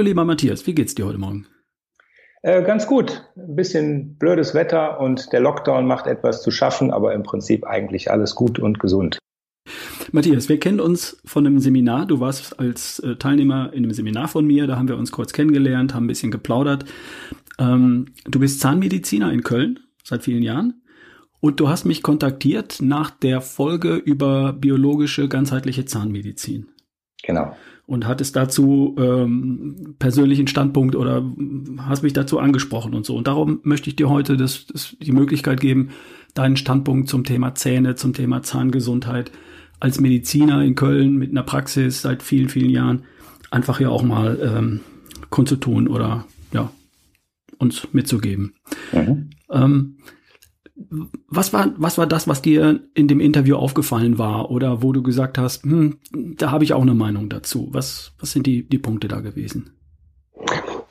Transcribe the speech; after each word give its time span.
Hallo 0.00 0.08
lieber 0.08 0.24
Matthias, 0.24 0.66
wie 0.66 0.74
geht's 0.74 0.94
dir 0.94 1.04
heute 1.04 1.18
Morgen? 1.18 1.46
Äh, 2.40 2.62
ganz 2.62 2.86
gut. 2.86 3.30
Ein 3.36 3.54
bisschen 3.54 4.16
blödes 4.16 4.54
Wetter 4.54 4.98
und 4.98 5.30
der 5.30 5.40
Lockdown 5.40 5.86
macht 5.86 6.06
etwas 6.06 6.40
zu 6.40 6.50
schaffen, 6.50 6.90
aber 6.90 7.12
im 7.12 7.22
Prinzip 7.22 7.66
eigentlich 7.66 8.10
alles 8.10 8.34
gut 8.34 8.58
und 8.58 8.80
gesund. 8.80 9.18
Matthias, 10.10 10.48
wir 10.48 10.58
kennen 10.58 10.80
uns 10.80 11.20
von 11.26 11.46
einem 11.46 11.58
Seminar. 11.58 12.06
Du 12.06 12.18
warst 12.18 12.58
als 12.58 13.00
äh, 13.00 13.16
Teilnehmer 13.16 13.74
in 13.74 13.84
einem 13.84 13.92
Seminar 13.92 14.28
von 14.28 14.46
mir. 14.46 14.66
Da 14.66 14.76
haben 14.76 14.88
wir 14.88 14.96
uns 14.96 15.12
kurz 15.12 15.34
kennengelernt, 15.34 15.92
haben 15.92 16.04
ein 16.04 16.08
bisschen 16.08 16.30
geplaudert. 16.30 16.86
Ähm, 17.58 18.06
du 18.24 18.40
bist 18.40 18.60
Zahnmediziner 18.60 19.30
in 19.30 19.42
Köln 19.42 19.80
seit 20.02 20.22
vielen 20.22 20.42
Jahren. 20.42 20.82
Und 21.40 21.60
du 21.60 21.68
hast 21.68 21.84
mich 21.84 22.02
kontaktiert 22.02 22.78
nach 22.80 23.10
der 23.10 23.42
Folge 23.42 23.96
über 23.96 24.54
biologische 24.54 25.28
ganzheitliche 25.28 25.84
Zahnmedizin. 25.84 26.70
Genau. 27.22 27.54
Und 27.90 28.06
hattest 28.06 28.36
dazu 28.36 28.94
ähm, 29.00 29.96
persönlichen 29.98 30.46
Standpunkt 30.46 30.94
oder 30.94 31.24
hast 31.78 32.04
mich 32.04 32.12
dazu 32.12 32.38
angesprochen 32.38 32.94
und 32.94 33.04
so. 33.04 33.16
Und 33.16 33.26
darum 33.26 33.58
möchte 33.64 33.90
ich 33.90 33.96
dir 33.96 34.08
heute 34.08 34.36
das, 34.36 34.66
das, 34.66 34.96
die 35.02 35.10
Möglichkeit 35.10 35.58
geben, 35.58 35.88
deinen 36.34 36.56
Standpunkt 36.56 37.08
zum 37.08 37.24
Thema 37.24 37.56
Zähne, 37.56 37.96
zum 37.96 38.12
Thema 38.12 38.44
Zahngesundheit 38.44 39.32
als 39.80 39.98
Mediziner 39.98 40.62
in 40.62 40.76
Köln 40.76 41.16
mit 41.16 41.32
einer 41.32 41.42
Praxis 41.42 42.00
seit 42.00 42.22
vielen, 42.22 42.48
vielen 42.48 42.70
Jahren 42.70 43.02
einfach 43.50 43.80
ja 43.80 43.88
auch 43.88 44.04
mal 44.04 44.38
ähm, 44.40 44.80
kundzutun 45.30 45.88
oder 45.88 46.26
ja, 46.52 46.70
uns 47.58 47.88
mitzugeben. 47.90 48.54
Mhm. 48.92 49.30
Ähm, 49.50 49.96
was 51.28 51.52
war, 51.52 51.72
was 51.76 51.98
war 51.98 52.06
das, 52.06 52.26
was 52.26 52.42
dir 52.42 52.80
in 52.94 53.08
dem 53.08 53.20
Interview 53.20 53.56
aufgefallen 53.56 54.18
war 54.18 54.50
oder 54.50 54.82
wo 54.82 54.92
du 54.92 55.02
gesagt 55.02 55.38
hast, 55.38 55.64
hm, 55.64 55.98
da 56.36 56.50
habe 56.50 56.64
ich 56.64 56.72
auch 56.72 56.82
eine 56.82 56.94
Meinung 56.94 57.28
dazu? 57.28 57.68
Was, 57.72 58.12
was 58.18 58.32
sind 58.32 58.46
die, 58.46 58.68
die 58.68 58.78
Punkte 58.78 59.08
da 59.08 59.20
gewesen? 59.20 59.76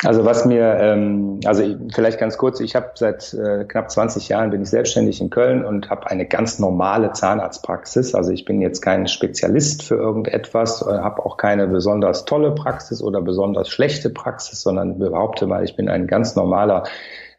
Also 0.06 0.24
was 0.24 0.46
mir, 0.46 0.78
ähm, 0.80 1.42
also 1.44 1.64
vielleicht 1.94 2.20
ganz 2.20 2.38
kurz, 2.38 2.62
ich 2.62 2.76
habe 2.76 2.92
seit 2.96 3.34
äh, 3.34 3.66
knapp 3.66 3.92
20 3.92 4.30
Jahren 4.30 4.50
bin 4.50 4.62
ich 4.62 4.70
selbstständig 4.70 5.20
in 5.20 5.30
Köln 5.30 5.66
und 5.66 5.90
habe 5.90 6.10
eine 6.10 6.26
ganz 6.26 6.58
normale 6.58 7.12
Zahnarztpraxis. 7.12 8.16
Also 8.16 8.32
ich 8.32 8.46
bin 8.46 8.62
jetzt 8.62 8.82
kein 8.82 9.08
Spezialist 9.08 9.84
für 9.84 9.96
irgendetwas, 9.96 10.82
äh, 10.84 11.00
habe 11.00 11.26
auch 11.26 11.36
keine 11.36 11.68
besonders 11.68 12.24
tolle 12.24 12.52
Praxis 12.52 13.02
oder 13.02 13.22
besonders 13.22 13.68
schlechte 13.68 14.10
Praxis, 14.10 14.62
sondern 14.62 15.00
behaupte 15.00 15.48
mal, 15.48 15.66
ich 15.66 15.76
bin 15.76 15.90
ein 15.90 16.08
ganz 16.08 16.36
normaler 16.36 16.84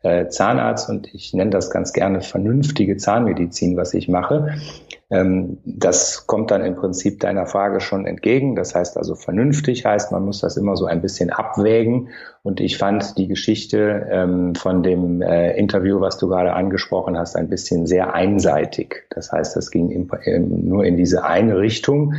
äh, 0.02 0.28
Zahnarzt 0.28 0.88
und 0.88 1.12
ich 1.14 1.34
nenne 1.34 1.50
das 1.50 1.70
ganz 1.70 1.92
gerne 1.92 2.20
vernünftige 2.20 2.96
Zahnmedizin, 2.96 3.76
was 3.76 3.94
ich 3.94 4.08
mache. 4.08 4.54
Ähm, 5.10 5.58
das 5.64 6.26
kommt 6.26 6.50
dann 6.50 6.64
im 6.64 6.76
Prinzip 6.76 7.20
deiner 7.20 7.46
Frage 7.46 7.80
schon 7.80 8.06
entgegen. 8.06 8.54
Das 8.54 8.74
heißt 8.74 8.96
also 8.96 9.14
vernünftig 9.14 9.84
heißt, 9.84 10.12
man 10.12 10.24
muss 10.24 10.40
das 10.40 10.56
immer 10.56 10.76
so 10.76 10.86
ein 10.86 11.02
bisschen 11.02 11.30
abwägen. 11.30 12.08
Und 12.42 12.60
ich 12.60 12.78
fand 12.78 13.18
die 13.18 13.28
Geschichte 13.28 14.08
ähm, 14.10 14.54
von 14.54 14.82
dem 14.82 15.20
äh, 15.20 15.56
Interview, 15.58 16.00
was 16.00 16.16
du 16.16 16.28
gerade 16.28 16.54
angesprochen 16.54 17.18
hast, 17.18 17.36
ein 17.36 17.48
bisschen 17.48 17.86
sehr 17.86 18.14
einseitig. 18.14 19.02
Das 19.10 19.32
heißt, 19.32 19.56
das 19.56 19.70
ging 19.70 20.08
nur 20.64 20.84
in 20.84 20.96
diese 20.96 21.24
eine 21.24 21.58
Richtung. 21.58 22.14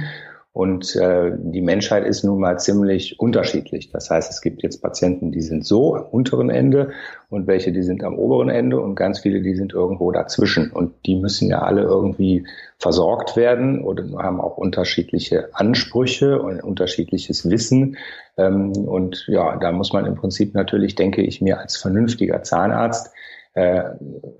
Und 0.54 0.98
äh, 0.98 1.32
die 1.38 1.62
Menschheit 1.62 2.06
ist 2.06 2.24
nun 2.24 2.42
mal 2.42 2.60
ziemlich 2.60 3.18
unterschiedlich. 3.22 3.90
Das 3.90 4.10
heißt, 4.10 4.30
es 4.30 4.42
gibt 4.42 4.64
jetzt 4.64 4.82
Patienten, 4.82 5.32
die 5.32 5.42
sind 5.42 5.66
so 5.66 5.96
am 5.96 6.04
unteren 6.04 6.50
Ende 6.50 6.92
und 7.30 7.48
welche, 7.48 7.72
die 7.72 7.84
sind 7.84 8.04
am 8.04 8.20
oberen 8.20 8.50
Ende 8.50 8.78
und 8.82 8.96
ganz 8.96 9.20
viele, 9.20 9.42
die 9.42 9.56
sind 9.56 9.72
irgendwo 9.72 10.12
dazwischen. 10.12 10.70
Und 10.70 11.06
die 11.06 11.16
müssen 11.16 11.50
ja 11.50 11.62
alle 11.62 11.84
irgendwie 11.84 12.46
versorgt 12.80 13.38
werden 13.38 13.82
oder 13.82 14.04
haben 14.18 14.42
auch 14.42 14.58
unterschiedliche 14.58 15.56
Ansprüche 15.56 16.42
und 16.42 16.62
unterschiedliches 16.62 17.50
Wissen. 17.50 17.96
Ähm, 18.36 18.72
und 18.74 19.26
ja, 19.30 19.56
da 19.56 19.72
muss 19.72 19.94
man 19.94 20.06
im 20.06 20.16
Prinzip 20.16 20.54
natürlich, 20.54 20.96
denke 20.96 21.22
ich 21.22 21.40
mir, 21.40 21.62
als 21.62 21.78
vernünftiger 21.78 22.44
Zahnarzt 22.44 23.14
äh, 23.54 23.84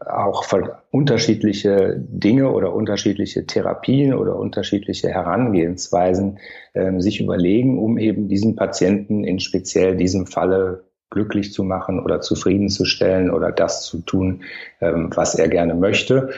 auch 0.06 0.46
unterschiedliche 0.92 1.96
Dinge 1.98 2.50
oder 2.52 2.74
unterschiedliche 2.74 3.46
Therapien 3.46 4.14
oder 4.14 4.38
unterschiedliche 4.38 5.10
Herangehensweisen 5.10 6.40
äh, 6.74 7.00
sich 7.00 7.20
überlegen, 7.20 7.78
um 7.78 7.98
eben 7.98 8.30
diesen 8.30 8.56
Patienten 8.56 9.24
in 9.24 9.40
speziell 9.40 9.98
diesem 9.98 10.28
Falle 10.28 10.86
glücklich 11.10 11.52
zu 11.52 11.64
machen 11.66 12.00
oder 12.00 12.22
zufriedenzustellen 12.22 13.32
oder 13.32 13.52
das 13.52 13.84
zu 13.84 14.00
tun, 14.00 14.44
ähm, 14.80 15.10
was 15.14 15.36
er 15.36 15.50
gerne 15.50 15.76
möchte. 15.76 16.30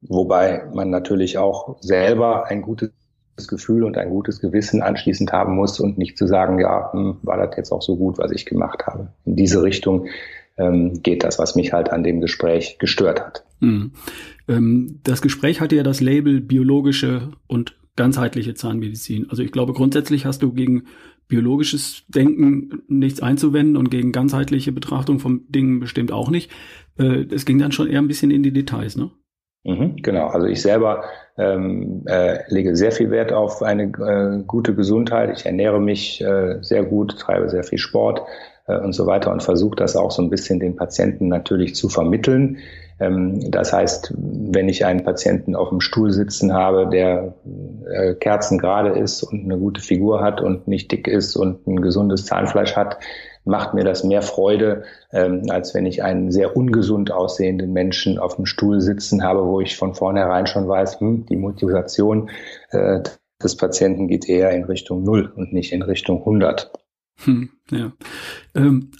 Wobei 0.00 0.64
man 0.72 0.88
natürlich 0.88 1.36
auch 1.36 1.76
selber 1.80 2.46
ein 2.46 2.62
gutes 2.62 2.92
Gefühl 3.48 3.84
und 3.84 3.98
ein 3.98 4.08
gutes 4.08 4.40
Gewissen 4.40 4.82
anschließend 4.82 5.32
haben 5.32 5.56
muss 5.56 5.80
und 5.80 5.98
nicht 5.98 6.16
zu 6.16 6.26
sagen, 6.26 6.60
ja, 6.60 6.92
hm, 6.92 7.18
war 7.22 7.38
das 7.38 7.56
jetzt 7.56 7.72
auch 7.72 7.82
so 7.82 7.96
gut, 7.96 8.18
was 8.18 8.30
ich 8.30 8.46
gemacht 8.46 8.86
habe. 8.86 9.08
In 9.24 9.36
diese 9.36 9.62
Richtung 9.62 10.06
ähm, 10.56 11.02
geht 11.02 11.24
das, 11.24 11.38
was 11.38 11.54
mich 11.54 11.72
halt 11.72 11.90
an 11.90 12.02
dem 12.02 12.20
Gespräch 12.20 12.78
gestört 12.78 13.20
hat. 13.20 13.44
Mhm. 13.60 13.92
Ähm, 14.48 15.00
das 15.04 15.22
Gespräch 15.22 15.60
hatte 15.60 15.76
ja 15.76 15.82
das 15.82 16.00
Label 16.00 16.40
biologische 16.40 17.30
und 17.46 17.76
ganzheitliche 17.96 18.54
Zahnmedizin. 18.54 19.26
Also 19.30 19.42
ich 19.42 19.52
glaube, 19.52 19.72
grundsätzlich 19.72 20.24
hast 20.24 20.42
du 20.42 20.52
gegen 20.52 20.84
biologisches 21.28 22.04
Denken 22.08 22.82
nichts 22.88 23.22
einzuwenden 23.22 23.76
und 23.76 23.90
gegen 23.90 24.12
ganzheitliche 24.12 24.72
Betrachtung 24.72 25.20
von 25.20 25.42
Dingen 25.48 25.80
bestimmt 25.80 26.12
auch 26.12 26.30
nicht. 26.30 26.50
Äh, 26.98 27.26
es 27.32 27.46
ging 27.46 27.58
dann 27.58 27.72
schon 27.72 27.88
eher 27.88 28.00
ein 28.00 28.08
bisschen 28.08 28.30
in 28.30 28.42
die 28.42 28.52
Details, 28.52 28.96
ne? 28.96 29.10
Mhm, 29.62 29.96
genau, 29.96 30.28
also 30.28 30.46
ich 30.46 30.62
selber 30.62 31.04
ähm, 31.36 32.02
äh, 32.06 32.38
lege 32.48 32.74
sehr 32.76 32.92
viel 32.92 33.10
Wert 33.10 33.32
auf 33.32 33.62
eine 33.62 33.84
äh, 33.84 34.42
gute 34.46 34.74
Gesundheit. 34.74 35.36
Ich 35.36 35.44
ernähre 35.44 35.80
mich 35.80 36.22
äh, 36.22 36.58
sehr 36.62 36.82
gut, 36.84 37.18
treibe 37.18 37.50
sehr 37.50 37.62
viel 37.64 37.78
Sport, 37.78 38.22
und 38.66 38.92
so 38.92 39.06
weiter 39.06 39.32
und 39.32 39.42
versucht 39.42 39.80
das 39.80 39.96
auch 39.96 40.10
so 40.10 40.22
ein 40.22 40.30
bisschen 40.30 40.60
den 40.60 40.76
Patienten 40.76 41.28
natürlich 41.28 41.74
zu 41.74 41.88
vermitteln. 41.88 42.58
Ähm, 43.00 43.50
das 43.50 43.72
heißt, 43.72 44.14
wenn 44.16 44.68
ich 44.68 44.84
einen 44.84 45.02
Patienten 45.02 45.56
auf 45.56 45.70
dem 45.70 45.80
Stuhl 45.80 46.12
sitzen 46.12 46.52
habe, 46.52 46.88
der 46.88 47.34
äh, 47.90 48.14
kerzengerade 48.14 48.98
ist 48.98 49.22
und 49.22 49.44
eine 49.44 49.58
gute 49.58 49.80
Figur 49.80 50.20
hat 50.20 50.40
und 50.40 50.68
nicht 50.68 50.92
dick 50.92 51.08
ist 51.08 51.34
und 51.36 51.66
ein 51.66 51.80
gesundes 51.80 52.26
Zahnfleisch 52.26 52.76
hat, 52.76 52.98
macht 53.44 53.72
mir 53.72 53.84
das 53.84 54.04
mehr 54.04 54.22
Freude, 54.22 54.84
ähm, 55.12 55.44
als 55.48 55.74
wenn 55.74 55.86
ich 55.86 56.02
einen 56.02 56.30
sehr 56.30 56.56
ungesund 56.56 57.10
aussehenden 57.10 57.72
Menschen 57.72 58.18
auf 58.18 58.36
dem 58.36 58.44
Stuhl 58.44 58.82
sitzen 58.82 59.22
habe, 59.24 59.46
wo 59.46 59.60
ich 59.60 59.76
von 59.76 59.94
vornherein 59.94 60.46
schon 60.46 60.68
weiß, 60.68 61.00
hm, 61.00 61.24
die 61.26 61.36
Motivation 61.36 62.30
äh, 62.70 63.00
des 63.42 63.56
Patienten 63.56 64.08
geht 64.08 64.28
eher 64.28 64.50
in 64.50 64.64
Richtung 64.64 65.02
Null 65.02 65.32
und 65.34 65.54
nicht 65.54 65.72
in 65.72 65.80
Richtung 65.80 66.18
100. 66.18 66.70
Hm, 67.24 67.50
ja. 67.70 67.92
Ähm, 68.54 68.90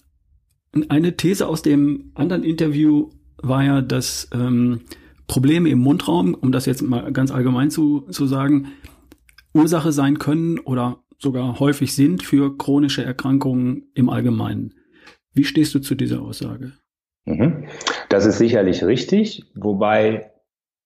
eine 0.88 1.16
These 1.16 1.46
aus 1.46 1.62
dem 1.62 2.12
anderen 2.14 2.44
Interview 2.44 3.10
war 3.38 3.64
ja, 3.64 3.80
dass 3.80 4.28
ähm, 4.32 4.82
Probleme 5.26 5.68
im 5.68 5.78
Mundraum, 5.78 6.34
um 6.34 6.52
das 6.52 6.66
jetzt 6.66 6.82
mal 6.82 7.12
ganz 7.12 7.30
allgemein 7.30 7.70
zu, 7.70 8.02
zu 8.10 8.26
sagen, 8.26 8.72
Ursache 9.54 9.92
sein 9.92 10.18
können 10.18 10.58
oder 10.58 10.98
sogar 11.18 11.60
häufig 11.60 11.94
sind 11.94 12.22
für 12.22 12.56
chronische 12.56 13.04
Erkrankungen 13.04 13.90
im 13.94 14.08
Allgemeinen. 14.08 14.74
Wie 15.32 15.44
stehst 15.44 15.74
du 15.74 15.80
zu 15.80 15.94
dieser 15.94 16.22
Aussage? 16.22 16.72
Mhm. 17.24 17.66
Das 18.08 18.26
ist 18.26 18.38
sicherlich 18.38 18.84
richtig, 18.84 19.44
wobei 19.54 20.32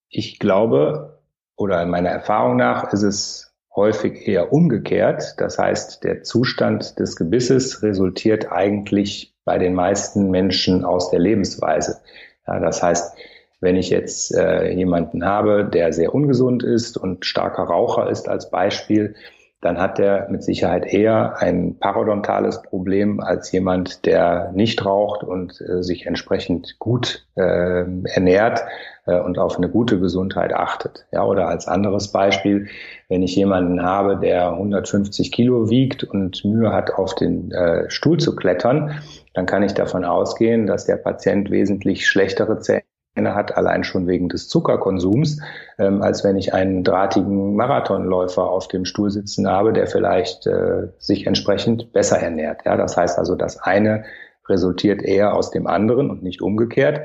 ich 0.08 0.38
glaube 0.38 1.22
oder 1.56 1.82
in 1.82 1.90
meiner 1.90 2.10
Erfahrung 2.10 2.56
nach 2.56 2.92
ist 2.92 3.02
es 3.02 3.43
häufig 3.76 4.26
eher 4.28 4.52
umgekehrt. 4.52 5.34
Das 5.38 5.58
heißt, 5.58 6.04
der 6.04 6.22
Zustand 6.22 6.98
des 6.98 7.16
Gebisses 7.16 7.82
resultiert 7.82 8.50
eigentlich 8.52 9.34
bei 9.44 9.58
den 9.58 9.74
meisten 9.74 10.30
Menschen 10.30 10.84
aus 10.84 11.10
der 11.10 11.20
Lebensweise. 11.20 12.00
Ja, 12.46 12.60
das 12.60 12.82
heißt, 12.82 13.16
wenn 13.60 13.76
ich 13.76 13.90
jetzt 13.90 14.34
äh, 14.34 14.70
jemanden 14.72 15.24
habe, 15.24 15.64
der 15.64 15.92
sehr 15.92 16.14
ungesund 16.14 16.62
ist 16.62 16.96
und 16.96 17.24
starker 17.24 17.64
Raucher 17.64 18.10
ist 18.10 18.28
als 18.28 18.50
Beispiel, 18.50 19.14
dann 19.64 19.78
hat 19.78 19.98
er 19.98 20.28
mit 20.28 20.42
Sicherheit 20.42 20.84
eher 20.84 21.38
ein 21.38 21.78
parodontales 21.78 22.60
Problem 22.60 23.20
als 23.20 23.50
jemand, 23.50 24.04
der 24.04 24.52
nicht 24.52 24.84
raucht 24.84 25.24
und 25.24 25.58
äh, 25.62 25.82
sich 25.82 26.04
entsprechend 26.04 26.78
gut 26.78 27.26
äh, 27.34 27.84
ernährt 28.04 28.62
äh, 29.06 29.18
und 29.18 29.38
auf 29.38 29.56
eine 29.56 29.70
gute 29.70 29.98
Gesundheit 29.98 30.52
achtet. 30.52 31.06
Ja, 31.12 31.24
oder 31.24 31.48
als 31.48 31.66
anderes 31.66 32.12
Beispiel, 32.12 32.68
wenn 33.08 33.22
ich 33.22 33.34
jemanden 33.36 33.82
habe, 33.82 34.18
der 34.18 34.50
150 34.50 35.32
Kilo 35.32 35.70
wiegt 35.70 36.04
und 36.04 36.44
Mühe 36.44 36.70
hat, 36.70 36.92
auf 36.92 37.14
den 37.14 37.50
äh, 37.50 37.88
Stuhl 37.88 38.18
zu 38.18 38.36
klettern, 38.36 39.00
dann 39.32 39.46
kann 39.46 39.62
ich 39.62 39.72
davon 39.72 40.04
ausgehen, 40.04 40.66
dass 40.66 40.84
der 40.84 40.96
Patient 40.96 41.50
wesentlich 41.50 42.06
schlechtere 42.06 42.58
Zähne 42.58 42.82
hat, 43.16 43.56
allein 43.56 43.84
schon 43.84 44.06
wegen 44.06 44.28
des 44.28 44.48
Zuckerkonsums, 44.48 45.40
ähm, 45.78 46.02
als 46.02 46.24
wenn 46.24 46.36
ich 46.36 46.52
einen 46.52 46.82
drahtigen 46.82 47.54
Marathonläufer 47.54 48.48
auf 48.50 48.68
dem 48.68 48.84
Stuhl 48.84 49.10
sitzen 49.10 49.48
habe, 49.48 49.72
der 49.72 49.86
vielleicht 49.86 50.46
äh, 50.46 50.88
sich 50.98 51.26
entsprechend 51.26 51.92
besser 51.92 52.18
ernährt. 52.18 52.62
Ja, 52.64 52.76
das 52.76 52.96
heißt 52.96 53.18
also, 53.18 53.36
das 53.36 53.58
eine 53.58 54.04
resultiert 54.48 55.02
eher 55.02 55.34
aus 55.34 55.50
dem 55.50 55.66
anderen 55.66 56.10
und 56.10 56.22
nicht 56.22 56.42
umgekehrt. 56.42 57.02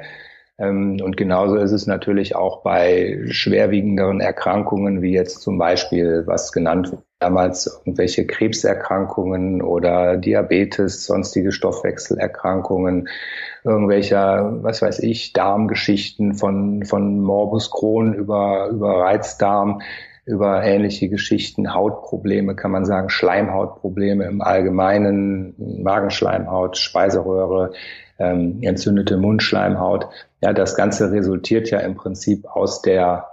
Ähm, 0.59 1.00
und 1.01 1.15
genauso 1.15 1.56
ist 1.56 1.71
es 1.71 1.88
natürlich 1.88 2.35
auch 2.35 2.63
bei 2.63 3.21
schwerwiegenderen 3.29 4.19
Erkrankungen, 4.19 5.01
wie 5.01 5.13
jetzt 5.13 5.41
zum 5.41 5.57
Beispiel, 5.57 6.23
was 6.25 6.51
genannt 6.51 6.97
damals 7.19 7.67
irgendwelche 7.67 8.25
Krebserkrankungen 8.25 9.61
oder 9.61 10.17
Diabetes, 10.17 11.06
sonstige 11.06 11.51
Stoffwechselerkrankungen, 11.51 13.07
irgendwelcher, 13.63 14.63
was 14.63 14.81
weiß 14.81 15.00
ich, 15.00 15.33
Darmgeschichten 15.33 16.33
von, 16.33 16.83
von 16.85 17.19
Morbus 17.19 17.71
Crohn 17.71 18.13
über, 18.13 18.69
über 18.69 19.01
Reizdarm, 19.01 19.81
über 20.25 20.63
ähnliche 20.63 21.09
Geschichten, 21.09 21.73
Hautprobleme, 21.73 22.56
kann 22.56 22.71
man 22.71 22.85
sagen, 22.85 23.09
Schleimhautprobleme 23.09 24.25
im 24.25 24.41
Allgemeinen, 24.41 25.56
Magenschleimhaut, 25.81 26.77
Speiseröhre, 26.77 27.71
ähm, 28.19 28.59
entzündete 28.61 29.17
Mundschleimhaut. 29.17 30.07
Ja, 30.41 30.53
das 30.53 30.75
Ganze 30.75 31.11
resultiert 31.11 31.71
ja 31.71 31.79
im 31.79 31.95
Prinzip 31.95 32.45
aus 32.45 32.81
der, 32.83 33.27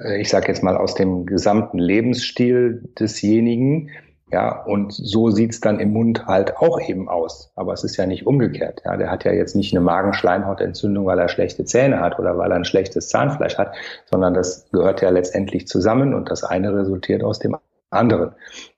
äh, 0.00 0.20
ich 0.20 0.28
sage 0.28 0.48
jetzt 0.48 0.62
mal, 0.62 0.76
aus 0.76 0.94
dem 0.94 1.24
gesamten 1.24 1.78
Lebensstil 1.78 2.82
desjenigen. 2.98 3.90
Ja, 4.32 4.64
und 4.64 4.92
so 4.92 5.30
sieht's 5.30 5.60
dann 5.60 5.78
im 5.78 5.92
Mund 5.92 6.26
halt 6.26 6.56
auch 6.56 6.80
eben 6.80 7.08
aus. 7.08 7.52
Aber 7.54 7.72
es 7.72 7.84
ist 7.84 7.96
ja 7.96 8.06
nicht 8.06 8.26
umgekehrt. 8.26 8.82
Ja, 8.84 8.96
der 8.96 9.10
hat 9.10 9.24
ja 9.24 9.32
jetzt 9.32 9.54
nicht 9.54 9.72
eine 9.72 9.80
Magenschleimhautentzündung, 9.84 11.06
weil 11.06 11.18
er 11.18 11.28
schlechte 11.28 11.64
Zähne 11.64 12.00
hat 12.00 12.18
oder 12.18 12.36
weil 12.36 12.50
er 12.50 12.56
ein 12.56 12.64
schlechtes 12.64 13.08
Zahnfleisch 13.08 13.56
hat, 13.56 13.74
sondern 14.06 14.34
das 14.34 14.68
gehört 14.72 15.00
ja 15.00 15.10
letztendlich 15.10 15.68
zusammen 15.68 16.12
und 16.12 16.28
das 16.28 16.42
eine 16.42 16.74
resultiert 16.74 17.22
aus 17.22 17.38
dem 17.38 17.56
anderen. 17.90 18.32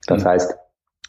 Das 0.05 0.23
mhm. 0.23 0.27
heißt, 0.27 0.55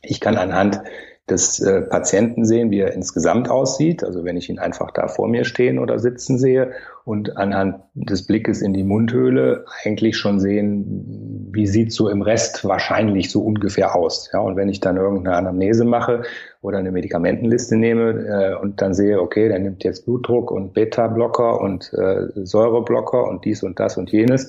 ich 0.03 0.21
kann 0.21 0.39
anhand 0.39 0.81
des 1.31 1.61
äh, 1.61 1.83
Patienten 1.83 2.45
sehen, 2.45 2.71
wie 2.71 2.81
er 2.81 2.93
insgesamt 2.93 3.51
aussieht. 3.51 4.03
Also 4.03 4.25
wenn 4.25 4.37
ich 4.37 4.49
ihn 4.49 4.59
einfach 4.59 4.91
da 4.91 5.09
vor 5.09 5.29
mir 5.29 5.45
stehen 5.45 5.79
oder 5.79 5.99
sitzen 5.99 6.39
sehe 6.39 6.73
und 7.05 7.37
anhand 7.37 7.83
des 7.95 8.27
Blickes 8.27 8.63
in 8.63 8.73
die 8.73 8.85
Mundhöhle 8.85 9.65
eigentlich 9.85 10.17
schon 10.17 10.41
sehen, 10.41 11.49
wie 11.53 11.67
sieht 11.67 11.93
so 11.93 12.09
im 12.09 12.23
Rest 12.23 12.65
wahrscheinlich 12.65 13.31
so 13.31 13.43
ungefähr 13.43 13.95
aus. 13.95 14.31
Ja, 14.33 14.41
und 14.41 14.57
wenn 14.57 14.69
ich 14.69 14.81
dann 14.81 14.97
irgendeine 14.97 15.37
Anamnese 15.37 15.85
mache 15.85 16.23
oder 16.61 16.79
eine 16.79 16.93
Medikamentenliste 16.93 17.77
nehme 17.77 18.11
äh, 18.11 18.55
und 18.61 18.83
dann 18.83 18.95
sehe, 18.95 19.21
okay, 19.21 19.49
der 19.49 19.59
nimmt 19.59 19.85
jetzt 19.85 20.05
Blutdruck 20.05 20.51
und 20.51 20.75
Beta-Blocker 20.75 21.61
und 21.61 21.93
äh, 21.95 22.27
Säureblocker 22.35 23.25
und 23.29 23.45
dies 23.45 23.63
und 23.63 23.79
das 23.81 23.97
und 23.97 24.11
jenes, 24.11 24.49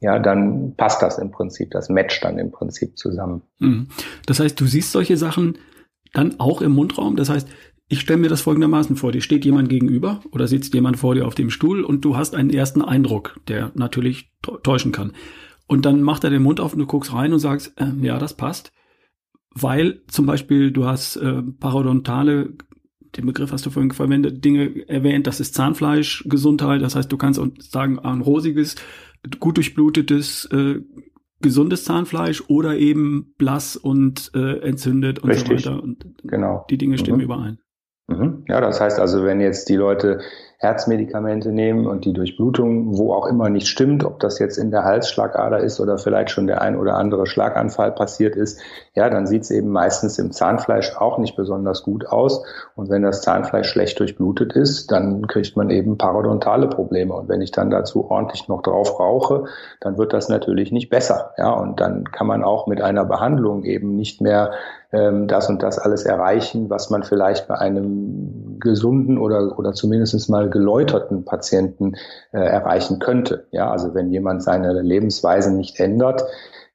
ja, 0.00 0.18
dann 0.18 0.74
passt 0.76 1.02
das 1.02 1.18
im 1.18 1.30
Prinzip, 1.30 1.70
das 1.70 1.88
matcht 1.88 2.24
dann 2.24 2.38
im 2.38 2.50
Prinzip 2.50 2.98
zusammen. 2.98 3.42
Mhm. 3.58 3.88
Das 4.26 4.40
heißt, 4.40 4.60
du 4.60 4.66
siehst 4.66 4.92
solche 4.92 5.16
Sachen 5.16 5.56
dann 6.16 6.40
auch 6.40 6.62
im 6.62 6.72
Mundraum. 6.72 7.16
Das 7.16 7.28
heißt, 7.28 7.48
ich 7.88 8.00
stelle 8.00 8.18
mir 8.18 8.28
das 8.28 8.40
folgendermaßen 8.40 8.96
vor, 8.96 9.12
dir 9.12 9.20
steht 9.20 9.44
jemand 9.44 9.68
gegenüber 9.68 10.20
oder 10.32 10.48
sitzt 10.48 10.74
jemand 10.74 10.98
vor 10.98 11.14
dir 11.14 11.26
auf 11.26 11.34
dem 11.34 11.50
Stuhl 11.50 11.84
und 11.84 12.04
du 12.04 12.16
hast 12.16 12.34
einen 12.34 12.50
ersten 12.50 12.82
Eindruck, 12.82 13.40
der 13.46 13.70
natürlich 13.74 14.32
täuschen 14.62 14.92
kann. 14.92 15.12
Und 15.68 15.84
dann 15.84 16.02
macht 16.02 16.24
er 16.24 16.30
den 16.30 16.42
Mund 16.42 16.60
auf 16.60 16.72
und 16.72 16.80
du 16.80 16.86
guckst 16.86 17.12
rein 17.12 17.32
und 17.32 17.38
sagst, 17.38 17.74
äh, 17.76 17.86
ja, 18.00 18.18
das 18.18 18.34
passt. 18.34 18.72
Weil 19.50 20.02
zum 20.08 20.26
Beispiel 20.26 20.70
du 20.70 20.84
hast 20.84 21.16
äh, 21.16 21.42
parodontale, 21.42 22.54
den 23.16 23.26
Begriff 23.26 23.52
hast 23.52 23.66
du 23.66 23.70
vorhin 23.70 23.90
verwendet, 23.90 24.44
Dinge 24.44 24.88
erwähnt, 24.88 25.26
das 25.26 25.40
ist 25.40 25.54
Zahnfleischgesundheit. 25.54 26.82
Das 26.82 26.94
heißt, 26.94 27.10
du 27.10 27.16
kannst 27.16 27.40
sagen, 27.70 27.98
ein 27.98 28.20
rosiges, 28.20 28.76
gut 29.40 29.56
durchblutetes, 29.56 30.46
äh, 30.46 30.80
gesundes 31.40 31.84
Zahnfleisch 31.84 32.44
oder 32.48 32.76
eben 32.76 33.34
blass 33.38 33.76
und 33.76 34.30
äh, 34.34 34.60
entzündet 34.60 35.18
und 35.18 35.30
Richtig. 35.30 35.62
so 35.62 35.70
weiter. 35.70 35.82
Und 35.82 36.06
genau. 36.24 36.64
die 36.70 36.78
Dinge 36.78 36.98
stimmen 36.98 37.18
mhm. 37.18 37.24
überein. 37.24 37.58
Mhm. 38.08 38.44
Ja, 38.48 38.60
das 38.60 38.80
heißt 38.80 38.98
also, 38.98 39.24
wenn 39.24 39.40
jetzt 39.40 39.68
die 39.68 39.76
Leute 39.76 40.20
Herzmedikamente 40.58 41.52
nehmen 41.52 41.86
und 41.86 42.06
die 42.06 42.14
Durchblutung, 42.14 42.96
wo 42.96 43.12
auch 43.12 43.26
immer 43.26 43.50
nicht 43.50 43.68
stimmt, 43.68 44.04
ob 44.04 44.20
das 44.20 44.38
jetzt 44.38 44.56
in 44.56 44.70
der 44.70 44.84
Halsschlagader 44.84 45.58
ist 45.58 45.80
oder 45.80 45.98
vielleicht 45.98 46.30
schon 46.30 46.46
der 46.46 46.62
ein 46.62 46.78
oder 46.78 46.96
andere 46.96 47.26
Schlaganfall 47.26 47.92
passiert 47.92 48.36
ist, 48.36 48.60
ja, 48.94 49.10
dann 49.10 49.26
sieht 49.26 49.42
es 49.42 49.50
eben 49.50 49.68
meistens 49.68 50.18
im 50.18 50.32
Zahnfleisch 50.32 50.96
auch 50.96 51.18
nicht 51.18 51.36
besonders 51.36 51.82
gut 51.82 52.06
aus. 52.06 52.42
Und 52.74 52.88
wenn 52.88 53.02
das 53.02 53.20
Zahnfleisch 53.20 53.68
schlecht 53.68 54.00
durchblutet 54.00 54.54
ist, 54.54 54.90
dann 54.90 55.26
kriegt 55.26 55.56
man 55.56 55.68
eben 55.68 55.98
parodontale 55.98 56.68
Probleme. 56.68 57.12
Und 57.12 57.28
wenn 57.28 57.42
ich 57.42 57.50
dann 57.50 57.70
dazu 57.70 58.10
ordentlich 58.10 58.48
noch 58.48 58.62
drauf 58.62 58.98
rauche, 58.98 59.44
dann 59.80 59.98
wird 59.98 60.14
das 60.14 60.30
natürlich 60.30 60.72
nicht 60.72 60.88
besser. 60.88 61.34
Ja, 61.36 61.50
und 61.50 61.80
dann 61.80 62.04
kann 62.04 62.26
man 62.26 62.42
auch 62.42 62.66
mit 62.66 62.80
einer 62.80 63.04
Behandlung 63.04 63.64
eben 63.64 63.94
nicht 63.94 64.22
mehr 64.22 64.52
ähm, 64.92 65.28
das 65.28 65.48
und 65.48 65.62
das 65.62 65.78
alles 65.78 66.04
erreichen, 66.04 66.70
was 66.70 66.90
man 66.90 67.02
vielleicht 67.02 67.48
bei 67.48 67.56
einem 67.56 68.45
gesunden 68.58 69.18
oder, 69.18 69.58
oder 69.58 69.72
zumindest 69.72 70.28
mal 70.30 70.50
geläuterten 70.50 71.24
Patienten 71.24 71.94
äh, 72.32 72.38
erreichen 72.38 72.98
könnte. 72.98 73.46
Ja, 73.50 73.70
also 73.70 73.94
wenn 73.94 74.10
jemand 74.10 74.42
seine 74.42 74.80
Lebensweise 74.80 75.54
nicht 75.54 75.78
ändert, 75.80 76.24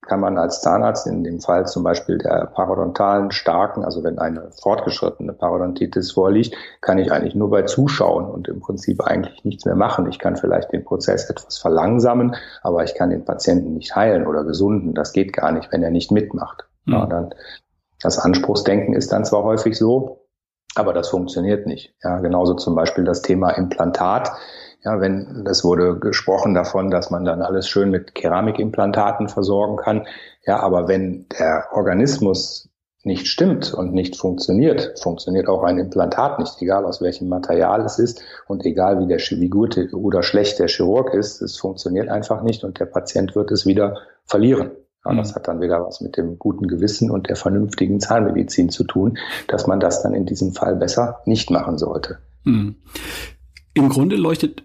kann 0.01 0.19
man 0.19 0.37
als 0.37 0.61
Zahnarzt 0.61 1.05
in 1.05 1.23
dem 1.23 1.39
Fall 1.39 1.67
zum 1.67 1.83
Beispiel 1.83 2.17
der 2.17 2.47
parodontalen 2.47 3.31
starken, 3.31 3.85
also 3.85 4.03
wenn 4.03 4.17
eine 4.17 4.49
fortgeschrittene 4.51 5.31
Parodontitis 5.31 6.11
vorliegt, 6.11 6.55
kann 6.81 6.97
ich 6.97 7.11
eigentlich 7.11 7.35
nur 7.35 7.51
bei 7.51 7.61
Zuschauen 7.63 8.25
und 8.25 8.47
im 8.47 8.61
Prinzip 8.61 9.01
eigentlich 9.01 9.45
nichts 9.45 9.65
mehr 9.65 9.75
machen. 9.75 10.09
Ich 10.09 10.17
kann 10.17 10.37
vielleicht 10.37 10.71
den 10.73 10.83
Prozess 10.83 11.29
etwas 11.29 11.59
verlangsamen, 11.59 12.35
aber 12.63 12.83
ich 12.83 12.95
kann 12.95 13.11
den 13.11 13.25
Patienten 13.25 13.75
nicht 13.75 13.95
heilen 13.95 14.25
oder 14.25 14.43
gesunden. 14.43 14.95
Das 14.95 15.13
geht 15.13 15.33
gar 15.33 15.51
nicht, 15.51 15.71
wenn 15.71 15.83
er 15.83 15.91
nicht 15.91 16.11
mitmacht. 16.11 16.65
Mhm. 16.85 16.93
Ja, 16.93 17.05
dann 17.05 17.33
das 18.01 18.17
Anspruchsdenken 18.17 18.95
ist 18.95 19.11
dann 19.11 19.25
zwar 19.25 19.43
häufig 19.43 19.77
so, 19.77 20.20
aber 20.75 20.93
das 20.93 21.09
funktioniert 21.09 21.67
nicht. 21.67 21.93
Ja, 22.03 22.19
genauso 22.19 22.53
zum 22.53 22.75
Beispiel 22.75 23.03
das 23.03 23.21
Thema 23.21 23.51
Implantat. 23.51 24.31
Ja, 24.83 24.99
wenn, 24.99 25.43
das 25.45 25.63
wurde 25.63 25.99
gesprochen 25.99 26.53
davon, 26.53 26.89
dass 26.89 27.11
man 27.11 27.23
dann 27.23 27.41
alles 27.41 27.67
schön 27.67 27.91
mit 27.91 28.15
Keramikimplantaten 28.15 29.29
versorgen 29.29 29.77
kann. 29.77 30.07
Ja, 30.45 30.59
aber 30.59 30.87
wenn 30.87 31.27
der 31.39 31.67
Organismus 31.71 32.69
nicht 33.03 33.27
stimmt 33.27 33.73
und 33.73 33.93
nicht 33.93 34.15
funktioniert, 34.15 34.99
funktioniert 34.99 35.47
auch 35.47 35.63
ein 35.63 35.79
Implantat 35.79 36.39
nicht, 36.39 36.61
egal 36.61 36.85
aus 36.85 37.01
welchem 37.01 37.29
Material 37.29 37.81
es 37.81 37.97
ist 37.97 38.21
und 38.47 38.63
egal 38.63 38.99
wie 38.99 39.07
der 39.07 39.17
wie 39.17 39.49
gut 39.49 39.77
oder 39.93 40.21
schlecht 40.21 40.59
der 40.59 40.67
Chirurg 40.67 41.13
ist, 41.13 41.41
es 41.41 41.57
funktioniert 41.57 42.09
einfach 42.09 42.43
nicht 42.43 42.63
und 42.63 42.79
der 42.79 42.85
Patient 42.85 43.35
wird 43.35 43.51
es 43.51 43.65
wieder 43.65 43.97
verlieren. 44.25 44.71
Ja, 45.05 45.13
das 45.15 45.31
mhm. 45.31 45.35
hat 45.35 45.47
dann 45.47 45.61
wieder 45.61 45.83
was 45.83 46.01
mit 46.01 46.17
dem 46.17 46.37
guten 46.37 46.67
Gewissen 46.67 47.09
und 47.09 47.27
der 47.27 47.35
vernünftigen 47.35 47.99
Zahnmedizin 47.99 48.69
zu 48.69 48.83
tun, 48.83 49.17
dass 49.47 49.67
man 49.67 49.79
das 49.79 50.03
dann 50.03 50.13
in 50.13 50.25
diesem 50.25 50.53
Fall 50.53 50.75
besser 50.75 51.19
nicht 51.25 51.49
machen 51.49 51.77
sollte. 51.77 52.19
Mhm. 52.43 52.75
Im 53.73 53.89
Grunde 53.89 54.15
leuchtet 54.15 54.63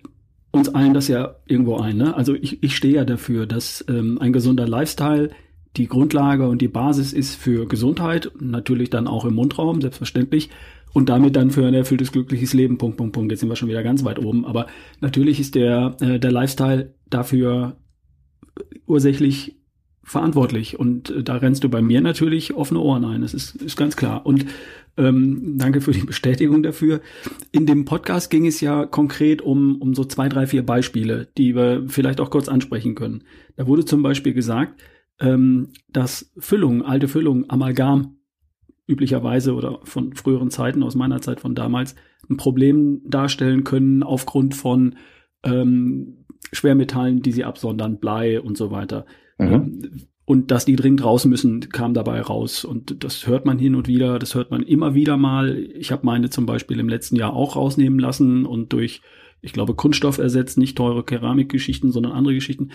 uns 0.50 0.74
allen 0.74 0.94
das 0.94 1.08
ja 1.08 1.36
irgendwo 1.46 1.76
ein. 1.76 1.96
Ne? 1.96 2.16
Also 2.16 2.34
ich, 2.34 2.62
ich 2.62 2.76
stehe 2.76 2.94
ja 2.94 3.04
dafür, 3.04 3.46
dass 3.46 3.84
ähm, 3.88 4.18
ein 4.20 4.32
gesunder 4.32 4.66
Lifestyle 4.66 5.30
die 5.76 5.86
Grundlage 5.86 6.48
und 6.48 6.62
die 6.62 6.68
Basis 6.68 7.12
ist 7.12 7.34
für 7.34 7.66
Gesundheit, 7.66 8.32
natürlich 8.40 8.88
dann 8.90 9.06
auch 9.06 9.26
im 9.26 9.34
Mundraum, 9.34 9.80
selbstverständlich, 9.80 10.50
und 10.94 11.10
damit 11.10 11.36
dann 11.36 11.50
für 11.50 11.66
ein 11.66 11.74
erfülltes, 11.74 12.10
glückliches 12.10 12.54
Leben. 12.54 12.78
Punkt, 12.78 12.96
Punkt, 12.96 13.12
Punkt. 13.12 13.30
Jetzt 13.30 13.40
sind 13.40 13.50
wir 13.50 13.56
schon 13.56 13.68
wieder 13.68 13.82
ganz 13.82 14.02
weit 14.04 14.18
oben. 14.18 14.46
Aber 14.46 14.66
natürlich 15.00 15.38
ist 15.38 15.54
der, 15.54 15.94
äh, 16.00 16.18
der 16.18 16.32
Lifestyle 16.32 16.94
dafür 17.10 17.76
ursächlich 18.86 19.58
verantwortlich. 20.06 20.78
Und 20.78 21.10
äh, 21.10 21.22
da 21.22 21.36
rennst 21.36 21.64
du 21.64 21.68
bei 21.68 21.82
mir 21.82 22.00
natürlich 22.00 22.54
offene 22.54 22.80
Ohren 22.80 23.04
ein. 23.04 23.20
Das 23.20 23.34
ist, 23.34 23.56
ist 23.56 23.76
ganz 23.76 23.96
klar. 23.96 24.24
Und 24.24 24.46
ähm, 24.96 25.58
danke 25.58 25.80
für 25.80 25.90
die 25.90 26.06
Bestätigung 26.06 26.62
dafür. 26.62 27.00
In 27.52 27.66
dem 27.66 27.84
Podcast 27.84 28.30
ging 28.30 28.46
es 28.46 28.60
ja 28.60 28.86
konkret 28.86 29.42
um, 29.42 29.76
um 29.82 29.94
so 29.94 30.04
zwei, 30.04 30.28
drei, 30.28 30.46
vier 30.46 30.64
Beispiele, 30.64 31.28
die 31.36 31.54
wir 31.54 31.84
vielleicht 31.88 32.20
auch 32.20 32.30
kurz 32.30 32.48
ansprechen 32.48 32.94
können. 32.94 33.24
Da 33.56 33.66
wurde 33.66 33.84
zum 33.84 34.02
Beispiel 34.02 34.32
gesagt, 34.32 34.80
ähm, 35.20 35.72
dass 35.88 36.32
Füllung, 36.38 36.82
alte 36.82 37.08
Füllung, 37.08 37.50
Amalgam 37.50 38.16
üblicherweise 38.86 39.54
oder 39.54 39.80
von 39.82 40.14
früheren 40.14 40.50
Zeiten, 40.50 40.84
aus 40.84 40.94
meiner 40.94 41.20
Zeit 41.20 41.40
von 41.40 41.56
damals, 41.56 41.96
ein 42.30 42.36
Problem 42.36 43.02
darstellen 43.04 43.64
können 43.64 44.04
aufgrund 44.04 44.54
von 44.54 44.94
ähm, 45.42 46.24
Schwermetallen, 46.52 47.22
die 47.22 47.32
sie 47.32 47.44
absondern, 47.44 47.98
Blei 47.98 48.40
und 48.40 48.56
so 48.56 48.70
weiter. 48.70 49.04
Mhm. 49.38 49.52
Ähm, 49.52 50.06
und 50.28 50.50
dass 50.50 50.64
die 50.64 50.74
dringend 50.74 51.04
raus 51.04 51.24
müssen, 51.24 51.60
kam 51.68 51.94
dabei 51.94 52.20
raus. 52.20 52.64
Und 52.64 53.04
das 53.04 53.28
hört 53.28 53.46
man 53.46 53.60
hin 53.60 53.76
und 53.76 53.86
wieder, 53.86 54.18
das 54.18 54.34
hört 54.34 54.50
man 54.50 54.64
immer 54.64 54.94
wieder 54.94 55.16
mal. 55.16 55.56
Ich 55.56 55.92
habe 55.92 56.04
meine 56.04 56.30
zum 56.30 56.46
Beispiel 56.46 56.80
im 56.80 56.88
letzten 56.88 57.14
Jahr 57.14 57.32
auch 57.32 57.54
rausnehmen 57.54 58.00
lassen 58.00 58.44
und 58.44 58.72
durch, 58.72 59.02
ich 59.40 59.52
glaube, 59.52 59.74
Kunststoff 59.74 60.18
ersetzt, 60.18 60.58
nicht 60.58 60.76
teure 60.76 61.04
Keramikgeschichten, 61.04 61.92
sondern 61.92 62.10
andere 62.10 62.34
Geschichten. 62.34 62.72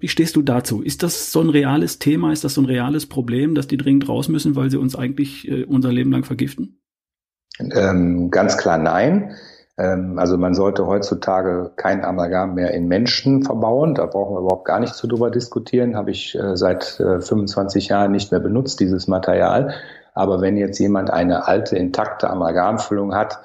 Wie 0.00 0.08
stehst 0.08 0.36
du 0.36 0.42
dazu? 0.42 0.82
Ist 0.82 1.02
das 1.02 1.32
so 1.32 1.40
ein 1.40 1.48
reales 1.48 1.98
Thema? 1.98 2.30
Ist 2.30 2.44
das 2.44 2.54
so 2.54 2.60
ein 2.60 2.66
reales 2.66 3.06
Problem, 3.06 3.54
dass 3.54 3.66
die 3.66 3.78
dringend 3.78 4.06
raus 4.06 4.28
müssen, 4.28 4.54
weil 4.54 4.70
sie 4.70 4.78
uns 4.78 4.94
eigentlich 4.94 5.48
äh, 5.48 5.64
unser 5.64 5.92
Leben 5.94 6.12
lang 6.12 6.24
vergiften? 6.24 6.82
Ähm, 7.58 8.30
ganz 8.30 8.58
klar 8.58 8.76
nein. 8.76 9.32
Ähm, 9.78 10.18
also 10.18 10.36
man 10.36 10.54
sollte 10.54 10.86
heutzutage 10.86 11.72
kein 11.76 12.04
Amalgam 12.04 12.54
mehr 12.54 12.72
in 12.72 12.88
Menschen 12.88 13.42
verbauen. 13.42 13.94
Da 13.94 14.06
brauchen 14.06 14.34
wir 14.34 14.40
überhaupt 14.40 14.66
gar 14.66 14.80
nicht 14.80 14.94
zu 14.94 15.06
drüber 15.06 15.30
diskutieren. 15.30 15.96
Habe 15.96 16.10
ich 16.10 16.34
äh, 16.34 16.56
seit 16.56 16.84
25 16.84 17.86
äh, 17.86 17.92
Jahren 17.92 18.12
nicht 18.12 18.30
mehr 18.30 18.40
benutzt, 18.40 18.80
dieses 18.80 19.08
Material. 19.08 19.74
Aber 20.14 20.40
wenn 20.40 20.56
jetzt 20.56 20.78
jemand 20.78 21.10
eine 21.10 21.46
alte, 21.48 21.76
intakte 21.76 22.28
Amalgamfüllung 22.28 23.14
hat, 23.14 23.40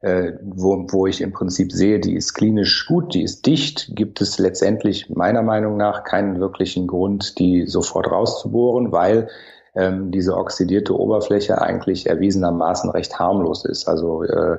äh, 0.00 0.32
wo, 0.42 0.86
wo 0.90 1.06
ich 1.06 1.20
im 1.20 1.32
Prinzip 1.32 1.72
sehe, 1.72 2.00
die 2.00 2.14
ist 2.14 2.34
klinisch 2.34 2.86
gut, 2.86 3.14
die 3.14 3.22
ist 3.22 3.46
dicht, 3.46 3.94
gibt 3.94 4.20
es 4.20 4.38
letztendlich 4.38 5.10
meiner 5.10 5.42
Meinung 5.42 5.76
nach 5.76 6.04
keinen 6.04 6.40
wirklichen 6.40 6.86
Grund, 6.86 7.38
die 7.38 7.66
sofort 7.66 8.10
rauszubohren, 8.10 8.92
weil 8.92 9.28
ähm, 9.74 10.10
diese 10.10 10.36
oxidierte 10.36 10.98
Oberfläche 10.98 11.60
eigentlich 11.60 12.08
erwiesenermaßen 12.08 12.90
recht 12.90 13.18
harmlos 13.18 13.64
ist. 13.64 13.88
Also 13.88 14.24
äh, 14.24 14.58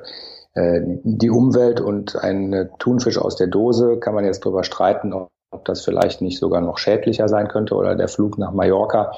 die 0.56 1.30
Umwelt 1.30 1.80
und 1.80 2.16
ein 2.16 2.70
Thunfisch 2.78 3.18
aus 3.18 3.34
der 3.34 3.48
Dose 3.48 3.98
kann 3.98 4.14
man 4.14 4.24
jetzt 4.24 4.44
darüber 4.44 4.62
streiten, 4.62 5.12
ob 5.12 5.64
das 5.64 5.84
vielleicht 5.84 6.20
nicht 6.20 6.38
sogar 6.38 6.60
noch 6.60 6.78
schädlicher 6.78 7.28
sein 7.28 7.48
könnte 7.48 7.74
oder 7.74 7.94
der 7.94 8.08
Flug 8.08 8.38
nach 8.38 8.52
Mallorca. 8.52 9.12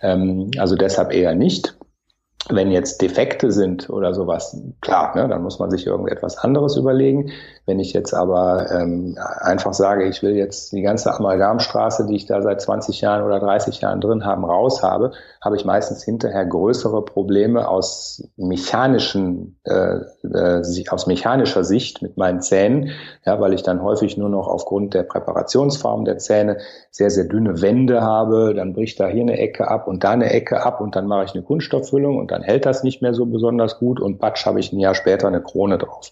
Ähm, 0.00 0.50
also 0.58 0.74
deshalb 0.74 1.12
eher 1.12 1.34
nicht. 1.34 1.76
Wenn 2.48 2.72
jetzt 2.72 3.00
Defekte 3.00 3.52
sind 3.52 3.88
oder 3.88 4.14
sowas, 4.14 4.60
klar, 4.80 5.14
ne, 5.14 5.28
dann 5.28 5.42
muss 5.42 5.60
man 5.60 5.70
sich 5.70 5.86
irgendetwas 5.86 6.38
anderes 6.38 6.76
überlegen. 6.76 7.30
Wenn 7.66 7.78
ich 7.78 7.92
jetzt 7.92 8.12
aber 8.12 8.68
ähm, 8.72 9.16
einfach 9.38 9.72
sage, 9.72 10.08
ich 10.08 10.24
will 10.24 10.34
jetzt 10.34 10.72
die 10.72 10.82
ganze 10.82 11.14
Amalgamstraße, 11.14 12.06
die 12.06 12.16
ich 12.16 12.26
da 12.26 12.42
seit 12.42 12.60
20 12.60 13.00
Jahren 13.00 13.22
oder 13.22 13.38
30 13.38 13.80
Jahren 13.80 14.00
drin 14.00 14.24
haben, 14.24 14.44
raus 14.44 14.82
habe, 14.82 15.12
habe 15.40 15.54
ich 15.54 15.64
meistens 15.64 16.02
hinterher 16.02 16.44
größere 16.44 17.04
Probleme 17.04 17.68
aus 17.68 18.28
mechanischen, 18.36 19.60
äh, 19.62 20.00
äh, 20.24 20.62
aus 20.90 21.06
mechanischer 21.06 21.62
Sicht 21.62 22.02
mit 22.02 22.16
meinen 22.16 22.40
Zähnen, 22.40 22.90
ja, 23.24 23.40
weil 23.40 23.52
ich 23.52 23.62
dann 23.62 23.82
häufig 23.82 24.16
nur 24.16 24.28
noch 24.28 24.48
aufgrund 24.48 24.94
der 24.94 25.04
Präparationsform 25.04 26.04
der 26.04 26.18
Zähne 26.18 26.58
sehr, 26.90 27.10
sehr 27.10 27.24
dünne 27.24 27.62
Wände 27.62 28.02
habe, 28.02 28.54
dann 28.54 28.72
bricht 28.72 28.98
da 28.98 29.06
hier 29.06 29.22
eine 29.22 29.38
Ecke 29.38 29.68
ab 29.68 29.86
und 29.86 30.02
da 30.02 30.10
eine 30.10 30.32
Ecke 30.32 30.64
ab 30.64 30.80
und 30.80 30.96
dann 30.96 31.06
mache 31.06 31.26
ich 31.26 31.34
eine 31.34 31.44
Kunststofffüllung 31.44 32.18
und 32.18 32.31
dann 32.32 32.42
hält 32.42 32.66
das 32.66 32.82
nicht 32.82 33.02
mehr 33.02 33.14
so 33.14 33.26
besonders 33.26 33.78
gut 33.78 34.00
und 34.00 34.18
patsch 34.18 34.46
habe 34.46 34.60
ich 34.60 34.72
ein 34.72 34.80
Jahr 34.80 34.94
später 34.94 35.28
eine 35.28 35.42
Krone 35.42 35.78
drauf. 35.78 36.10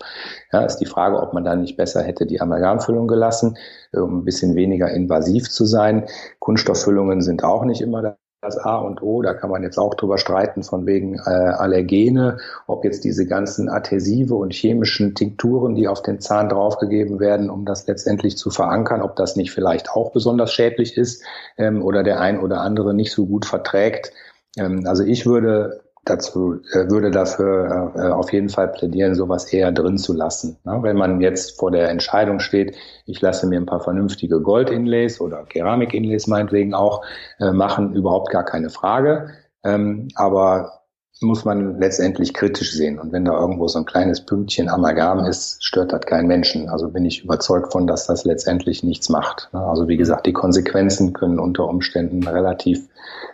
Ja, 0.52 0.64
ist 0.64 0.78
die 0.78 0.86
Frage, 0.86 1.20
ob 1.20 1.32
man 1.32 1.44
da 1.44 1.56
nicht 1.56 1.76
besser 1.76 2.02
hätte 2.02 2.26
die 2.26 2.40
Amalgamfüllung 2.40 3.08
gelassen, 3.08 3.56
um 3.92 4.18
ein 4.18 4.24
bisschen 4.24 4.54
weniger 4.54 4.90
invasiv 4.90 5.50
zu 5.50 5.64
sein. 5.64 6.06
Kunststofffüllungen 6.38 7.22
sind 7.22 7.42
auch 7.42 7.64
nicht 7.64 7.80
immer 7.80 8.16
das 8.42 8.56
A 8.56 8.76
und 8.78 9.02
O, 9.02 9.20
da 9.20 9.34
kann 9.34 9.50
man 9.50 9.62
jetzt 9.62 9.78
auch 9.78 9.94
drüber 9.94 10.16
streiten 10.16 10.62
von 10.62 10.86
wegen 10.86 11.16
äh, 11.18 11.30
Allergene, 11.30 12.38
ob 12.66 12.84
jetzt 12.84 13.04
diese 13.04 13.26
ganzen 13.26 13.68
Adhesive 13.68 14.34
und 14.34 14.54
chemischen 14.54 15.14
Tinkturen, 15.14 15.74
die 15.74 15.88
auf 15.88 16.02
den 16.02 16.20
Zahn 16.20 16.48
draufgegeben 16.48 17.20
werden, 17.20 17.50
um 17.50 17.66
das 17.66 17.86
letztendlich 17.86 18.38
zu 18.38 18.48
verankern, 18.48 19.02
ob 19.02 19.14
das 19.16 19.36
nicht 19.36 19.52
vielleicht 19.52 19.90
auch 19.90 20.12
besonders 20.12 20.52
schädlich 20.52 20.96
ist 20.96 21.22
ähm, 21.58 21.82
oder 21.82 22.02
der 22.02 22.20
ein 22.20 22.40
oder 22.40 22.62
andere 22.62 22.94
nicht 22.94 23.12
so 23.12 23.26
gut 23.26 23.44
verträgt. 23.44 24.12
Ähm, 24.56 24.84
also 24.86 25.04
ich 25.04 25.26
würde 25.26 25.82
dazu 26.04 26.60
äh, 26.72 26.90
würde 26.90 27.10
dafür 27.10 27.92
äh, 27.96 28.08
auf 28.08 28.32
jeden 28.32 28.48
Fall 28.48 28.68
plädieren, 28.68 29.14
sowas 29.14 29.52
eher 29.52 29.72
drin 29.72 29.98
zu 29.98 30.12
lassen. 30.12 30.58
Wenn 30.64 30.96
man 30.96 31.20
jetzt 31.20 31.58
vor 31.58 31.70
der 31.70 31.88
Entscheidung 31.88 32.40
steht, 32.40 32.76
ich 33.06 33.20
lasse 33.20 33.46
mir 33.46 33.60
ein 33.60 33.66
paar 33.66 33.80
vernünftige 33.80 34.40
Gold-Inlays 34.40 35.20
oder 35.20 35.44
Keramik-Inlays 35.44 36.26
meinetwegen 36.26 36.74
auch 36.74 37.04
äh, 37.38 37.52
machen, 37.52 37.94
überhaupt 37.94 38.30
gar 38.30 38.44
keine 38.44 38.70
Frage. 38.70 39.30
Ähm, 39.62 40.08
aber 40.14 40.80
muss 41.22 41.44
man 41.44 41.78
letztendlich 41.78 42.32
kritisch 42.32 42.72
sehen. 42.72 42.98
Und 42.98 43.12
wenn 43.12 43.26
da 43.26 43.38
irgendwo 43.38 43.68
so 43.68 43.78
ein 43.78 43.84
kleines 43.84 44.24
Pünktchen 44.24 44.70
Amalgam 44.70 45.26
ist, 45.26 45.62
stört 45.62 45.92
das 45.92 46.06
keinen 46.06 46.28
Menschen. 46.28 46.68
Also 46.70 46.88
bin 46.88 47.04
ich 47.04 47.24
überzeugt 47.24 47.72
von, 47.72 47.86
dass 47.86 48.06
das 48.06 48.24
letztendlich 48.24 48.82
nichts 48.82 49.10
macht. 49.10 49.50
Also 49.52 49.86
wie 49.86 49.98
gesagt, 49.98 50.26
die 50.26 50.32
Konsequenzen 50.32 51.12
können 51.12 51.38
unter 51.38 51.68
Umständen 51.68 52.26
relativ 52.26 52.88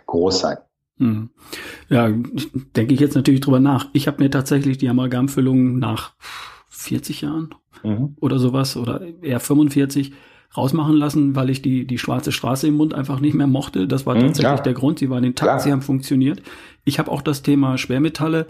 groß 0.05 0.39
sein. 0.39 0.57
Hm. 0.99 1.29
Ja, 1.89 2.09
denke 2.75 2.93
ich 2.93 2.99
jetzt 2.99 3.15
natürlich 3.15 3.41
drüber 3.41 3.59
nach. 3.59 3.87
Ich 3.93 4.07
habe 4.07 4.23
mir 4.23 4.31
tatsächlich 4.31 4.77
die 4.77 4.89
Amalgamfüllung 4.89 5.77
nach 5.79 6.13
40 6.69 7.21
Jahren 7.21 7.55
mhm. 7.83 8.15
oder 8.19 8.39
sowas 8.39 8.77
oder 8.77 9.01
eher 9.21 9.39
45 9.39 10.13
rausmachen 10.55 10.95
lassen, 10.95 11.35
weil 11.35 11.49
ich 11.49 11.61
die, 11.61 11.85
die 11.85 11.97
schwarze 11.97 12.31
Straße 12.31 12.67
im 12.67 12.75
Mund 12.75 12.93
einfach 12.93 13.19
nicht 13.19 13.33
mehr 13.33 13.47
mochte. 13.47 13.87
Das 13.87 14.05
war 14.05 14.15
mhm, 14.15 14.21
tatsächlich 14.21 14.53
klar. 14.53 14.63
der 14.63 14.73
Grund. 14.73 14.99
Sie 14.99 15.09
waren 15.09 15.23
intakt, 15.23 15.61
sie 15.61 15.71
haben 15.71 15.81
funktioniert. 15.81 16.41
Ich 16.83 16.99
habe 16.99 17.11
auch 17.11 17.21
das 17.21 17.41
Thema 17.41 17.77
Schwermetalle 17.77 18.47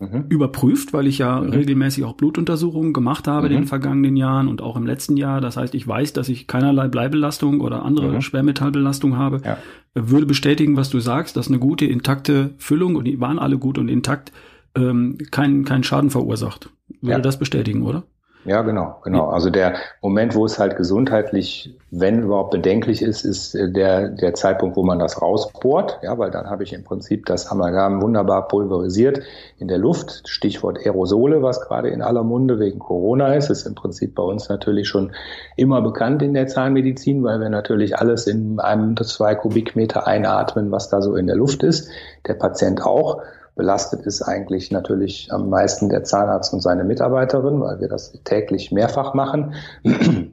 mhm. 0.00 0.24
überprüft, 0.28 0.92
weil 0.92 1.06
ich 1.06 1.18
ja 1.18 1.40
mhm. 1.40 1.50
regelmäßig 1.50 2.04
auch 2.04 2.14
Blutuntersuchungen 2.14 2.92
gemacht 2.92 3.28
habe 3.28 3.46
in 3.46 3.52
den 3.52 3.62
mhm. 3.62 3.68
vergangenen 3.68 4.16
Jahren 4.16 4.48
und 4.48 4.62
auch 4.62 4.76
im 4.76 4.86
letzten 4.86 5.16
Jahr. 5.16 5.40
Das 5.40 5.56
heißt, 5.56 5.74
ich 5.74 5.86
weiß, 5.86 6.12
dass 6.12 6.28
ich 6.28 6.46
keinerlei 6.46 6.88
Bleibelastung 6.88 7.60
oder 7.60 7.84
andere 7.84 8.12
mhm. 8.12 8.20
Schwermetallbelastung 8.20 9.16
habe. 9.16 9.40
Ja. 9.44 9.58
Würde 9.94 10.26
bestätigen, 10.26 10.76
was 10.76 10.90
du 10.90 10.98
sagst, 11.00 11.36
dass 11.36 11.48
eine 11.48 11.58
gute, 11.58 11.84
intakte 11.84 12.54
Füllung, 12.58 12.96
und 12.96 13.04
die 13.04 13.20
waren 13.20 13.38
alle 13.38 13.58
gut 13.58 13.78
und 13.78 13.88
intakt, 13.88 14.32
ähm, 14.74 15.18
keinen 15.30 15.64
keinen 15.64 15.84
Schaden 15.84 16.10
verursacht. 16.10 16.70
Würde 17.00 17.12
ja. 17.12 17.18
das 17.20 17.38
bestätigen, 17.38 17.82
oder? 17.82 18.04
Ja, 18.44 18.62
genau, 18.62 18.96
genau. 19.04 19.28
Also 19.28 19.50
der 19.50 19.74
Moment, 20.00 20.34
wo 20.34 20.46
es 20.46 20.58
halt 20.58 20.76
gesundheitlich, 20.76 21.76
wenn 21.90 22.22
überhaupt 22.22 22.52
bedenklich 22.52 23.02
ist, 23.02 23.22
ist 23.26 23.54
äh, 23.54 23.70
der, 23.70 24.08
der 24.08 24.32
Zeitpunkt, 24.32 24.76
wo 24.76 24.82
man 24.82 24.98
das 24.98 25.20
rausbohrt. 25.20 25.98
Ja, 26.02 26.16
weil 26.16 26.30
dann 26.30 26.48
habe 26.48 26.62
ich 26.62 26.72
im 26.72 26.82
Prinzip 26.82 27.26
das 27.26 27.46
Amalgam 27.50 28.00
wunderbar 28.00 28.48
pulverisiert 28.48 29.20
in 29.58 29.68
der 29.68 29.76
Luft. 29.76 30.22
Stichwort 30.26 30.78
Aerosole, 30.78 31.42
was 31.42 31.60
gerade 31.60 31.90
in 31.90 32.00
aller 32.00 32.22
Munde 32.22 32.58
wegen 32.58 32.78
Corona 32.78 33.34
ist, 33.34 33.50
ist 33.50 33.66
im 33.66 33.74
Prinzip 33.74 34.14
bei 34.14 34.22
uns 34.22 34.48
natürlich 34.48 34.88
schon 34.88 35.12
immer 35.56 35.82
bekannt 35.82 36.22
in 36.22 36.32
der 36.32 36.46
Zahnmedizin, 36.46 37.22
weil 37.22 37.40
wir 37.40 37.50
natürlich 37.50 37.98
alles 37.98 38.26
in 38.26 38.58
einem 38.58 38.94
bis 38.94 39.08
zwei 39.08 39.34
Kubikmeter 39.34 40.06
einatmen, 40.06 40.70
was 40.70 40.88
da 40.88 41.02
so 41.02 41.14
in 41.14 41.26
der 41.26 41.36
Luft 41.36 41.62
ist. 41.62 41.90
Der 42.26 42.34
Patient 42.34 42.82
auch. 42.82 43.20
Belastet 43.60 44.06
ist 44.06 44.22
eigentlich 44.22 44.70
natürlich 44.70 45.28
am 45.30 45.50
meisten 45.50 45.90
der 45.90 46.02
Zahnarzt 46.02 46.54
und 46.54 46.62
seine 46.62 46.82
Mitarbeiterin, 46.82 47.60
weil 47.60 47.78
wir 47.78 47.88
das 47.88 48.12
täglich 48.24 48.72
mehrfach 48.72 49.12
machen. 49.12 49.54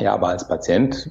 Ja, 0.00 0.12
aber 0.12 0.30
als 0.30 0.48
Patient 0.48 1.08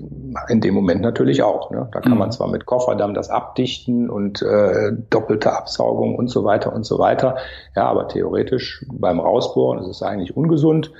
in 0.49 0.59
dem 0.59 0.73
Moment 0.73 0.99
natürlich 0.99 1.41
auch. 1.41 1.71
Ne? 1.71 1.87
Da 1.93 2.01
kann 2.01 2.17
man 2.17 2.27
mhm. 2.27 2.31
zwar 2.33 2.49
mit 2.49 2.65
Kofferdamm 2.65 3.13
das 3.13 3.29
abdichten 3.29 4.09
und 4.09 4.41
äh, 4.41 4.91
doppelte 5.09 5.53
Absaugung 5.53 6.15
und 6.15 6.27
so 6.27 6.43
weiter 6.43 6.73
und 6.73 6.85
so 6.85 6.99
weiter. 6.99 7.37
Ja, 7.77 7.85
aber 7.85 8.09
theoretisch 8.09 8.85
beim 8.91 9.21
Rausbohren 9.21 9.79
ist 9.79 9.87
es 9.87 10.03
eigentlich 10.03 10.35
ungesund 10.35 10.91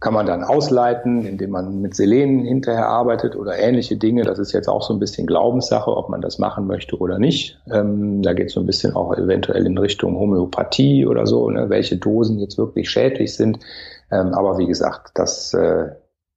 kann 0.00 0.12
man 0.12 0.26
dann 0.26 0.44
ausleiten, 0.44 1.24
indem 1.24 1.50
man 1.50 1.80
mit 1.80 1.96
Selen 1.96 2.44
hinterher 2.44 2.86
arbeitet 2.86 3.34
oder 3.34 3.58
ähnliche 3.58 3.96
Dinge. 3.96 4.22
Das 4.24 4.38
ist 4.38 4.52
jetzt 4.52 4.68
auch 4.68 4.82
so 4.82 4.92
ein 4.92 5.00
bisschen 5.00 5.26
Glaubenssache, 5.26 5.90
ob 5.96 6.10
man 6.10 6.20
das 6.20 6.38
machen 6.38 6.66
möchte 6.66 6.98
oder 6.98 7.18
nicht. 7.18 7.58
Ähm, 7.72 8.22
da 8.22 8.34
geht 8.34 8.48
es 8.48 8.52
so 8.52 8.60
ein 8.60 8.66
bisschen 8.66 8.94
auch 8.94 9.16
eventuell 9.16 9.64
in 9.64 9.78
Richtung 9.78 10.18
Homöopathie 10.18 11.06
oder 11.06 11.26
so, 11.26 11.48
ne, 11.48 11.70
welche 11.70 11.96
Dosen 11.96 12.38
jetzt 12.38 12.58
wirklich 12.58 12.90
schädlich 12.90 13.34
sind. 13.34 13.58
Ähm, 14.10 14.34
aber 14.34 14.58
wie 14.58 14.66
gesagt, 14.66 15.12
das, 15.14 15.54
äh, 15.54 15.88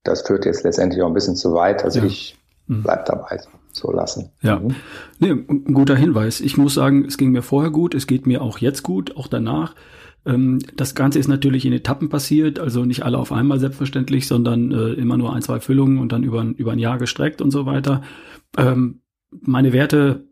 das 0.04 0.22
führt 0.22 0.46
jetzt 0.46 0.64
letztendlich 0.64 1.04
auch 1.04 1.08
ein 1.08 1.14
bisschen 1.14 1.36
zu 1.36 1.54
weit. 1.54 1.84
Also 1.84 2.00
ja. 2.00 2.06
ich 2.06 2.38
bleib 2.68 3.06
dabei 3.06 3.40
so 3.80 3.92
lassen. 3.92 4.30
Ja, 4.42 4.60
mhm. 4.60 4.76
nee, 5.20 5.32
ein 5.32 5.74
guter 5.74 5.96
Hinweis. 5.96 6.42
Ich 6.42 6.58
muss 6.58 6.74
sagen, 6.74 7.06
es 7.06 7.18
ging 7.18 7.32
mir 7.32 7.42
vorher 7.42 7.72
gut, 7.72 7.96
es 7.96 8.08
geht 8.08 8.28
mir 8.28 8.42
auch 8.42 8.60
jetzt 8.60 8.84
gut, 8.84 9.18
auch 9.18 9.28
danach. 9.28 9.76
Ähm, 10.26 10.60
das 10.76 10.96
Ganze 10.96 11.20
ist 11.20 11.28
natürlich 11.28 11.66
in 11.66 11.74
Etappen 11.74 12.10
passiert, 12.10 12.60
also 12.60 12.86
nicht 12.86 13.04
alle 13.04 13.18
auf 13.18 13.32
einmal 13.32 13.60
selbstverständlich, 13.60 14.28
sondern 14.28 14.72
äh, 14.72 14.94
immer 14.94 15.18
nur 15.18 15.34
ein, 15.34 15.42
zwei 15.42 15.60
Füllungen 15.60 15.98
und 16.00 16.12
dann 16.12 16.24
über, 16.24 16.44
über 16.44 16.74
ein 16.74 16.80
Jahr 16.80 16.98
gestreckt 16.98 17.42
und 17.42 17.52
so 17.52 17.66
weiter. 17.66 18.02
Ähm, 18.58 19.02
meine 19.42 19.74
Werte, 19.74 20.28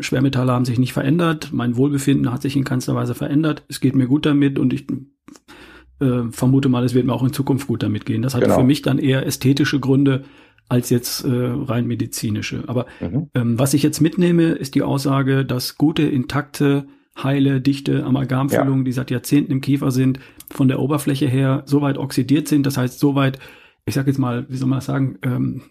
Schwermetalle 0.00 0.52
haben 0.52 0.64
sich 0.64 0.78
nicht 0.78 0.92
verändert, 0.92 1.50
mein 1.52 1.76
Wohlbefinden 1.76 2.32
hat 2.32 2.42
sich 2.42 2.56
in 2.56 2.64
keinster 2.64 2.94
Weise 2.94 3.14
verändert. 3.14 3.64
Es 3.68 3.80
geht 3.80 3.94
mir 3.94 4.06
gut 4.06 4.26
damit 4.26 4.58
und 4.58 4.72
ich 4.72 4.86
äh, 6.00 6.30
vermute 6.30 6.68
mal, 6.68 6.84
es 6.84 6.94
wird 6.94 7.06
mir 7.06 7.12
auch 7.12 7.22
in 7.22 7.32
Zukunft 7.32 7.68
gut 7.68 7.82
damit 7.82 8.06
gehen. 8.06 8.22
Das 8.22 8.34
hat 8.34 8.42
genau. 8.42 8.56
für 8.56 8.64
mich 8.64 8.82
dann 8.82 8.98
eher 8.98 9.24
ästhetische 9.24 9.78
Gründe 9.78 10.24
als 10.68 10.90
jetzt 10.90 11.24
äh, 11.24 11.28
rein 11.30 11.86
medizinische. 11.86 12.64
Aber 12.66 12.86
mhm. 13.00 13.28
ähm, 13.34 13.58
was 13.58 13.74
ich 13.74 13.82
jetzt 13.82 14.00
mitnehme, 14.00 14.52
ist 14.52 14.74
die 14.74 14.82
Aussage, 14.82 15.44
dass 15.44 15.76
gute, 15.76 16.02
intakte 16.02 16.86
heile, 17.22 17.60
dichte 17.60 18.04
Amalgamfüllungen, 18.04 18.80
ja. 18.80 18.84
die 18.84 18.92
seit 18.92 19.10
Jahrzehnten 19.10 19.52
im 19.52 19.60
Kiefer 19.60 19.90
sind, 19.90 20.18
von 20.50 20.68
der 20.68 20.80
Oberfläche 20.80 21.26
her 21.26 21.62
so 21.66 21.80
weit 21.80 21.98
oxidiert 21.98 22.48
sind, 22.48 22.66
das 22.66 22.76
heißt 22.76 22.98
so 22.98 23.14
weit, 23.14 23.38
ich 23.86 23.94
sag 23.94 24.06
jetzt 24.06 24.18
mal, 24.18 24.46
wie 24.48 24.56
soll 24.56 24.68
man 24.68 24.78
das 24.78 24.86
sagen, 24.86 25.18
ähm, 25.22 25.62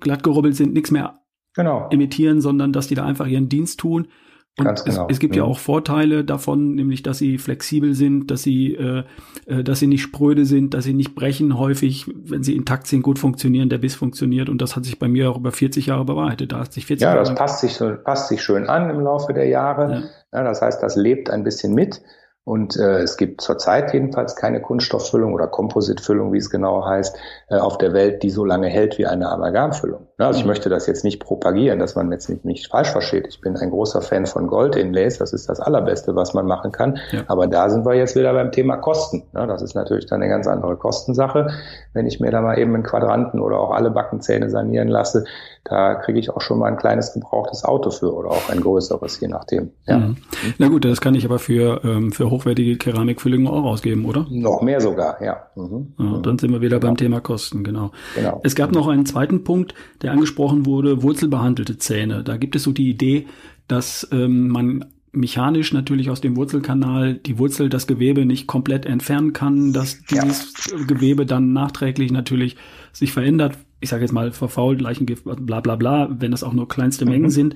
glatt 0.00 0.22
gerubbelt 0.22 0.54
sind, 0.54 0.74
nichts 0.74 0.90
mehr 0.90 1.20
genau. 1.54 1.88
emittieren, 1.90 2.40
sondern 2.40 2.72
dass 2.72 2.86
die 2.86 2.94
da 2.94 3.04
einfach 3.04 3.26
ihren 3.26 3.48
Dienst 3.48 3.80
tun. 3.80 4.08
Und 4.58 4.64
Ganz 4.64 4.84
genau. 4.84 5.06
es, 5.08 5.16
es 5.16 5.18
gibt 5.18 5.36
ja. 5.36 5.44
ja. 5.44 5.48
auch 5.48 5.58
Vorteile 5.58 6.24
davon, 6.24 6.74
nämlich 6.74 7.02
dass 7.02 7.18
sie 7.18 7.36
flexibel 7.36 7.92
sind, 7.92 8.30
dass 8.30 8.42
sie, 8.42 8.74
äh, 8.74 9.04
äh, 9.44 9.62
dass 9.62 9.80
sie 9.80 9.86
nicht 9.86 10.00
spröde 10.00 10.46
sind, 10.46 10.72
dass 10.72 10.84
sie 10.84 10.94
nicht 10.94 11.14
brechen 11.14 11.58
häufig, 11.58 12.06
wenn 12.14 12.42
sie 12.42 12.56
intakt 12.56 12.86
sind, 12.86 13.02
gut 13.02 13.18
funktionieren, 13.18 13.68
der 13.68 13.78
Biss 13.78 13.94
funktioniert 13.94 14.48
und 14.48 14.62
das 14.62 14.74
hat 14.74 14.84
sich 14.86 14.98
bei 14.98 15.08
mir 15.08 15.30
auch 15.30 15.36
über 15.36 15.52
40 15.52 15.86
Jahre 15.86 16.06
bewahrheitet. 16.06 16.52
Da 16.52 16.60
hat 16.60 16.72
sich 16.72 16.86
40 16.86 17.02
ja, 17.02 17.14
Jahre 17.14 17.26
das 17.26 17.34
passt 17.34 17.60
sich, 17.60 17.78
passt 18.04 18.28
sich 18.28 18.42
schön 18.42 18.66
an 18.66 18.88
im 18.88 19.00
Laufe 19.00 19.34
der 19.34 19.46
Jahre. 19.46 20.10
Ja. 20.32 20.38
ja. 20.38 20.44
das 20.44 20.62
heißt, 20.62 20.82
das 20.82 20.96
lebt 20.96 21.28
ein 21.28 21.44
bisschen 21.44 21.74
mit 21.74 22.00
Und 22.46 22.76
äh, 22.76 23.00
es 23.00 23.16
gibt 23.16 23.40
zurzeit 23.40 23.92
jedenfalls 23.92 24.36
keine 24.36 24.60
Kunststofffüllung 24.62 25.34
oder 25.34 25.48
Kompositfüllung, 25.48 26.32
wie 26.32 26.38
es 26.38 26.48
genau 26.48 26.86
heißt, 26.86 27.18
äh, 27.48 27.56
auf 27.56 27.76
der 27.76 27.92
Welt, 27.92 28.22
die 28.22 28.30
so 28.30 28.44
lange 28.44 28.68
hält 28.68 28.98
wie 28.98 29.06
eine 29.06 29.28
Amalgamfüllung. 29.30 30.06
Ne, 30.16 30.26
also 30.26 30.38
ich 30.38 30.44
mhm. 30.44 30.50
möchte 30.50 30.68
das 30.68 30.86
jetzt 30.86 31.02
nicht 31.02 31.18
propagieren, 31.18 31.80
dass 31.80 31.96
man 31.96 32.12
jetzt 32.12 32.28
nicht, 32.28 32.44
nicht 32.44 32.68
falsch 32.68 32.90
versteht. 32.90 33.26
Ich 33.26 33.40
bin 33.40 33.56
ein 33.56 33.70
großer 33.70 34.00
Fan 34.00 34.26
von 34.26 34.46
Gold-Inlays, 34.46 35.18
das 35.18 35.32
ist 35.32 35.48
das 35.48 35.58
Allerbeste, 35.58 36.14
was 36.14 36.34
man 36.34 36.46
machen 36.46 36.70
kann. 36.70 36.98
Ja. 37.10 37.24
Aber 37.26 37.48
da 37.48 37.68
sind 37.68 37.84
wir 37.84 37.94
jetzt 37.94 38.14
wieder 38.14 38.32
beim 38.32 38.52
Thema 38.52 38.76
Kosten. 38.76 39.24
Ne, 39.32 39.48
das 39.48 39.60
ist 39.60 39.74
natürlich 39.74 40.06
dann 40.06 40.22
eine 40.22 40.30
ganz 40.30 40.46
andere 40.46 40.76
Kostensache. 40.76 41.48
Wenn 41.94 42.06
ich 42.06 42.20
mir 42.20 42.30
da 42.30 42.42
mal 42.42 42.60
eben 42.60 42.74
einen 42.74 42.84
Quadranten 42.84 43.40
oder 43.40 43.58
auch 43.58 43.72
alle 43.72 43.90
Backenzähne 43.90 44.50
sanieren 44.50 44.86
lasse, 44.86 45.24
da 45.64 45.96
kriege 45.96 46.20
ich 46.20 46.30
auch 46.30 46.40
schon 46.40 46.60
mal 46.60 46.66
ein 46.66 46.76
kleines 46.76 47.12
gebrauchtes 47.12 47.64
Auto 47.64 47.90
für 47.90 48.14
oder 48.14 48.30
auch 48.30 48.48
ein 48.50 48.60
größeres, 48.60 49.18
je 49.18 49.26
nachdem. 49.26 49.72
Ja. 49.86 49.98
Mhm. 49.98 50.16
Na 50.58 50.68
gut, 50.68 50.84
das 50.84 51.00
kann 51.00 51.16
ich 51.16 51.24
aber 51.24 51.40
für, 51.40 51.80
ähm, 51.82 52.12
für 52.12 52.30
hochwertige 52.36 52.76
Keramikfüllungen 52.76 53.48
auch 53.48 53.64
ausgeben, 53.64 54.04
oder? 54.04 54.26
Noch 54.30 54.62
mehr 54.62 54.80
sogar, 54.80 55.22
ja. 55.22 55.46
Mhm. 55.54 55.94
ja 55.98 56.18
dann 56.18 56.38
sind 56.38 56.52
wir 56.52 56.60
wieder 56.60 56.78
genau. 56.78 56.88
beim 56.88 56.96
Thema 56.96 57.20
Kosten, 57.20 57.64
genau. 57.64 57.92
genau. 58.14 58.40
Es 58.44 58.54
gab 58.54 58.72
noch 58.72 58.88
einen 58.88 59.06
zweiten 59.06 59.44
Punkt, 59.44 59.74
der 60.02 60.12
angesprochen 60.12 60.66
wurde, 60.66 61.02
wurzelbehandelte 61.02 61.78
Zähne. 61.78 62.22
Da 62.22 62.36
gibt 62.36 62.56
es 62.56 62.62
so 62.62 62.72
die 62.72 62.90
Idee, 62.90 63.26
dass 63.68 64.08
ähm, 64.12 64.48
man 64.48 64.84
mechanisch 65.12 65.72
natürlich 65.72 66.10
aus 66.10 66.20
dem 66.20 66.36
Wurzelkanal 66.36 67.14
die 67.14 67.38
Wurzel 67.38 67.68
das 67.68 67.86
Gewebe 67.86 68.26
nicht 68.26 68.46
komplett 68.46 68.86
entfernen 68.86 69.32
kann, 69.32 69.72
dass 69.72 70.02
dieses 70.02 70.52
ja. 70.70 70.84
Gewebe 70.84 71.26
dann 71.26 71.52
nachträglich 71.52 72.12
natürlich 72.12 72.56
sich 72.92 73.12
verändert, 73.12 73.56
ich 73.80 73.90
sage 73.90 74.02
jetzt 74.02 74.12
mal 74.12 74.32
verfault, 74.32 74.80
Leichengift, 74.80 75.24
bla 75.24 75.60
bla 75.60 75.76
bla, 75.76 76.08
wenn 76.10 76.30
das 76.30 76.42
auch 76.42 76.52
nur 76.52 76.68
kleinste 76.68 77.04
mhm. 77.04 77.10
Mengen 77.10 77.30
sind 77.38 77.54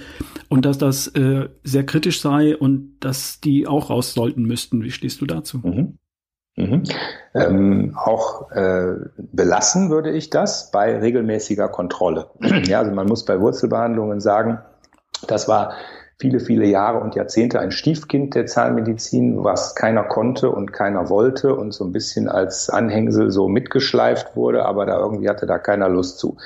und 0.49 0.65
dass 0.65 0.79
das 0.79 1.09
äh, 1.09 1.49
sehr 1.62 1.85
kritisch 1.87 2.21
sei 2.21 2.57
und 2.57 2.97
dass 3.00 3.41
die 3.41 3.67
auch 3.67 3.91
raus 3.91 4.15
sollten 4.15 4.45
müssten. 4.45 4.83
Wie 4.83 4.91
stehst 4.91 5.21
du 5.21 5.27
dazu? 5.27 5.59
Mhm. 5.59 5.99
Mhm. 6.57 6.83
Ähm, 7.35 7.97
auch 7.97 8.50
äh, 8.50 8.97
belassen 9.17 9.91
würde 9.91 10.11
ich 10.11 10.31
das 10.31 10.71
bei 10.71 10.99
regelmäßiger 10.99 11.69
Kontrolle. 11.69 12.31
ja, 12.65 12.81
also 12.81 12.93
man 12.93 13.07
muss 13.07 13.25
bei 13.25 13.41
Wurzelbehandlungen 13.41 14.21
sagen, 14.21 14.59
das 15.27 15.49
war 15.49 15.75
viele, 16.21 16.39
viele 16.39 16.67
Jahre 16.67 17.00
und 17.00 17.15
Jahrzehnte 17.15 17.61
ein 17.61 17.71
Stiefkind 17.71 18.35
der 18.35 18.45
Zahnmedizin, 18.45 19.43
was 19.43 19.75
keiner 19.75 20.05
konnte 20.05 20.50
und 20.50 20.73
keiner 20.73 21.09
wollte 21.09 21.57
und 21.57 21.73
so 21.73 21.85
ein 21.85 21.93
bisschen 21.93 22.29
als 22.29 22.69
Anhängsel 22.69 23.31
so 23.31 23.49
mitgeschleift 23.49 24.37
wurde, 24.37 24.67
aber 24.67 24.85
da 24.85 24.99
irgendwie 24.99 25.31
hatte 25.31 25.47
da 25.47 25.59
keiner 25.59 25.89
Lust 25.89 26.19
zu. 26.19 26.37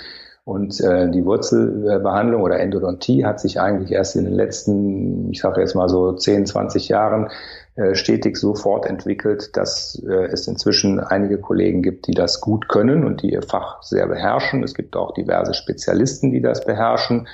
Und 0.45 0.78
äh, 0.81 1.11
die 1.11 1.25
Wurzelbehandlung 1.25 2.43
oder 2.43 2.61
Endodontie 2.61 3.25
hat 3.25 3.40
sich 3.40 3.61
eigentlich 3.61 3.90
erst 3.90 4.14
in 4.14 4.25
den 4.25 4.35
letzten, 4.35 5.31
ich 5.31 5.40
sage 5.40 5.61
jetzt 5.62 5.75
mal 5.75 5.88
so 5.88 6.12
10, 6.12 6.47
20 6.47 6.88
Jahren 6.88 7.31
äh, 7.76 7.95
stetig 7.95 8.37
so 8.37 8.54
fortentwickelt, 8.54 9.57
dass 9.57 10.00
äh, 10.07 10.26
es 10.26 10.47
inzwischen 10.47 11.00
einige 11.00 11.38
Kollegen 11.38 11.83
gibt, 11.83 12.07
die 12.07 12.14
das 12.14 12.43
gut 12.43 12.69
können 12.69 13.04
und 13.04 13.23
die 13.23 13.33
ihr 13.33 13.43
Fach 13.43 13.83
sehr 13.83 14.07
beherrschen. 14.07 14.62
Es 14.62 14.75
gibt 14.75 14.97
auch 14.97 15.14
diverse 15.14 15.54
Spezialisten, 15.54 16.31
die 16.31 16.43
das 16.43 16.64
beherrschen. 16.64 17.26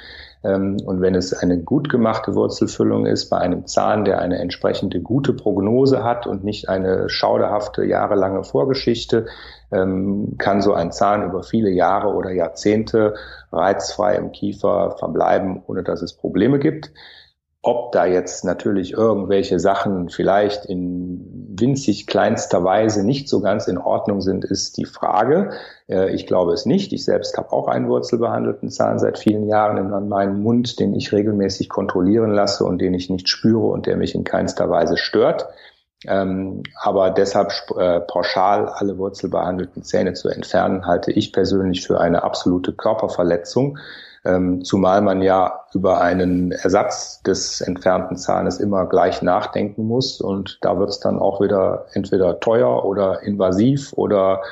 Ähm, 0.43 0.79
und 0.85 1.01
wenn 1.01 1.15
es 1.15 1.33
eine 1.35 1.59
gut 1.59 1.89
gemachte 1.89 2.35
Wurzelfüllung 2.35 3.07
ist 3.07 3.29
bei 3.29 3.39
einem 3.39 3.67
Zahn, 3.67 4.05
der 4.05 4.21
eine 4.21 4.39
entsprechende 4.39 5.01
gute 5.01 5.35
Prognose 5.35 6.03
hat 6.03 6.27
und 6.27 6.45
nicht 6.45 6.69
eine 6.69 7.09
schauderhafte 7.09 7.85
jahrelange 7.85 8.45
Vorgeschichte, 8.45 9.27
ähm, 9.71 10.37
kann 10.39 10.63
so 10.63 10.73
ein 10.73 10.93
Zahn 10.93 11.25
über 11.25 11.43
viele 11.43 11.71
Jahre 11.71 12.09
oder 12.09 12.31
Jahrzehnte 12.31 13.15
reizfrei 13.53 14.17
im 14.17 14.33
Kiefer 14.33 14.97
verbleiben, 14.99 15.63
ohne 15.67 15.83
dass 15.83 16.03
es 16.03 16.15
Probleme 16.15 16.59
gibt. 16.59 16.91
Ob 17.63 17.93
da 17.93 18.07
jetzt 18.07 18.43
natürlich 18.43 18.95
irgendwelche 18.95 19.61
Sachen 19.61 20.09
vielleicht 20.09 20.65
in 20.65 21.51
winzig 21.61 22.07
kleinster 22.07 22.65
Weise 22.65 23.05
nicht 23.05 23.29
so 23.29 23.41
ganz 23.41 23.69
in 23.69 23.77
Ordnung 23.77 24.23
sind, 24.23 24.47
ist 24.47 24.79
die 24.79 24.87
Frage. 24.87 25.51
Äh, 25.87 26.15
ich 26.15 26.27
glaube 26.27 26.55
es 26.55 26.65
nicht. 26.65 26.93
Ich 26.95 27.05
selbst 27.05 27.37
habe 27.37 27.53
auch 27.53 27.69
einen 27.69 27.89
wurzelbehandelten 27.89 28.71
Zahn 28.71 28.99
seit 28.99 29.19
vielen 29.19 29.47
Jahren 29.47 29.77
in 29.77 30.09
meinem 30.09 30.43
Mund, 30.43 30.81
den 30.81 30.95
ich 30.95 31.13
regelmäßig 31.13 31.69
kontrollieren 31.69 32.31
lasse 32.31 32.65
und 32.65 32.79
den 32.79 32.95
ich 32.95 33.11
nicht 33.11 33.29
spüre 33.29 33.67
und 33.67 33.85
der 33.85 33.99
mich 33.99 34.15
in 34.15 34.25
keinster 34.25 34.71
Weise 34.71 34.97
stört. 34.97 35.47
Ähm, 36.07 36.63
aber 36.81 37.11
deshalb 37.11 37.53
äh, 37.77 38.01
pauschal 38.01 38.69
alle 38.69 38.97
wurzelbehandelten 38.97 39.83
Zähne 39.83 40.15
zu 40.15 40.31
entfernen, 40.31 40.87
halte 40.87 41.13
ich 41.13 41.31
persönlich 41.31 41.87
für 41.87 42.01
eine 42.01 42.23
absolute 42.23 42.73
Körperverletzung 42.73 43.79
ähm, 44.25 44.65
zumal 44.65 45.01
man 45.01 45.23
ja 45.23 45.65
über 45.73 46.01
einen 46.01 46.53
Ersatz 46.53 47.23
des 47.23 47.61
entfernten 47.61 48.17
Zahnes 48.17 48.59
immer 48.59 48.87
gleich 48.87 49.23
nachdenken 49.23 49.87
muss 49.87 50.21
und 50.21 50.59
da 50.63 50.79
wird 50.79 50.91
es 50.91 51.01
dann 51.01 51.19
auch 51.19 51.41
wieder 51.41 51.87
entweder 51.93 52.41
teuer 52.41 52.85
oder 52.85 53.23
invasiv 53.23 53.93
oder 53.95 54.43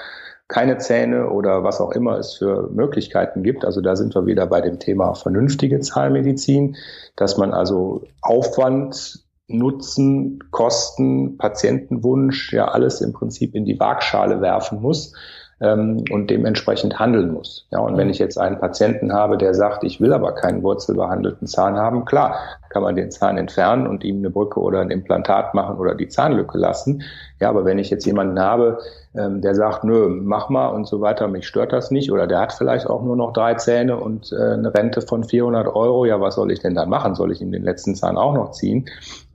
keine 0.49 0.79
Zähne 0.79 1.29
oder 1.29 1.63
was 1.63 1.81
auch 1.81 1.91
immer 1.91 2.19
es 2.19 2.35
für 2.35 2.71
Möglichkeiten 2.73 3.43
gibt. 3.43 3.67
Also 3.67 3.83
da 3.83 3.97
sind 3.97 4.15
wir 4.15 4.25
wieder 4.25 4.47
bei 4.47 4.63
dem 4.63 4.79
Thema 4.79 5.15
vernünftige 5.15 5.81
Zahnmedizin, 5.81 6.77
dass 7.17 7.37
man 7.37 7.53
also 7.53 8.05
Aufwand, 8.23 9.25
Nutzen, 9.49 10.39
Kosten, 10.51 11.37
Patientenwunsch, 11.37 12.53
ja 12.55 12.69
alles 12.69 13.03
im 13.03 13.13
Prinzip 13.13 13.55
in 13.55 13.67
die 13.67 13.79
Waagschale 13.79 14.41
werfen 14.41 14.81
muss 14.81 15.13
ähm, 15.61 16.05
und 16.11 16.31
dementsprechend 16.31 16.99
handeln 16.99 17.33
muss. 17.33 17.67
Ja, 17.71 17.81
und 17.81 17.97
wenn 17.97 18.11
ich 18.11 18.19
jetzt 18.19 18.39
einen 18.39 18.59
Patienten 18.59 19.13
habe, 19.13 19.37
der 19.37 19.55
sagt, 19.55 19.85
ich 19.85 20.01
will 20.01 20.13
aber 20.13 20.33
keinen 20.33 20.63
wurzelbehandelten 20.63 21.47
Zahn 21.47 21.77
haben, 21.77 22.05
klar, 22.05 22.37
kann 22.71 22.83
man 22.83 22.97
den 22.97 23.11
Zahn 23.11 23.39
entfernen 23.39 23.87
und 23.87 24.05
ihm 24.05 24.19
eine 24.19 24.31
Brücke 24.31 24.61
oder 24.61 24.81
ein 24.81 24.91
Implantat 24.91 25.55
machen 25.55 25.79
oder 25.79 25.95
die 25.95 26.09
Zahnlücke 26.09 26.59
lassen. 26.59 27.03
Ja, 27.41 27.49
aber 27.49 27.65
wenn 27.65 27.79
ich 27.79 27.91
jetzt 27.91 28.05
jemanden 28.05 28.39
habe, 28.39 28.79
ähm, 29.15 29.41
der 29.41 29.55
sagt, 29.55 29.85
nö, 29.85 30.09
mach 30.09 30.49
mal 30.49 30.69
und 30.69 30.87
so 30.87 31.01
weiter, 31.01 31.27
mich 31.29 31.47
stört 31.47 31.73
das 31.73 31.91
nicht, 31.91 32.13
oder 32.13 32.27
der 32.27 32.41
hat 32.41 32.53
vielleicht 32.53 32.87
auch 32.87 33.03
nur 33.03 33.17
noch 33.17 33.33
drei 33.33 33.55
Zähne 33.55 33.97
und 33.97 34.33
äh, 34.33 34.53
eine 34.53 34.73
Rente 34.73 35.01
von 35.01 35.25
400 35.25 35.67
Euro, 35.75 36.05
ja, 36.05 36.21
was 36.21 36.37
soll 36.37 36.53
ich 36.53 36.61
denn 36.61 36.75
dann 36.75 36.89
machen? 36.89 37.15
Soll 37.15 37.33
ich 37.33 37.41
ihm 37.41 37.51
den 37.51 37.65
letzten 37.65 37.95
Zahn 37.95 38.17
auch 38.17 38.35
noch 38.35 38.53
ziehen? 38.53 38.87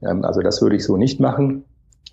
Ähm, 0.02 0.24
also 0.24 0.40
das 0.40 0.62
würde 0.62 0.76
ich 0.76 0.84
so 0.84 0.96
nicht 0.96 1.20
machen. 1.20 1.64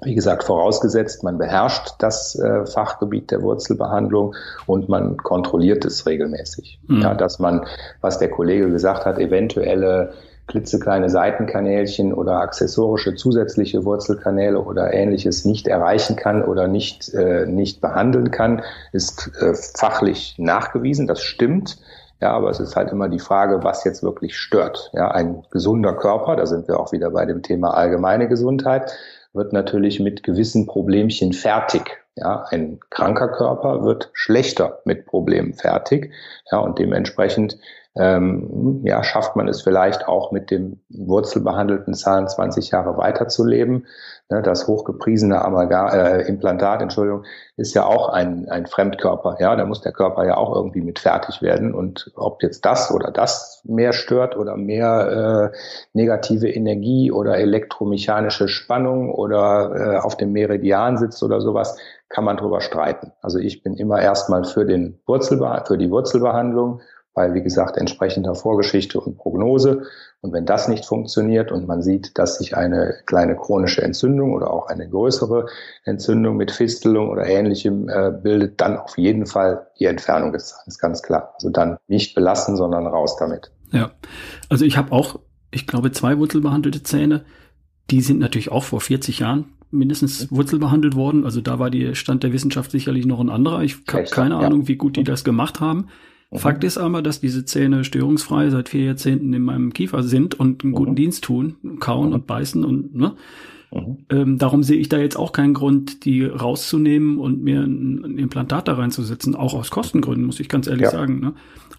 Wie 0.03 0.15
gesagt, 0.15 0.43
vorausgesetzt, 0.43 1.23
man 1.23 1.37
beherrscht 1.37 1.95
das 1.99 2.35
äh, 2.35 2.65
Fachgebiet 2.65 3.29
der 3.29 3.43
Wurzelbehandlung 3.43 4.35
und 4.65 4.89
man 4.89 5.17
kontrolliert 5.17 5.85
es 5.85 6.07
regelmäßig. 6.07 6.79
Mhm. 6.87 7.01
Ja, 7.01 7.13
dass 7.13 7.37
man, 7.37 7.65
was 8.01 8.17
der 8.17 8.29
Kollege 8.29 8.69
gesagt 8.71 9.05
hat, 9.05 9.19
eventuelle 9.19 10.13
klitzekleine 10.47 11.09
Seitenkanälchen 11.09 12.13
oder 12.13 12.41
accessorische 12.41 13.15
zusätzliche 13.15 13.85
Wurzelkanäle 13.85 14.59
oder 14.59 14.93
ähnliches 14.93 15.45
nicht 15.45 15.67
erreichen 15.67 16.15
kann 16.15 16.43
oder 16.43 16.67
nicht, 16.67 17.13
äh, 17.13 17.45
nicht 17.45 17.79
behandeln 17.79 18.31
kann, 18.31 18.63
ist 18.91 19.31
äh, 19.39 19.53
fachlich 19.53 20.35
nachgewiesen. 20.37 21.07
Das 21.07 21.21
stimmt. 21.21 21.77
Ja, 22.19 22.33
aber 22.33 22.49
es 22.49 22.59
ist 22.59 22.75
halt 22.75 22.91
immer 22.91 23.09
die 23.09 23.19
Frage, 23.19 23.63
was 23.63 23.83
jetzt 23.83 24.03
wirklich 24.03 24.37
stört. 24.37 24.91
Ja, 24.93 25.09
ein 25.09 25.43
gesunder 25.49 25.93
Körper, 25.93 26.35
da 26.35 26.45
sind 26.45 26.67
wir 26.67 26.79
auch 26.79 26.91
wieder 26.91 27.09
bei 27.09 27.25
dem 27.25 27.41
Thema 27.41 27.73
allgemeine 27.73 28.27
Gesundheit, 28.27 28.91
wird 29.33 29.53
natürlich 29.53 29.99
mit 29.99 30.23
gewissen 30.23 30.67
Problemchen 30.67 31.33
fertig. 31.33 31.99
Ja, 32.15 32.45
ein 32.49 32.79
kranker 32.89 33.29
Körper 33.29 33.83
wird 33.83 34.09
schlechter 34.13 34.79
mit 34.85 35.05
Problemen 35.05 35.53
fertig. 35.53 36.11
Ja, 36.51 36.59
und 36.59 36.77
dementsprechend 36.77 37.57
ähm, 37.95 38.81
ja, 38.85 39.03
schafft 39.03 39.35
man 39.35 39.47
es 39.47 39.61
vielleicht 39.61 40.07
auch 40.07 40.31
mit 40.31 40.51
dem 40.51 40.81
wurzelbehandelten 40.89 41.93
Zahn 41.93 42.27
20 42.27 42.71
Jahre 42.71 42.97
weiterzuleben. 42.97 43.87
Ne, 44.31 44.41
das 44.41 44.65
hochgepriesene 44.65 45.43
Amalgam, 45.43 45.89
äh, 45.89 46.21
Implantat, 46.21 46.81
Entschuldigung, 46.81 47.25
ist 47.57 47.73
ja 47.73 47.83
auch 47.83 48.07
ein, 48.07 48.47
ein 48.47 48.65
Fremdkörper. 48.65 49.35
Ja, 49.41 49.57
da 49.57 49.65
muss 49.65 49.81
der 49.81 49.91
Körper 49.91 50.25
ja 50.25 50.37
auch 50.37 50.55
irgendwie 50.55 50.79
mit 50.79 50.99
fertig 50.99 51.41
werden. 51.41 51.73
Und 51.73 52.09
ob 52.15 52.41
jetzt 52.41 52.63
das 52.63 52.91
oder 52.91 53.11
das 53.11 53.61
mehr 53.65 53.91
stört 53.91 54.37
oder 54.37 54.55
mehr 54.55 55.51
äh, 55.51 55.57
negative 55.91 56.49
Energie 56.49 57.11
oder 57.11 57.39
elektromechanische 57.39 58.47
Spannung 58.47 59.13
oder 59.13 59.75
äh, 59.75 59.97
auf 59.97 60.15
dem 60.15 60.31
Meridian 60.31 60.97
sitzt 60.97 61.21
oder 61.23 61.41
sowas, 61.41 61.77
kann 62.07 62.23
man 62.23 62.37
drüber 62.37 62.61
streiten. 62.61 63.11
Also 63.21 63.37
ich 63.37 63.63
bin 63.63 63.73
immer 63.73 64.01
erstmal 64.01 64.45
für 64.45 64.63
den 64.65 64.97
Wurzelbe 65.07 65.61
für 65.67 65.77
die 65.77 65.91
Wurzelbehandlung 65.91 66.79
bei, 67.13 67.33
wie 67.33 67.43
gesagt, 67.43 67.75
entsprechender 67.75 68.35
Vorgeschichte 68.35 68.97
und 68.99 69.17
Prognose. 69.17 69.83
Und 70.21 70.33
wenn 70.33 70.45
das 70.45 70.67
nicht 70.67 70.85
funktioniert 70.85 71.51
und 71.51 71.67
man 71.67 71.81
sieht, 71.81 72.17
dass 72.19 72.37
sich 72.37 72.55
eine 72.55 72.93
kleine 73.07 73.35
chronische 73.35 73.81
Entzündung 73.81 74.33
oder 74.33 74.51
auch 74.53 74.67
eine 74.67 74.87
größere 74.87 75.47
Entzündung 75.83 76.37
mit 76.37 76.51
Fistelung 76.51 77.09
oder 77.09 77.25
ähnlichem 77.25 77.89
äh, 77.89 78.11
bildet, 78.11 78.61
dann 78.61 78.77
auf 78.77 78.97
jeden 78.99 79.25
Fall 79.25 79.67
die 79.79 79.85
Entfernung 79.85 80.31
des 80.31 80.49
Zahns, 80.49 80.77
ganz 80.77 81.01
klar. 81.01 81.33
Also 81.35 81.49
dann 81.49 81.77
nicht 81.87 82.13
belassen, 82.13 82.55
sondern 82.55 82.85
raus 82.85 83.17
damit. 83.17 83.51
Ja, 83.71 83.91
also 84.47 84.63
ich 84.63 84.77
habe 84.77 84.91
auch, 84.91 85.19
ich 85.49 85.65
glaube, 85.65 85.91
zwei 85.91 86.19
wurzelbehandelte 86.19 86.83
Zähne. 86.83 87.25
Die 87.89 88.01
sind 88.01 88.19
natürlich 88.19 88.51
auch 88.51 88.63
vor 88.63 88.79
40 88.79 89.19
Jahren 89.19 89.53
mindestens 89.71 90.31
wurzelbehandelt 90.31 90.95
worden. 90.95 91.25
Also 91.25 91.41
da 91.41 91.57
war 91.57 91.71
der 91.71 91.95
Stand 91.95 92.21
der 92.21 92.31
Wissenschaft 92.31 92.69
sicherlich 92.69 93.07
noch 93.07 93.19
ein 93.19 93.29
anderer. 93.31 93.63
Ich 93.63 93.77
habe 93.91 94.03
keine 94.03 94.35
ja. 94.35 94.41
Ahnung, 94.41 94.67
wie 94.67 94.75
gut 94.75 94.97
die 94.97 95.03
das 95.03 95.23
gemacht 95.23 95.59
haben. 95.59 95.87
Mhm. 96.31 96.37
Fakt 96.37 96.63
ist 96.63 96.77
aber, 96.77 97.01
dass 97.01 97.19
diese 97.19 97.45
Zähne 97.45 97.83
störungsfrei 97.83 98.49
seit 98.49 98.69
vier 98.69 98.85
Jahrzehnten 98.85 99.33
in 99.33 99.43
meinem 99.43 99.73
Kiefer 99.73 100.03
sind 100.03 100.39
und 100.39 100.63
einen 100.63 100.73
guten 100.73 100.91
mhm. 100.91 100.95
Dienst 100.95 101.23
tun, 101.23 101.55
kauen 101.79 102.13
und 102.13 102.27
beißen 102.27 102.63
und 102.63 102.95
ne. 102.95 103.15
Mhm. 103.71 104.05
Ähm, 104.09 104.37
darum 104.37 104.63
sehe 104.63 104.77
ich 104.77 104.89
da 104.89 104.97
jetzt 104.97 105.17
auch 105.17 105.31
keinen 105.31 105.53
Grund, 105.53 106.03
die 106.05 106.25
rauszunehmen 106.25 107.19
und 107.19 107.41
mir 107.41 107.61
ein, 107.61 108.03
ein 108.03 108.17
Implantat 108.17 108.67
da 108.67 108.73
reinzusetzen, 108.73 109.35
auch 109.35 109.53
aus 109.53 109.71
Kostengründen, 109.71 110.25
muss 110.25 110.39
ich 110.39 110.49
ganz 110.49 110.67
ehrlich 110.67 110.83
ja. 110.83 110.91
sagen. 110.91 111.19
Ne? 111.19 111.33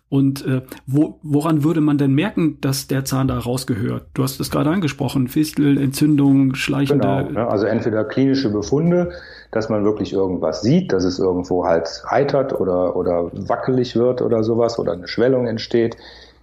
Und 0.08 0.46
äh, 0.46 0.62
wo, 0.86 1.18
woran 1.22 1.64
würde 1.64 1.80
man 1.80 1.96
denn 1.96 2.12
merken, 2.12 2.58
dass 2.60 2.86
der 2.86 3.04
Zahn 3.04 3.28
da 3.28 3.38
rausgehört? 3.38 4.08
Du 4.12 4.22
hast 4.22 4.40
das 4.40 4.50
gerade 4.50 4.68
angesprochen, 4.68 5.28
Fistel, 5.28 5.78
Entzündung, 5.78 6.54
schleichende. 6.54 7.24
Genau, 7.28 7.30
ne? 7.30 7.48
also 7.48 7.66
entweder 7.66 8.04
klinische 8.04 8.50
Befunde, 8.50 9.12
dass 9.52 9.68
man 9.68 9.84
wirklich 9.84 10.12
irgendwas 10.12 10.60
sieht, 10.62 10.92
dass 10.92 11.04
es 11.04 11.18
irgendwo 11.18 11.66
halt 11.66 12.02
eitert 12.08 12.58
oder, 12.58 12.94
oder 12.96 13.30
wackelig 13.32 13.96
wird 13.96 14.20
oder 14.20 14.44
sowas 14.44 14.78
oder 14.78 14.92
eine 14.92 15.08
Schwellung 15.08 15.46
entsteht. 15.46 15.96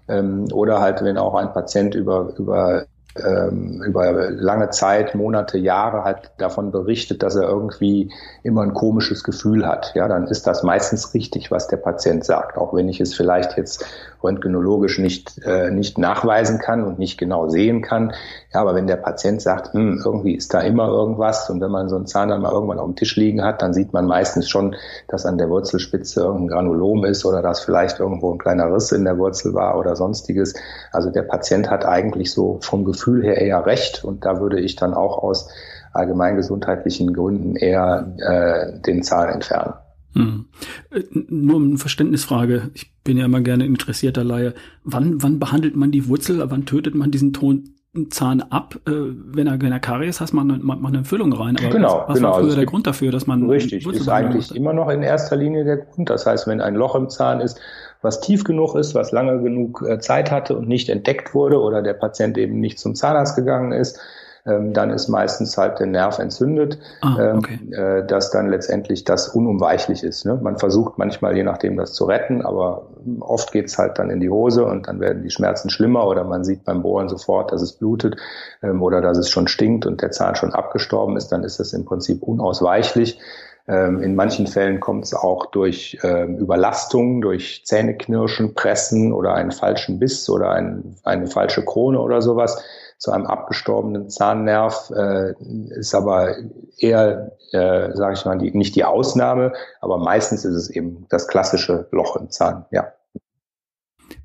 Ähm, 0.08 0.46
oder 0.52 0.80
halt, 0.80 1.04
wenn 1.04 1.18
auch 1.18 1.36
ein 1.36 1.54
Patient 1.54 1.94
über, 1.94 2.34
über 2.40 2.86
ähm, 3.16 3.84
über 3.84 4.30
lange 4.30 4.70
Zeit, 4.70 5.16
Monate, 5.16 5.58
Jahre 5.58 6.04
halt 6.04 6.32
davon 6.38 6.72
berichtet, 6.72 7.24
dass 7.24 7.36
er 7.36 7.48
irgendwie 7.48 8.12
immer 8.44 8.62
ein 8.62 8.74
komisches 8.74 9.24
Gefühl 9.24 9.66
hat, 9.66 9.92
ja, 9.96 10.08
dann 10.08 10.28
ist 10.28 10.46
das 10.46 10.64
meistens 10.64 11.14
richtig, 11.14 11.52
was 11.52 11.68
der 11.68 11.78
Patient 11.78 12.24
sagt, 12.24 12.58
auch 12.58 12.74
wenn 12.74 12.88
ich 12.88 13.02
es 13.02 13.16
vielleicht 13.16 13.58
jetzt 13.58 13.86
röntgenologisch 14.24 15.00
nicht, 15.00 15.40
äh, 15.46 15.72
nicht 15.72 15.98
nachweisen 15.98 16.60
kann 16.60 16.84
und 16.84 17.00
nicht 17.00 17.18
genau 17.18 17.50
sehen 17.50 17.82
kann. 17.82 18.14
Ja, 18.54 18.62
aber 18.62 18.76
wenn 18.76 18.88
der 18.88 18.98
Patient 18.98 19.42
sagt, 19.42 19.74
hm, 19.74 20.02
irgendwie 20.04 20.36
ist 20.36 20.54
da 20.54 20.62
immer 20.62 20.88
irgendwas 20.88 21.50
und 21.50 21.62
wenn 21.62 21.72
man 21.72 21.90
so 21.90 21.96
einen 21.96 22.08
Zahn 22.08 22.30
dann 22.30 22.42
mal 22.42 22.52
irgendwann 22.52 22.80
auf 22.80 22.88
dem 22.88 22.96
Tisch 22.96 23.16
liegen 23.16 23.44
hat, 23.44 23.62
dann 23.62 23.74
sieht 23.74 23.94
man 23.94 24.06
meistens 24.06 24.50
schon, 24.50 24.76
dass 25.08 25.26
an 25.26 25.38
der 25.38 25.50
Wurzelspitze 25.50 26.22
irgendein 26.22 26.48
Granulom 26.48 27.06
ist 27.06 27.26
oder 27.26 27.42
dass 27.42 27.62
vielleicht 27.62 28.00
irgendwo 28.00 28.32
ein 28.34 28.40
kleiner 28.40 28.74
Riss 28.74 28.92
in 28.92 29.06
der 29.06 29.18
Wurzel 29.18 29.54
war 29.54 29.78
oder 29.78 29.96
sonstiges. 29.96 30.54
Also 30.92 31.10
der 31.10 31.24
Patient 31.24 31.70
hat 31.70 31.86
eigentlich 31.86 32.32
so 32.32 32.60
vom 32.62 32.86
Gefühl 32.86 33.24
her 33.24 33.38
eher 33.38 33.66
recht 33.66 34.04
und 34.04 34.26
da 34.26 34.40
würde 34.40 34.60
ich 34.60 34.76
dann 34.76 34.94
auch 34.94 35.18
aus 35.24 35.50
allgemeingesundheitlichen 35.94 37.14
Gründen 37.14 37.56
eher 37.56 38.14
äh, 38.20 38.80
den 38.80 39.04
Zahn 39.04 39.30
entfernen. 39.30 39.74
Hm. 40.14 40.46
Äh, 40.92 41.04
nur 41.12 41.60
eine 41.60 41.78
Verständnisfrage. 41.78 42.72
Ich 42.74 42.92
bin 43.04 43.18
ja 43.18 43.26
immer 43.26 43.42
gerne 43.42 43.66
interessierter 43.66 44.24
Laie. 44.24 44.54
Wann, 44.84 45.22
wann 45.22 45.40
behandelt 45.40 45.76
man 45.76 45.92
die 45.92 46.08
Wurzel? 46.08 46.44
Wann 46.50 46.66
tötet 46.66 46.96
man 46.96 47.12
diesen 47.12 47.34
Ton, 47.34 47.76
Zahn 48.12 48.42
ab, 48.42 48.76
äh, 48.88 48.92
wenn 48.92 49.48
er, 49.48 49.60
wenn 49.62 49.72
er 49.72 49.80
Karies 49.80 50.22
hast, 50.22 50.32
man, 50.32 50.62
man 50.64 50.86
eine 50.86 51.04
Füllung 51.04 51.34
rein. 51.34 51.58
Aber 51.58 51.70
genau, 51.70 52.02
was, 52.02 52.10
was 52.10 52.16
genau. 52.18 52.28
war 52.28 52.34
früher 52.36 52.44
also 52.46 52.56
der 52.56 52.66
Grund 52.68 52.86
dafür, 52.86 53.12
dass 53.12 53.26
man 53.26 53.50
richtig 53.50 53.86
ist 53.86 54.08
eigentlich 54.08 54.56
immer 54.56 54.74
noch 54.74 54.90
in 54.90 55.02
erster 55.02 55.36
Linie 55.36 55.64
der 55.64 55.78
Grund. 55.78 56.10
Das 56.10 56.26
heißt, 56.28 56.46
wenn 56.46 56.62
ein 56.62 56.76
Loch 56.76 56.94
im 56.94 57.10
Zahn 57.10 57.42
ist, 57.42 57.60
was 58.04 58.22
tief 58.22 58.44
genug 58.44 58.76
ist, 58.76 58.94
was 58.94 59.12
lange 59.12 59.42
genug 59.42 59.82
äh, 59.82 60.00
Zeit 60.00 60.30
hatte 60.30 60.56
und 60.56 60.68
nicht 60.68 60.90
entdeckt 60.90 61.34
wurde 61.34 61.60
oder 61.60 61.82
der 61.82 61.94
Patient 61.94 62.38
eben 62.38 62.60
nicht 62.60 62.78
zum 62.78 62.94
Zahnarzt 62.94 63.36
gegangen 63.36 63.72
ist, 63.72 64.00
ähm, 64.50 64.74
dann 64.74 64.90
ist 64.90 65.08
meistens 65.08 65.58
halt 65.58 65.80
der 65.80 65.88
Nerv 65.88 66.20
entzündet, 66.20 66.80
ah, 67.02 67.18
ähm, 67.20 67.38
okay. 67.38 67.60
äh, 67.72 68.06
dass 68.06 68.32
dann 68.32 68.50
letztendlich 68.50 69.04
das 69.04 69.30
unumweichlich 69.30 70.04
ist. 70.04 70.26
Ne? 70.26 70.40
Man 70.42 70.58
versucht 70.58 70.98
manchmal, 70.98 71.36
je 71.36 71.44
nachdem, 71.44 71.78
das 71.78 71.94
zu 71.94 72.06
retten, 72.06 72.42
aber 72.42 72.88
oft 73.20 73.52
geht's 73.52 73.78
halt 73.78 74.00
dann 74.00 74.10
in 74.10 74.20
die 74.20 74.30
Hose 74.30 74.66
und 74.66 74.88
dann 74.88 75.00
werden 75.00 75.24
die 75.24 75.30
Schmerzen 75.30 75.70
schlimmer 75.70 76.08
oder 76.08 76.24
man 76.24 76.44
sieht 76.44 76.64
beim 76.66 76.82
Bohren 76.82 77.10
sofort, 77.10 77.52
dass 77.52 77.62
es 77.62 77.74
blutet 77.74 78.16
ähm, 78.62 78.82
oder 78.82 79.02
dass 79.02 79.18
es 79.18 79.30
schon 79.30 79.48
stinkt 79.48 79.86
und 79.86 80.02
der 80.02 80.12
Zahn 80.12 80.36
schon 80.36 80.54
abgestorben 80.54 81.18
ist, 81.18 81.30
dann 81.30 81.44
ist 81.44 81.60
das 81.60 81.74
im 81.74 81.86
Prinzip 81.86 82.24
unausweichlich. 82.24 83.20
Ähm, 83.68 84.02
in 84.02 84.16
manchen 84.16 84.48
Fällen 84.48 84.80
kommt 84.80 85.06
es 85.06 85.14
auch 85.14 85.46
durch 85.46 86.00
ähm, 86.02 86.38
Überlastung, 86.38 87.22
durch 87.22 87.62
Zähneknirschen, 87.66 88.56
Pressen 88.56 89.14
oder 89.14 89.36
einen 89.36 89.52
falschen 89.52 90.00
Biss 90.00 90.28
oder 90.28 90.50
ein, 90.52 90.96
eine 91.04 91.28
falsche 91.28 91.64
Krone 91.64 92.02
oder 92.02 92.24
sowas 92.24 92.64
zu 93.00 93.12
einem 93.12 93.26
abgestorbenen 93.26 94.10
Zahnnerv, 94.10 94.92
äh, 94.96 95.34
ist 95.72 95.96
aber 95.96 96.36
eher, 96.78 97.38
äh, 97.52 97.96
sage 97.96 98.14
ich 98.14 98.26
mal, 98.26 98.38
die, 98.38 98.52
nicht 98.52 98.76
die 98.76 98.84
Ausnahme, 98.84 99.54
aber 99.80 99.98
meistens 99.98 100.44
ist 100.44 100.56
es 100.56 100.70
eben 100.70 101.08
das 101.10 101.28
klassische 101.28 101.88
Loch 101.92 102.18
im 102.18 102.30
Zahn, 102.30 102.66
ja. 102.72 102.94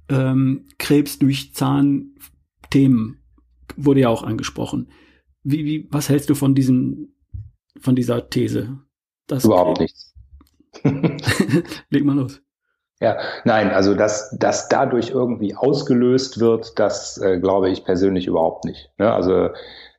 Ähm, 0.09 0.67
Krebs 0.79 1.19
durch 1.21 1.55
Zahnthemen 1.55 3.23
wurde 3.77 4.01
ja 4.01 4.09
auch 4.09 4.25
angesprochen. 4.25 4.91
Wie, 5.45 5.65
wie, 5.65 5.89
was 5.91 6.09
hältst 6.09 6.29
du 6.29 6.35
von 6.35 6.55
diesem, 6.55 7.15
von 7.81 7.95
dieser 7.95 8.29
These? 8.29 8.81
Überhaupt 9.31 9.81
nichts. 9.81 10.15
Leg 11.91 12.05
mal 12.05 12.17
los. 12.17 12.44
Ja, 13.05 13.19
nein, 13.45 13.71
also 13.71 13.95
dass 13.95 14.31
dass 14.39 14.69
dadurch 14.71 15.11
irgendwie 15.11 15.55
ausgelöst 15.55 16.41
wird, 16.41 16.79
das 16.79 17.19
äh, 17.19 17.39
glaube 17.39 17.69
ich 17.69 17.85
persönlich 17.85 18.27
überhaupt 18.27 18.65
nicht. 18.65 18.91
Ne? 18.97 19.13
Also 19.13 19.51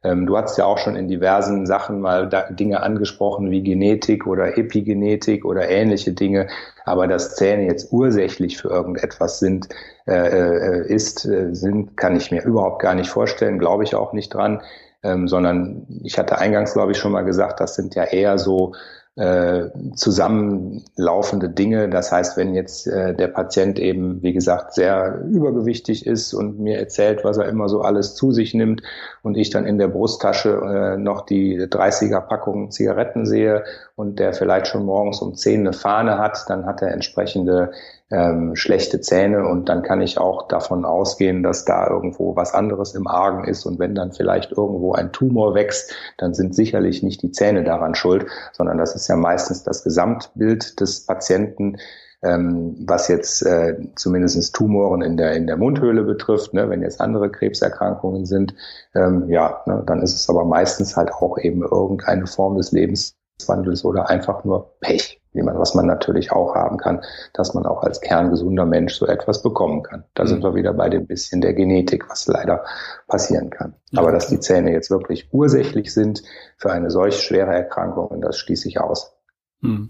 ähm, 0.04 0.26
du 0.26 0.36
hast 0.36 0.58
ja 0.58 0.66
auch 0.66 0.80
schon 0.80 0.96
in 0.96 1.08
diversen 1.08 1.68
Sachen 1.68 2.02
mal 2.02 2.28
da, 2.28 2.50
Dinge 2.50 2.82
angesprochen 2.82 3.52
wie 3.52 3.62
Genetik 3.62 4.26
oder 4.26 4.58
Epigenetik 4.58 5.46
oder 5.46 5.70
ähnliche 5.70 6.14
Dinge, 6.14 6.48
aber 6.84 7.06
dass 7.06 7.36
Zähne 7.36 7.66
jetzt 7.66 7.94
ursächlich 7.94 8.58
für 8.58 8.70
irgendetwas 8.70 9.38
sind, 9.38 9.70
äh, 10.08 10.14
äh, 10.14 10.88
ist, 10.92 11.26
äh, 11.26 11.54
sind, 11.54 11.98
kann 11.98 12.16
ich 12.16 12.32
mir 12.32 12.44
überhaupt 12.44 12.82
gar 12.82 12.96
nicht 12.96 13.12
vorstellen, 13.12 13.60
glaube 13.60 13.84
ich 13.84 13.94
auch 13.94 14.14
nicht 14.14 14.34
dran. 14.34 14.64
Ähm, 15.04 15.28
sondern 15.28 15.86
ich 16.04 16.18
hatte 16.18 16.40
eingangs, 16.40 16.74
glaube 16.74 16.94
ich, 16.94 16.98
schon 16.98 17.12
mal 17.12 17.22
gesagt, 17.22 17.60
das 17.60 17.76
sind 17.76 17.94
ja 17.94 18.06
eher 18.06 18.40
so 18.40 18.74
äh, 19.16 19.70
zusammenlaufende 19.96 21.50
Dinge. 21.50 21.90
Das 21.90 22.12
heißt, 22.12 22.36
wenn 22.36 22.54
jetzt 22.54 22.86
äh, 22.88 23.16
der 23.16 23.28
Patient 23.28 23.80
eben, 23.80 24.22
wie 24.22 24.34
gesagt, 24.34 24.74
sehr 24.74 25.22
übergewichtig 25.30 26.06
ist 26.06 26.34
und 26.34 26.60
mir 26.60 26.78
erzählt, 26.78 27.24
was 27.24 27.38
er 27.38 27.48
immer 27.48 27.70
so 27.70 27.82
alles 27.82 28.16
zu 28.16 28.32
sich 28.32 28.54
nimmt 28.54 28.82
und 29.24 29.38
ich 29.38 29.50
dann 29.50 29.66
in 29.66 29.78
der 29.78 29.88
Brusttasche 29.88 30.50
äh, 30.50 30.98
noch 30.98 31.26
die 31.26 31.62
30er 31.62 32.20
Packung 32.22 32.72
Zigaretten 32.72 33.26
sehe 33.26 33.64
und 33.96 34.20
der 34.20 34.34
vielleicht 34.34 34.68
schon 34.68 34.84
morgens 34.84 35.22
um 35.22 35.36
10 35.36 35.62
eine 35.62 35.74
Fahne 35.74 36.18
hat, 36.18 36.46
dann 36.50 36.66
hat 36.66 36.82
er 36.82 36.92
entsprechende 36.92 37.72
ähm, 38.12 38.56
schlechte 38.56 39.02
Zähne 39.02 39.48
und 39.48 39.68
dann 39.68 39.82
kann 39.82 40.02
ich 40.02 40.20
auch 40.20 40.48
davon 40.48 40.86
ausgehen, 40.86 41.42
dass 41.42 41.66
da 41.66 41.88
irgendwo 41.88 42.36
was 42.36 42.54
anderes 42.54 42.94
im 42.94 43.08
Argen 43.08 43.46
ist 43.46 43.66
und 43.66 43.80
wenn 43.80 43.96
dann 43.96 44.12
vielleicht 44.12 44.52
irgendwo 44.52 44.94
ein 44.94 45.12
Tumor 45.12 45.56
wächst, 45.56 45.94
dann 46.18 46.34
sind 46.34 46.54
sicherlich 46.54 47.02
nicht 47.02 47.24
die 47.24 47.32
Zähne 47.32 47.64
daran 47.64 47.96
schuld, 47.96 48.28
sondern 48.54 48.78
das 48.78 48.96
ist 48.96 49.08
ja 49.08 49.16
meistens 49.16 49.64
das 49.64 49.84
Gesamtbild 49.84 50.80
des 50.80 51.06
Patienten, 51.08 51.78
ähm, 52.22 52.76
was 52.88 53.08
jetzt 53.08 53.44
äh, 53.44 53.76
zumindest 53.96 54.54
Tumoren 54.56 55.02
in 55.02 55.18
der 55.18 55.34
in 55.34 55.48
der 55.48 55.58
Mundhöhle 55.58 56.04
betrifft. 56.04 56.54
Ne? 56.54 56.70
Wenn 56.70 56.82
jetzt 56.82 57.02
andere 57.02 57.32
Krebserkrankungen 57.32 58.26
sind, 58.26 58.54
ähm, 58.94 59.30
ja, 59.30 59.62
ne? 59.66 59.84
dann 59.86 60.02
ist 60.02 60.16
es 60.16 60.30
aber 60.30 60.46
meistens 60.46 60.96
halt 60.96 61.12
auch 61.12 61.38
eben 61.40 61.64
irgendeine 61.64 62.28
Form 62.28 62.58
des 62.58 62.72
Lebenswandels 62.72 63.84
oder 63.84 64.10
einfach 64.10 64.44
nur 64.44 64.76
Pech 64.80 65.22
wie 65.36 65.44
man, 65.44 65.58
was 65.58 65.76
man 65.76 65.86
natürlich 65.86 66.32
auch 66.32 66.56
haben 66.56 66.78
kann, 66.78 67.02
dass 67.34 67.54
man 67.54 67.66
auch 67.66 67.84
als 67.84 68.02
kerngesunder 68.02 68.66
Mensch 68.66 68.96
so 68.96 69.06
etwas 69.06 69.42
bekommen 69.42 69.84
kann. 69.84 70.04
Da 70.14 70.24
mhm. 70.24 70.28
sind 70.28 70.44
wir 70.44 70.56
wieder 70.56 70.74
bei 70.74 70.90
dem 70.90 71.06
bisschen 71.06 71.42
der 71.42 71.54
Genetik, 71.54 72.10
was 72.10 72.28
leider 72.28 72.64
passieren 73.08 73.50
kann. 73.50 73.76
Ja, 73.92 74.02
Aber 74.02 74.12
dass 74.12 74.28
die 74.28 74.40
Zähne 74.40 74.72
jetzt 74.72 74.90
wirklich 74.90 75.30
ursächlich 75.32 75.94
sind 75.94 76.24
für 76.58 76.72
eine 76.72 76.90
solch 76.90 77.20
schwere 77.22 77.54
Erkrankung, 77.54 78.22
das 78.22 78.38
schließe 78.38 78.68
ich 78.68 78.80
aus. 78.80 79.14
Mhm. 79.62 79.90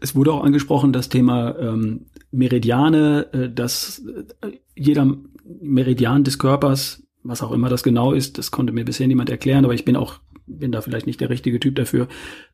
Es 0.00 0.14
wurde 0.14 0.32
auch 0.32 0.44
angesprochen, 0.44 0.92
das 0.92 1.08
Thema 1.08 1.56
ähm, 1.58 2.06
Meridiane, 2.30 3.26
äh, 3.32 3.50
dass 3.50 4.02
äh, 4.42 4.52
jeder 4.74 5.06
Meridian 5.44 6.24
des 6.24 6.38
Körpers, 6.38 7.02
was 7.22 7.42
auch 7.42 7.52
immer 7.52 7.68
das 7.68 7.82
genau 7.82 8.12
ist, 8.12 8.38
das 8.38 8.50
konnte 8.50 8.72
mir 8.72 8.84
bisher 8.84 9.06
niemand 9.06 9.30
erklären, 9.30 9.64
aber 9.64 9.74
ich 9.74 9.84
bin 9.84 9.96
auch 9.96 10.20
bin 10.46 10.72
da 10.72 10.80
vielleicht 10.80 11.06
nicht 11.06 11.20
der 11.20 11.30
richtige 11.30 11.60
Typ 11.60 11.74
dafür, 11.76 12.08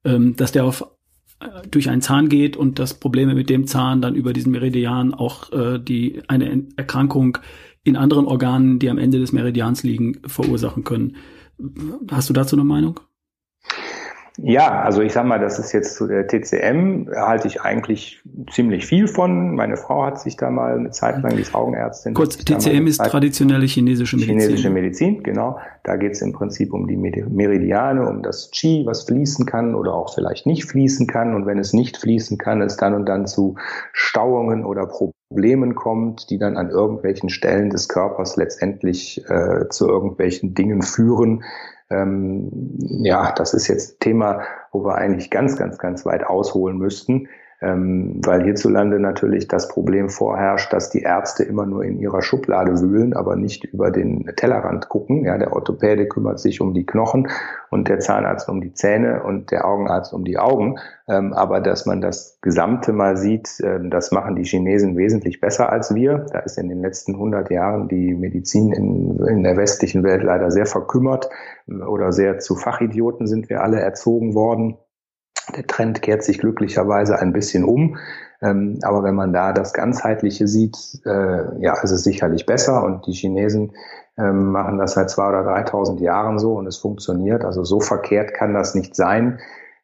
ähm, 0.05 0.35
dass 0.37 0.53
der 0.53 0.65
auf 0.65 0.87
durch 1.71 1.89
einen 1.89 2.03
Zahn 2.03 2.29
geht 2.29 2.57
und 2.57 2.79
dass 2.79 2.95
Probleme 2.95 3.35
mit 3.35 3.51
dem 3.51 3.67
Zahn 3.67 4.03
dann 4.03 4.15
über 4.15 4.33
diesen 4.33 4.53
Meridian 4.53 5.15
auch 5.15 5.53
äh, 5.53 5.79
die 5.79 6.23
eine 6.29 6.67
Erkrankung 6.77 7.39
in 7.85 7.97
anderen 7.97 8.27
Organen, 8.27 8.79
die 8.79 8.91
am 8.91 8.99
Ende 8.99 9.19
des 9.19 9.33
Meridians 9.33 9.83
liegen, 9.83 10.21
verursachen 10.27 10.85
können. 10.85 11.17
Hast 12.11 12.29
du 12.29 12.33
dazu 12.33 12.57
eine 12.57 12.65
Meinung? 12.65 13.01
Ja, 14.39 14.81
also 14.81 15.03
ich 15.03 15.13
sag 15.13 15.27
mal, 15.27 15.39
das 15.39 15.59
ist 15.59 15.73
jetzt 15.73 15.95
zu 15.95 16.07
der 16.07 16.27
TCM, 16.27 17.09
halte 17.15 17.49
ich 17.49 17.61
eigentlich 17.61 18.23
ziemlich 18.51 18.87
viel 18.87 19.07
von. 19.07 19.55
Meine 19.55 19.77
Frau 19.77 20.05
hat 20.05 20.21
sich 20.21 20.37
da 20.37 20.51
mal 20.51 20.79
eine 20.79 20.91
Zeit 20.91 21.23
lang, 21.23 21.37
die 21.37 21.43
ist 21.43 21.55
Augenärztin. 21.55 22.15
Kurz, 22.15 22.39
TCM 22.39 22.87
ist 22.87 22.99
traditionelle 22.99 23.67
chinesische 23.67 24.17
Medizin. 24.17 24.39
Chinesische 24.39 24.71
Medizin, 24.71 25.23
genau. 25.23 25.59
Da 25.85 25.97
geht 25.97 26.13
es 26.13 26.23
im 26.23 26.33
Prinzip 26.33 26.73
um 26.73 26.87
die 26.87 26.97
Meridiane, 26.97 28.09
um 28.09 28.23
das 28.23 28.51
Qi, 28.51 28.85
was 28.87 29.03
fließen 29.03 29.45
kann 29.45 29.75
oder 29.75 29.95
auch 29.95 30.15
vielleicht 30.15 30.47
nicht 30.47 30.65
fließen 30.65 31.07
kann. 31.07 31.35
Und 31.35 31.45
wenn 31.45 31.59
es 31.59 31.75
nicht 31.75 31.99
fließen 31.99 32.39
kann, 32.39 32.63
es 32.63 32.77
dann 32.77 32.95
und 32.95 33.07
dann 33.07 33.27
zu 33.27 33.57
Stauungen 33.93 34.65
oder 34.65 34.87
Problemen 34.87 35.75
kommt, 35.75 36.31
die 36.31 36.39
dann 36.39 36.57
an 36.57 36.71
irgendwelchen 36.71 37.29
Stellen 37.29 37.71
des 37.71 37.89
Körpers 37.89 38.37
letztendlich 38.37 39.23
äh, 39.29 39.69
zu 39.69 39.89
irgendwelchen 39.89 40.55
Dingen 40.55 40.83
führen, 40.83 41.43
ähm, 41.93 42.49
ja, 43.03 43.33
das 43.33 43.55
ist 43.55 43.69
jetzt 43.69 43.95
ein 43.95 44.01
Thema, 44.01 44.43
wo 44.73 44.85
wir 44.85 44.97
eigentlich 44.97 45.31
ganz, 45.31 45.57
ganz, 45.57 45.79
ganz 45.79 46.05
weit 46.07 46.25
ausholen 46.25 46.79
müssten. 46.79 47.29
Ähm, 47.63 48.21
weil 48.25 48.43
hierzulande 48.43 48.99
natürlich 48.99 49.47
das 49.47 49.69
Problem 49.69 50.09
vorherrscht, 50.09 50.73
dass 50.73 50.91
die 50.91 51.03
Ärzte 51.03 51.45
immer 51.45 51.65
nur 51.65 51.85
in 51.85 52.01
ihrer 52.01 52.21
Schublade 52.21 52.81
wühlen, 52.81 53.15
aber 53.15 53.37
nicht 53.37 53.65
über 53.65 53.93
den 53.93 54.33
Tellerrand 54.35 54.89
gucken. 54.89 55.25
Ja, 55.25 55.39
der 55.39 55.53
Orthopäde 55.53 56.09
kümmert 56.09 56.41
sich 56.41 56.61
um 56.61 56.75
die 56.75 56.85
Knochen 56.85 57.29
und 57.71 57.89
der 57.89 58.01
Zahnarzt 58.01 58.49
um 58.49 58.61
die 58.61 58.75
Zähne 58.75 59.23
und 59.23 59.53
der 59.53 59.65
Augenarzt 59.65 60.13
um 60.13 60.25
die 60.25 60.39
Augen. 60.39 60.79
Ähm, 61.09 61.33
aber 61.33 61.61
dass 61.61 61.87
man 61.87 62.01
das 62.01 62.39
Gesamte 62.43 62.93
mal 62.93 63.17
sieht, 63.17 63.61
äh, 63.61 63.79
das 63.89 64.11
machen 64.11 64.35
die 64.35 64.45
Chinesen 64.45 64.97
wesentlich 64.97 65.41
besser 65.41 65.71
als 65.71 65.95
wir. 65.95 66.27
Da 66.33 66.41
ist 66.41 66.59
in 66.59 66.69
den 66.69 66.83
letzten 66.83 67.15
100 67.15 67.49
Jahren 67.51 67.87
die 67.87 68.13
Medizin 68.15 68.73
in, 68.73 69.25
in 69.25 69.43
der 69.45 69.57
westlichen 69.57 70.03
Welt 70.03 70.25
leider 70.25 70.51
sehr 70.51 70.67
verkümmert 70.67 71.31
äh, 71.69 71.75
oder 71.75 72.11
sehr 72.11 72.41
zu 72.41 72.57
Fachidioten 72.57 73.29
sind 73.29 73.49
wir 73.49 73.63
alle 73.63 73.79
erzogen 73.79 74.35
worden. 74.35 74.79
Der 75.57 75.67
Trend 75.67 76.03
kehrt 76.03 76.23
sich 76.23 76.39
glücklicherweise 76.39 77.19
ein 77.19 77.33
bisschen 77.33 77.65
um. 77.65 77.99
Ähm, 78.41 78.79
aber 78.83 79.03
wenn 79.03 79.15
man 79.15 79.33
da 79.33 79.53
das 79.53 79.73
Ganzheitliche 79.73 80.49
sieht, 80.49 80.77
äh, 81.05 81.61
ja, 81.61 81.81
ist 81.83 81.93
es 81.93 82.03
sicherlich 82.03 82.47
besser. 82.47 82.83
Und 82.83 83.07
die 83.07 83.13
Chinesen 83.13 83.73
ähm, 84.19 84.53
machen 84.53 84.79
das 84.79 84.93
seit 84.93 85.11
zwei 85.11 85.29
oder 85.29 85.41
3.000 85.41 86.01
Jahren 86.01 86.39
so 86.39 86.55
und 86.55 86.67
es 86.67 86.77
funktioniert. 86.77 87.45
Also 87.45 87.65
so 87.65 87.81
verkehrt 87.81 88.35
kann 88.35 88.55
das 88.55 88.75
nicht 88.75 88.95
sein. 88.97 89.39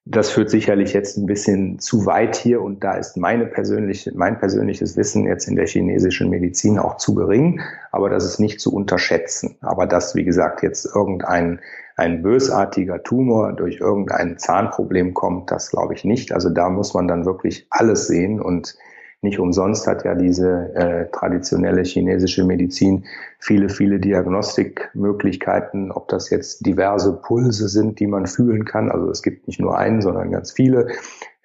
Das 0.05 0.31
führt 0.31 0.49
sicherlich 0.49 0.95
jetzt 0.95 1.19
ein 1.19 1.27
bisschen 1.27 1.79
zu 1.79 2.07
weit 2.07 2.35
hier 2.35 2.63
und 2.63 2.83
da 2.83 2.95
ist 2.95 3.19
meine 3.19 3.45
persönliche, 3.45 4.11
mein 4.15 4.39
persönliches 4.39 4.97
Wissen 4.97 5.27
jetzt 5.27 5.47
in 5.47 5.55
der 5.55 5.67
chinesischen 5.67 6.31
Medizin 6.31 6.79
auch 6.79 6.97
zu 6.97 7.15
gering, 7.15 7.61
aber 7.93 8.09
das 8.09 8.25
ist 8.25 8.41
nicht 8.41 8.59
zu 8.59 8.73
unterschätzen. 8.73 9.59
Aber 9.61 9.87
dass, 9.87 10.15
wie 10.15 10.25
gesagt, 10.25 10.63
jetzt 10.63 10.87
irgendein 10.87 11.61
ein 11.99 12.23
bösartiger 12.23 13.03
Tumor 13.03 13.53
durch 13.53 13.81
irgendein 13.81 14.39
Zahnproblem 14.39 15.15
kommt, 15.15 15.51
das 15.51 15.71
glaube 15.71 15.95
ich 15.95 16.05
nicht. 16.05 16.33
Also 16.33 16.49
da 16.49 16.71
muss 16.71 16.95
man 16.95 17.09
dann 17.09 17.27
wirklich 17.27 17.67
alles 17.71 18.07
sehen 18.07 18.41
und 18.41 18.77
nicht 19.21 19.41
umsonst 19.41 19.89
hat 19.89 20.05
ja 20.05 20.15
diese 20.15 20.73
äh, 20.77 21.11
traditionelle 21.11 21.83
chinesische 21.83 22.45
Medizin 22.45 23.05
viele, 23.41 23.69
viele 23.69 23.99
Diagnostikmöglichkeiten, 23.99 25.91
ob 25.91 26.07
das 26.07 26.31
jetzt 26.31 26.65
diverse 26.65 27.15
Pulse 27.15 27.69
sind, 27.69 27.99
die 27.99 28.07
man 28.07 28.27
fühlen 28.27 28.65
kann. 28.65 28.93
Also 28.93 29.11
es 29.11 29.23
gibt 29.25 29.49
nicht 29.49 29.59
nur 29.59 29.77
einen, 29.77 30.01
sondern 30.01 30.31
ganz 30.31 30.53
viele. 30.53 30.87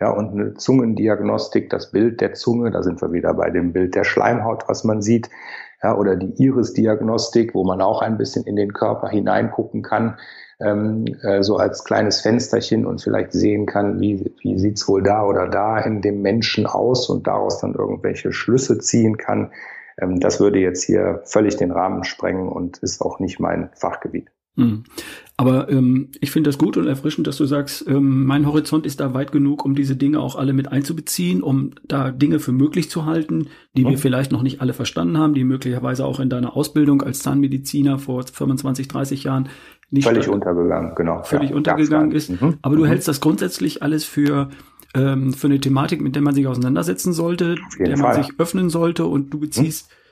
Ja, 0.03 0.09
und 0.09 0.33
eine 0.33 0.53
Zungendiagnostik, 0.55 1.69
das 1.69 1.91
Bild 1.91 2.19
der 2.19 2.33
Zunge, 2.33 2.71
da 2.71 2.83
sind 2.83 3.01
wir 3.01 3.13
wieder 3.13 3.33
bei 3.33 3.49
dem 3.49 3.71
Bild 3.71 3.95
der 3.95 4.03
Schleimhaut, 4.03 4.65
was 4.67 4.83
man 4.83 5.01
sieht. 5.01 5.29
Ja, 5.81 5.95
oder 5.95 6.17
die 6.17 6.33
Iris-Diagnostik, 6.43 7.55
wo 7.55 7.63
man 7.63 7.81
auch 7.81 8.01
ein 8.01 8.17
bisschen 8.17 8.43
in 8.43 8.57
den 8.57 8.73
Körper 8.73 9.07
hineingucken 9.07 9.81
kann 9.81 10.17
ähm, 10.59 11.05
äh, 11.21 11.41
so 11.41 11.55
als 11.55 11.85
kleines 11.85 12.19
Fensterchen 12.19 12.85
und 12.85 13.01
vielleicht 13.01 13.31
sehen 13.31 13.65
kann, 13.65 14.01
wie, 14.01 14.33
wie 14.41 14.59
sieht's 14.59 14.89
wohl 14.89 15.03
da 15.03 15.25
oder 15.25 15.47
da 15.47 15.79
in 15.79 16.01
dem 16.01 16.21
Menschen 16.21 16.65
aus 16.65 17.09
und 17.09 17.25
daraus 17.25 17.59
dann 17.59 17.73
irgendwelche 17.73 18.33
Schlüsse 18.33 18.79
ziehen 18.79 19.15
kann. 19.15 19.53
Ähm, 19.97 20.19
das 20.19 20.41
würde 20.41 20.59
jetzt 20.59 20.83
hier 20.83 21.21
völlig 21.23 21.55
den 21.55 21.71
Rahmen 21.71 22.03
sprengen 22.03 22.49
und 22.49 22.79
ist 22.79 23.01
auch 23.01 23.19
nicht 23.19 23.39
mein 23.39 23.69
Fachgebiet. 23.73 24.31
Mhm. 24.55 24.83
Aber 25.35 25.69
ähm, 25.69 26.09
ich 26.21 26.29
finde 26.29 26.49
das 26.49 26.59
gut 26.59 26.77
und 26.77 26.87
erfrischend, 26.87 27.25
dass 27.25 27.37
du 27.37 27.45
sagst, 27.45 27.87
ähm, 27.87 28.25
mein 28.25 28.45
Horizont 28.45 28.85
ist 28.85 28.99
da 28.99 29.13
weit 29.15 29.31
genug, 29.31 29.65
um 29.65 29.73
diese 29.73 29.95
Dinge 29.95 30.19
auch 30.19 30.35
alle 30.35 30.53
mit 30.53 30.71
einzubeziehen, 30.71 31.41
um 31.41 31.71
da 31.87 32.11
Dinge 32.11 32.39
für 32.39 32.51
möglich 32.51 32.89
zu 32.89 33.05
halten, 33.05 33.47
die 33.75 33.83
mhm. 33.83 33.89
wir 33.89 33.97
vielleicht 33.97 34.31
noch 34.31 34.43
nicht 34.43 34.61
alle 34.61 34.73
verstanden 34.73 35.17
haben, 35.17 35.33
die 35.33 35.43
möglicherweise 35.43 36.05
auch 36.05 36.19
in 36.19 36.29
deiner 36.29 36.55
Ausbildung 36.55 37.01
als 37.01 37.19
Zahnmediziner 37.19 37.97
vor 37.97 38.23
25, 38.31 38.87
30 38.87 39.23
Jahren 39.23 39.49
nicht 39.89 40.07
völlig 40.07 40.27
untergegangen, 40.27 40.93
genau. 40.95 41.23
Völlig 41.23 41.49
ja, 41.49 41.55
untergegangen 41.55 42.11
ist. 42.11 42.29
Mhm. 42.29 42.57
Aber 42.61 42.75
du 42.75 42.83
mhm. 42.83 42.87
hältst 42.87 43.07
das 43.07 43.21
grundsätzlich 43.21 43.81
alles 43.81 44.05
für 44.05 44.49
ähm, 44.95 45.33
für 45.33 45.47
eine 45.47 45.59
Thematik, 45.59 46.01
mit 46.01 46.13
der 46.15 46.21
man 46.21 46.35
sich 46.35 46.45
auseinandersetzen 46.45 47.13
sollte, 47.13 47.55
der 47.79 47.97
man 47.97 48.13
sich 48.13 48.39
öffnen 48.39 48.69
sollte 48.69 49.05
und 49.05 49.33
du 49.33 49.39
beziehst 49.39 49.89
mhm 49.89 50.02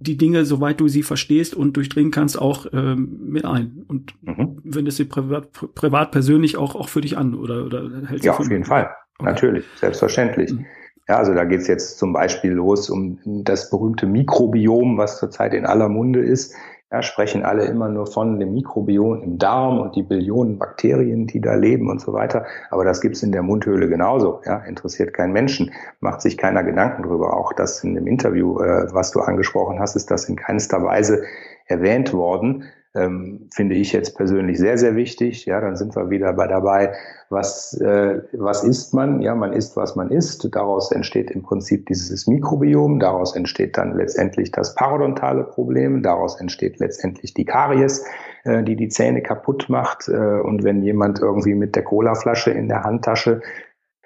die 0.00 0.16
Dinge, 0.16 0.46
soweit 0.46 0.80
du 0.80 0.88
sie 0.88 1.02
verstehst 1.02 1.54
und 1.54 1.76
durchdringen 1.76 2.10
kannst, 2.10 2.40
auch 2.40 2.66
ähm, 2.72 3.18
mit 3.26 3.44
ein. 3.44 3.84
Und 3.86 4.14
mhm. 4.22 4.58
wendest 4.64 4.96
sie 4.96 5.04
privat, 5.04 5.52
privat 5.74 6.10
persönlich 6.10 6.56
auch, 6.56 6.74
auch 6.74 6.88
für 6.88 7.02
dich 7.02 7.18
an 7.18 7.34
oder, 7.34 7.66
oder 7.66 7.88
hältst 8.06 8.24
Ja, 8.24 8.32
auf 8.32 8.50
jeden 8.50 8.64
Fall. 8.64 8.90
Okay. 9.18 9.30
Natürlich, 9.30 9.64
selbstverständlich. 9.76 10.52
Mhm. 10.52 10.64
Ja, 11.06 11.18
also 11.18 11.34
da 11.34 11.44
geht's 11.44 11.66
jetzt 11.66 11.98
zum 11.98 12.12
Beispiel 12.12 12.52
los 12.52 12.88
um 12.88 13.18
das 13.24 13.68
berühmte 13.68 14.06
Mikrobiom, 14.06 14.96
was 14.96 15.18
zurzeit 15.18 15.52
in 15.54 15.66
aller 15.66 15.88
Munde 15.88 16.20
ist. 16.20 16.54
Ja, 16.92 17.02
sprechen 17.02 17.44
alle 17.44 17.66
immer 17.66 17.88
nur 17.88 18.08
von 18.08 18.40
dem 18.40 18.52
Mikrobiom 18.52 19.22
im 19.22 19.38
Darm 19.38 19.78
und 19.78 19.94
die 19.94 20.02
Billionen 20.02 20.58
Bakterien, 20.58 21.28
die 21.28 21.40
da 21.40 21.54
leben 21.54 21.88
und 21.88 22.00
so 22.00 22.12
weiter. 22.12 22.46
Aber 22.70 22.84
das 22.84 23.00
gibt's 23.00 23.22
in 23.22 23.30
der 23.30 23.42
Mundhöhle 23.42 23.88
genauso. 23.88 24.40
Ja, 24.44 24.56
interessiert 24.58 25.14
keinen 25.14 25.32
Menschen, 25.32 25.70
macht 26.00 26.20
sich 26.20 26.36
keiner 26.36 26.64
Gedanken 26.64 27.04
drüber. 27.04 27.36
Auch 27.36 27.52
das 27.52 27.84
in 27.84 27.94
dem 27.94 28.08
Interview, 28.08 28.58
äh, 28.60 28.92
was 28.92 29.12
du 29.12 29.20
angesprochen 29.20 29.78
hast, 29.78 29.94
ist 29.94 30.10
das 30.10 30.28
in 30.28 30.34
keinster 30.34 30.82
Weise 30.82 31.22
erwähnt 31.66 32.12
worden 32.12 32.64
ähm, 32.94 33.48
finde 33.52 33.76
ich 33.76 33.92
jetzt 33.92 34.16
persönlich 34.16 34.58
sehr, 34.58 34.76
sehr 34.76 34.96
wichtig. 34.96 35.46
Ja, 35.46 35.60
dann 35.60 35.76
sind 35.76 35.94
wir 35.94 36.10
wieder 36.10 36.32
bei 36.32 36.48
dabei, 36.48 36.92
was, 37.28 37.80
äh, 37.80 38.22
was 38.32 38.64
isst 38.64 38.92
man? 38.94 39.20
Ja, 39.22 39.36
man 39.36 39.52
isst, 39.52 39.76
was 39.76 39.94
man 39.94 40.10
isst. 40.10 40.48
Daraus 40.52 40.90
entsteht 40.90 41.30
im 41.30 41.42
Prinzip 41.42 41.86
dieses 41.86 42.26
Mikrobiom. 42.26 42.98
Daraus 42.98 43.36
entsteht 43.36 43.78
dann 43.78 43.94
letztendlich 43.94 44.50
das 44.50 44.74
parodontale 44.74 45.44
Problem. 45.44 46.02
Daraus 46.02 46.40
entsteht 46.40 46.80
letztendlich 46.80 47.32
die 47.32 47.44
Karies, 47.44 48.04
äh, 48.42 48.64
die 48.64 48.74
die 48.74 48.88
Zähne 48.88 49.22
kaputt 49.22 49.68
macht. 49.68 50.08
Äh, 50.08 50.40
und 50.40 50.64
wenn 50.64 50.82
jemand 50.82 51.20
irgendwie 51.20 51.54
mit 51.54 51.76
der 51.76 51.84
Colaflasche 51.84 52.50
in 52.50 52.68
der 52.68 52.82
Handtasche 52.82 53.40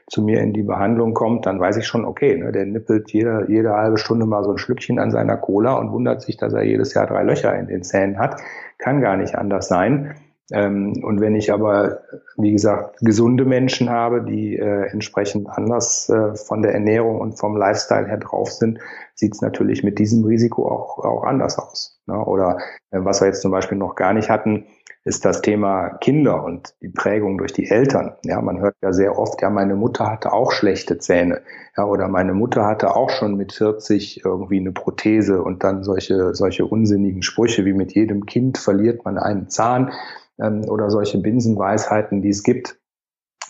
zu 0.06 0.22
mir 0.22 0.40
in 0.40 0.52
die 0.52 0.62
Behandlung 0.62 1.14
kommt, 1.14 1.46
dann 1.46 1.60
weiß 1.60 1.76
ich 1.76 1.86
schon, 1.86 2.04
okay, 2.04 2.36
ne, 2.36 2.52
der 2.52 2.66
nippelt 2.66 3.12
jede, 3.12 3.46
jede 3.48 3.72
halbe 3.72 3.98
Stunde 3.98 4.26
mal 4.26 4.44
so 4.44 4.50
ein 4.50 4.58
Schlückchen 4.58 4.98
an 4.98 5.10
seiner 5.10 5.36
Cola 5.36 5.74
und 5.74 5.92
wundert 5.92 6.22
sich, 6.22 6.36
dass 6.36 6.52
er 6.52 6.62
jedes 6.62 6.94
Jahr 6.94 7.06
drei 7.06 7.22
Löcher 7.22 7.54
in 7.58 7.66
den 7.66 7.82
Zähnen 7.82 8.18
hat. 8.18 8.40
Kann 8.78 9.00
gar 9.00 9.16
nicht 9.16 9.34
anders 9.36 9.68
sein. 9.68 10.14
Ähm, 10.52 11.02
und 11.02 11.20
wenn 11.20 11.34
ich 11.34 11.52
aber, 11.52 12.00
wie 12.36 12.52
gesagt, 12.52 12.98
gesunde 13.00 13.46
Menschen 13.46 13.88
habe, 13.88 14.22
die 14.22 14.58
äh, 14.58 14.88
entsprechend 14.90 15.48
anders 15.48 16.10
äh, 16.10 16.34
von 16.34 16.60
der 16.60 16.74
Ernährung 16.74 17.18
und 17.18 17.38
vom 17.38 17.56
Lifestyle 17.56 18.06
her 18.06 18.18
drauf 18.18 18.52
sind, 18.52 18.78
sieht 19.14 19.34
es 19.34 19.40
natürlich 19.40 19.82
mit 19.84 19.98
diesem 19.98 20.24
Risiko 20.24 20.68
auch, 20.68 20.98
auch 20.98 21.24
anders 21.24 21.58
aus. 21.58 22.02
Ne? 22.06 22.22
Oder 22.22 22.58
äh, 22.90 22.98
was 23.00 23.22
wir 23.22 23.28
jetzt 23.28 23.40
zum 23.40 23.52
Beispiel 23.52 23.78
noch 23.78 23.94
gar 23.94 24.12
nicht 24.12 24.28
hatten, 24.28 24.66
ist 25.04 25.26
das 25.26 25.42
Thema 25.42 25.90
Kinder 26.00 26.42
und 26.42 26.74
die 26.80 26.88
Prägung 26.88 27.36
durch 27.36 27.52
die 27.52 27.68
Eltern. 27.68 28.14
Ja, 28.24 28.40
man 28.40 28.60
hört 28.60 28.76
ja 28.82 28.92
sehr 28.92 29.18
oft, 29.18 29.42
ja, 29.42 29.50
meine 29.50 29.74
Mutter 29.74 30.10
hatte 30.10 30.32
auch 30.32 30.50
schlechte 30.50 30.98
Zähne. 30.98 31.42
Ja, 31.76 31.84
oder 31.84 32.08
meine 32.08 32.32
Mutter 32.32 32.64
hatte 32.64 32.96
auch 32.96 33.10
schon 33.10 33.36
mit 33.36 33.52
40 33.52 34.24
irgendwie 34.24 34.58
eine 34.58 34.72
Prothese 34.72 35.42
und 35.42 35.62
dann 35.62 35.84
solche, 35.84 36.34
solche 36.34 36.64
unsinnigen 36.64 37.22
Sprüche 37.22 37.66
wie 37.66 37.74
mit 37.74 37.92
jedem 37.92 38.24
Kind 38.24 38.56
verliert 38.56 39.04
man 39.04 39.18
einen 39.18 39.50
Zahn 39.50 39.92
ähm, 40.40 40.64
oder 40.68 40.90
solche 40.90 41.18
Binsenweisheiten, 41.18 42.22
die 42.22 42.30
es 42.30 42.42
gibt. 42.42 42.78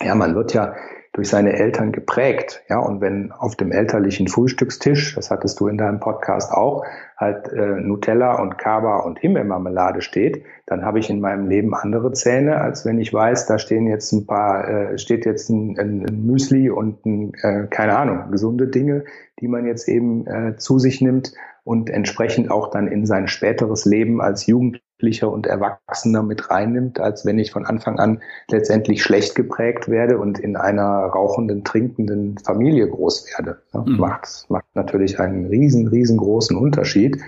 Ja, 0.00 0.16
man 0.16 0.34
wird 0.34 0.54
ja 0.54 0.74
durch 1.14 1.29
seine 1.29 1.53
Eltern 1.53 1.92
geprägt. 1.92 2.62
Ja, 2.68 2.81
und 2.81 3.00
wenn 3.00 3.31
auf 3.31 3.55
dem 3.55 3.70
elterlichen 3.70 4.27
Frühstückstisch, 4.27 5.14
das 5.14 5.31
hattest 5.31 5.59
du 5.61 5.68
in 5.68 5.79
deinem 5.79 6.00
Podcast 6.00 6.53
auch, 6.53 6.85
halt 7.16 7.53
äh, 7.53 7.81
Nutella 7.81 8.42
und 8.42 8.59
Kaba 8.59 8.98
und 8.98 9.20
Himbeermarmelade 9.20 10.03
steht, 10.03 10.42
dann 10.66 10.85
habe 10.85 10.98
ich 10.98 11.09
in 11.09 11.20
meinem 11.20 11.48
Leben 11.48 11.72
andere 11.72 12.12
Zähne, 12.12 12.61
als 12.61 12.85
wenn 12.85 12.98
ich 12.98 13.14
weiß, 13.14 13.46
da 13.46 13.61
stehen 13.61 13.87
jetzt 13.87 14.12
ein 14.12 14.27
paar, 14.27 14.68
äh, 14.68 14.98
steht 14.98 15.24
jetzt 15.24 15.48
ein, 15.50 15.79
ein, 15.79 16.05
ein 16.05 16.27
Müsli 16.27 16.68
und 16.68 17.07
ein, 17.07 17.33
äh, 17.42 17.68
keine 17.70 17.96
Ahnung, 17.96 18.33
gesunde 18.33 18.66
Dinge, 18.66 19.05
die 19.40 19.46
man 19.46 19.66
jetzt 19.66 19.88
eben 19.88 20.27
äh, 20.27 20.57
zu 20.57 20.81
sich 20.81 21.00
nimmt 21.00 21.33
und 21.62 21.90
entsprechend 21.90 22.50
auch 22.50 22.70
dann 22.70 22.88
in 22.88 23.07
sein 23.07 23.29
späteres 23.29 23.85
Leben 23.85 24.20
als 24.20 24.46
Jugendlicher 24.46 24.83
und 25.28 25.46
Erwachsener 25.46 26.22
mit 26.22 26.50
reinnimmt, 26.50 27.00
als 27.00 27.24
wenn 27.24 27.38
ich 27.38 27.50
von 27.50 27.66
Anfang 27.66 27.98
an 27.98 28.22
letztendlich 28.48 29.02
schlecht 29.02 29.34
geprägt 29.34 29.88
werde 29.88 30.18
und 30.18 30.38
in 30.38 30.56
einer 30.56 30.84
rauchenden, 30.84 31.64
trinkenden 31.64 32.38
Familie 32.38 32.88
groß 32.88 33.26
werde. 33.36 33.62
Ja, 33.72 33.80
mhm. 33.80 33.96
macht, 33.98 34.46
macht 34.48 34.66
natürlich 34.74 35.20
einen 35.20 35.46
riesen, 35.46 35.88
riesengroßen 35.88 36.56
Unterschied. 36.56 37.20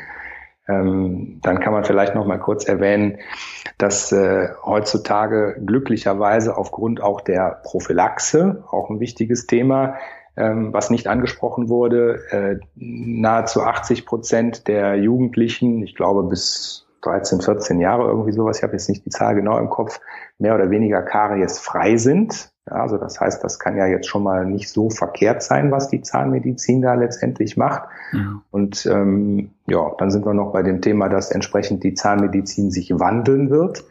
Ähm, 0.68 1.38
dann 1.42 1.60
kann 1.60 1.72
man 1.72 1.84
vielleicht 1.84 2.14
noch 2.14 2.26
mal 2.26 2.38
kurz 2.38 2.64
erwähnen, 2.64 3.18
dass 3.78 4.10
äh, 4.10 4.48
heutzutage 4.64 5.60
glücklicherweise 5.64 6.56
aufgrund 6.56 7.00
auch 7.00 7.20
der 7.20 7.60
Prophylaxe, 7.62 8.64
auch 8.70 8.90
ein 8.90 8.98
wichtiges 8.98 9.46
Thema, 9.46 9.94
ähm, 10.36 10.72
was 10.72 10.90
nicht 10.90 11.06
angesprochen 11.06 11.68
wurde, 11.68 12.20
äh, 12.30 12.56
nahezu 12.74 13.62
80 13.62 14.06
Prozent 14.06 14.68
der 14.68 14.96
Jugendlichen, 14.96 15.82
ich 15.82 15.94
glaube 15.94 16.24
bis 16.24 16.86
13, 17.07 17.40
14 17.40 17.81
Jahre 17.81 18.09
irgendwie 18.09 18.33
sowas, 18.33 18.59
ich 18.59 18.62
habe 18.62 18.73
jetzt 18.73 18.88
nicht 18.88 19.07
die 19.07 19.11
Zahl 19.11 19.35
genau 19.35 19.59
im 19.59 19.71
Kopf, 19.71 20.01
mehr 20.38 20.55
oder 20.55 20.71
weniger 20.71 21.03
Karies 21.03 21.59
frei 21.59 21.97
sind. 21.97 22.51
Ja, 22.69 22.83
also 22.83 22.99
das 22.99 23.21
heißt, 23.21 23.45
das 23.45 23.59
kann 23.61 23.77
ja 23.77 23.87
jetzt 23.87 24.09
schon 24.09 24.25
mal 24.25 24.45
nicht 24.45 24.69
so 24.69 24.90
verkehrt 24.90 25.42
sein, 25.42 25.71
was 25.71 25.88
die 25.88 26.03
Zahnmedizin 26.03 26.83
da 26.83 26.95
letztendlich 26.95 27.57
macht. 27.57 27.83
Ja. 28.12 28.42
Und 28.51 28.87
ähm, 28.87 29.51
ja, 29.69 29.92
dann 29.99 30.11
sind 30.11 30.27
wir 30.27 30.35
noch 30.35 30.53
bei 30.53 30.62
dem 30.62 30.81
Thema, 30.81 31.09
dass 31.09 31.31
entsprechend 31.31 31.85
die 31.85 31.95
Zahnmedizin 31.95 32.71
sich 32.73 32.99
wandeln 32.99 33.51
wird. 33.51 33.85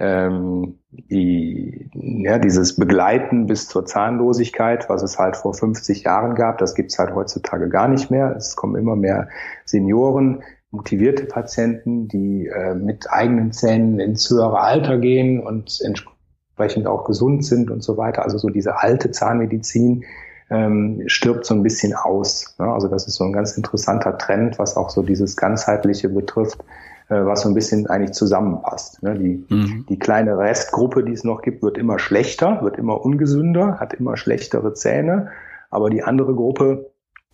ähm, 0.00 0.78
die, 0.90 1.88
ja, 1.94 2.38
dieses 2.38 2.76
Begleiten 2.76 3.46
bis 3.46 3.68
zur 3.68 3.84
Zahnlosigkeit, 3.86 4.88
was 4.88 5.02
es 5.02 5.18
halt 5.18 5.36
vor 5.36 5.54
50 5.54 6.04
Jahren 6.04 6.34
gab, 6.34 6.58
das 6.58 6.74
gibt's 6.74 6.98
halt 6.98 7.14
heutzutage 7.14 7.68
gar 7.68 7.88
nicht 7.88 8.10
mehr. 8.10 8.34
Es 8.36 8.56
kommen 8.56 8.76
immer 8.76 8.96
mehr 8.96 9.28
Senioren, 9.64 10.42
motivierte 10.74 11.24
Patienten, 11.26 12.08
die 12.08 12.46
äh, 12.46 12.74
mit 12.74 13.10
eigenen 13.10 13.52
Zähnen 13.52 14.00
ins 14.00 14.28
höhere 14.28 14.60
Alter 14.60 14.98
gehen 14.98 15.40
und 15.40 15.80
entsprechend 15.82 16.86
auch 16.86 17.04
gesund 17.04 17.44
sind 17.44 17.70
und 17.70 17.82
so 17.82 17.96
weiter. 17.96 18.22
Also 18.22 18.38
so 18.38 18.48
diese 18.48 18.78
alte 18.78 19.10
Zahnmedizin 19.10 20.04
ähm, 20.50 21.02
stirbt 21.06 21.46
so 21.46 21.54
ein 21.54 21.62
bisschen 21.62 21.94
aus. 21.94 22.54
Ne? 22.58 22.66
Also 22.66 22.88
das 22.88 23.06
ist 23.06 23.14
so 23.14 23.24
ein 23.24 23.32
ganz 23.32 23.56
interessanter 23.56 24.18
Trend, 24.18 24.58
was 24.58 24.76
auch 24.76 24.90
so 24.90 25.02
dieses 25.02 25.36
ganzheitliche 25.36 26.08
betrifft, 26.08 26.60
äh, 27.08 27.24
was 27.24 27.42
so 27.42 27.48
ein 27.48 27.54
bisschen 27.54 27.86
eigentlich 27.86 28.12
zusammenpasst. 28.12 29.02
Ne? 29.02 29.14
Die, 29.18 29.44
mhm. 29.48 29.86
die 29.88 29.98
kleine 29.98 30.36
Restgruppe, 30.36 31.04
die 31.04 31.12
es 31.12 31.24
noch 31.24 31.42
gibt, 31.42 31.62
wird 31.62 31.78
immer 31.78 31.98
schlechter, 31.98 32.62
wird 32.62 32.78
immer 32.78 33.04
ungesünder, 33.04 33.78
hat 33.80 33.94
immer 33.94 34.16
schlechtere 34.16 34.74
Zähne, 34.74 35.28
aber 35.70 35.88
die 35.88 36.02
andere 36.02 36.34
Gruppe 36.34 36.90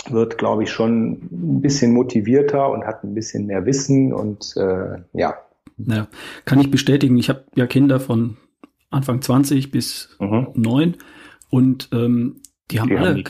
wird, 0.09 0.39
glaube 0.39 0.63
ich, 0.63 0.71
schon 0.71 1.29
ein 1.31 1.61
bisschen 1.61 1.93
motivierter 1.93 2.71
und 2.71 2.87
hat 2.87 3.05
ein 3.05 3.15
bisschen 3.15 3.47
mehr 3.47 3.67
Wissen 3.67 4.13
und 4.13 4.55
äh, 4.57 4.99
ja. 5.13 5.35
Ja, 5.79 6.09
kann 6.45 6.61
ich 6.61 6.71
bestätigen. 6.71 7.17
Ich 7.17 7.29
habe 7.29 7.45
ja 7.55 7.67
Kinder 7.67 8.01
von 8.01 8.37
Anfang 8.91 9.23
20 9.23 9.71
bis 9.71 10.17
mhm. 10.19 10.49
9 10.55 10.97
und 11.51 11.89
ähm, 11.93 12.41
die 12.71 12.81
haben 12.81 12.89
die 12.89 12.97
alle, 12.97 13.09
haben 13.11 13.25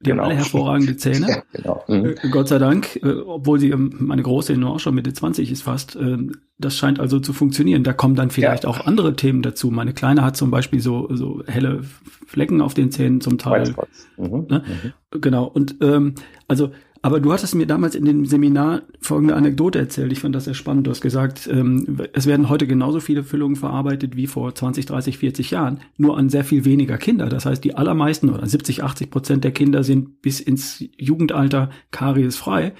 die 0.00 0.10
genau. 0.10 0.24
haben 0.24 0.30
alle 0.30 0.38
hervorragende 0.38 0.96
Zähne. 0.96 1.26
Ja, 1.28 1.42
genau. 1.52 1.84
mhm. 1.88 2.14
Äh, 2.22 2.28
Gott 2.30 2.48
sei 2.48 2.58
Dank, 2.58 2.96
äh, 3.02 3.12
obwohl 3.12 3.58
sie, 3.58 3.70
ähm, 3.70 3.94
meine 3.98 4.22
große 4.22 4.56
nur 4.56 4.74
auch 4.74 4.80
schon 4.80 4.94
Mitte 4.94 5.12
20 5.12 5.50
ist 5.50 5.62
fast. 5.62 5.96
Äh, 5.96 6.18
das 6.58 6.76
scheint 6.76 7.00
also 7.00 7.18
zu 7.18 7.32
funktionieren. 7.32 7.82
Da 7.82 7.92
kommen 7.92 8.14
dann 8.14 8.30
vielleicht 8.30 8.64
ja. 8.64 8.70
auch 8.70 8.86
andere 8.86 9.16
Themen 9.16 9.42
dazu. 9.42 9.70
Meine 9.70 9.94
Kleine 9.94 10.22
hat 10.22 10.36
zum 10.36 10.50
Beispiel 10.50 10.80
so, 10.80 11.08
so 11.14 11.42
helle 11.46 11.82
Flecken 12.26 12.60
auf 12.60 12.74
den 12.74 12.90
Zähnen 12.90 13.20
zum 13.20 13.38
Teil. 13.38 13.74
Mhm. 14.16 14.46
Ne? 14.48 14.64
Mhm. 14.66 15.20
Genau. 15.20 15.44
Und 15.44 15.76
ähm, 15.80 16.14
also 16.48 16.70
aber 17.06 17.20
du 17.20 17.32
hattest 17.32 17.54
mir 17.54 17.66
damals 17.66 17.94
in 17.94 18.04
dem 18.04 18.26
Seminar 18.26 18.82
folgende 19.00 19.36
Anekdote 19.36 19.78
erzählt. 19.78 20.10
Ich 20.10 20.18
fand 20.18 20.34
das 20.34 20.46
sehr 20.46 20.54
spannend. 20.54 20.88
Du 20.88 20.90
hast 20.90 21.00
gesagt, 21.00 21.48
ähm, 21.48 21.98
es 22.12 22.26
werden 22.26 22.48
heute 22.48 22.66
genauso 22.66 22.98
viele 22.98 23.22
Füllungen 23.22 23.54
verarbeitet 23.54 24.16
wie 24.16 24.26
vor 24.26 24.52
20, 24.52 24.86
30, 24.86 25.18
40 25.18 25.52
Jahren, 25.52 25.78
nur 25.98 26.18
an 26.18 26.30
sehr 26.30 26.42
viel 26.42 26.64
weniger 26.64 26.98
Kinder. 26.98 27.28
Das 27.28 27.46
heißt, 27.46 27.62
die 27.62 27.76
allermeisten 27.76 28.28
oder 28.28 28.44
70, 28.44 28.82
80 28.82 29.10
Prozent 29.12 29.44
der 29.44 29.52
Kinder 29.52 29.84
sind 29.84 30.20
bis 30.20 30.40
ins 30.40 30.84
Jugendalter 30.98 31.70
kariesfrei. 31.92 32.72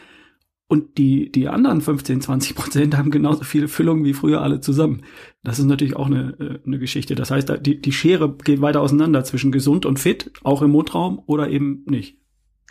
Und 0.67 0.99
die, 0.99 1.31
die 1.31 1.47
anderen 1.47 1.81
15, 1.81 2.21
20 2.21 2.57
Prozent 2.57 2.97
haben 2.97 3.13
genauso 3.13 3.45
viele 3.45 3.69
Füllungen 3.69 4.05
wie 4.05 4.13
früher 4.13 4.43
alle 4.43 4.59
zusammen. 4.59 5.03
Das 5.45 5.61
ist 5.61 5.67
natürlich 5.67 5.95
auch 5.95 6.07
eine, 6.07 6.37
äh, 6.41 6.59
eine 6.67 6.81
Geschichte. 6.81 7.15
Das 7.15 7.31
heißt, 7.31 7.65
die, 7.65 7.81
die 7.81 7.93
Schere 7.93 8.35
geht 8.43 8.61
weiter 8.61 8.81
auseinander 8.81 9.23
zwischen 9.23 9.53
gesund 9.53 9.87
und 9.87 10.01
fit, 10.01 10.33
auch 10.43 10.63
im 10.63 10.73
Mundraum 10.73 11.23
oder 11.27 11.49
eben 11.49 11.85
nicht. 11.87 12.19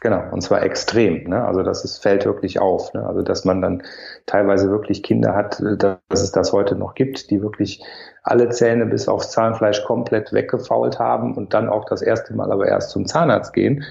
Genau, 0.02 0.22
und 0.32 0.42
zwar 0.42 0.62
extrem. 0.62 1.24
Ne? 1.30 1.44
Also 1.44 1.64
das 1.64 1.86
ist, 1.86 2.00
fällt 2.04 2.26
wirklich 2.26 2.60
auf. 2.60 2.94
Ne? 2.94 3.06
Also 3.06 3.22
dass 3.22 3.46
man 3.46 3.62
dann 3.62 3.84
teilweise 4.26 4.70
wirklich 4.70 5.04
Kinder 5.04 5.34
hat, 5.36 5.60
äh, 5.62 5.78
dass 5.78 6.22
es 6.22 6.32
das 6.32 6.52
heute 6.54 6.76
noch 6.76 6.96
gibt, 6.96 7.32
die 7.32 7.42
wirklich 7.42 7.84
alle 8.24 8.50
Zähne 8.50 8.86
bis 8.86 9.08
aufs 9.08 9.32
Zahnfleisch 9.32 9.84
komplett 9.84 10.34
weggefault 10.34 11.00
haben 11.00 11.36
und 11.36 11.54
dann 11.54 11.70
auch 11.70 11.86
das 11.86 12.02
erste 12.02 12.36
Mal 12.36 12.52
aber 12.52 12.68
erst 12.68 12.92
zum 12.92 13.06
Zahnarzt 13.06 13.54
gehen. 13.54 13.84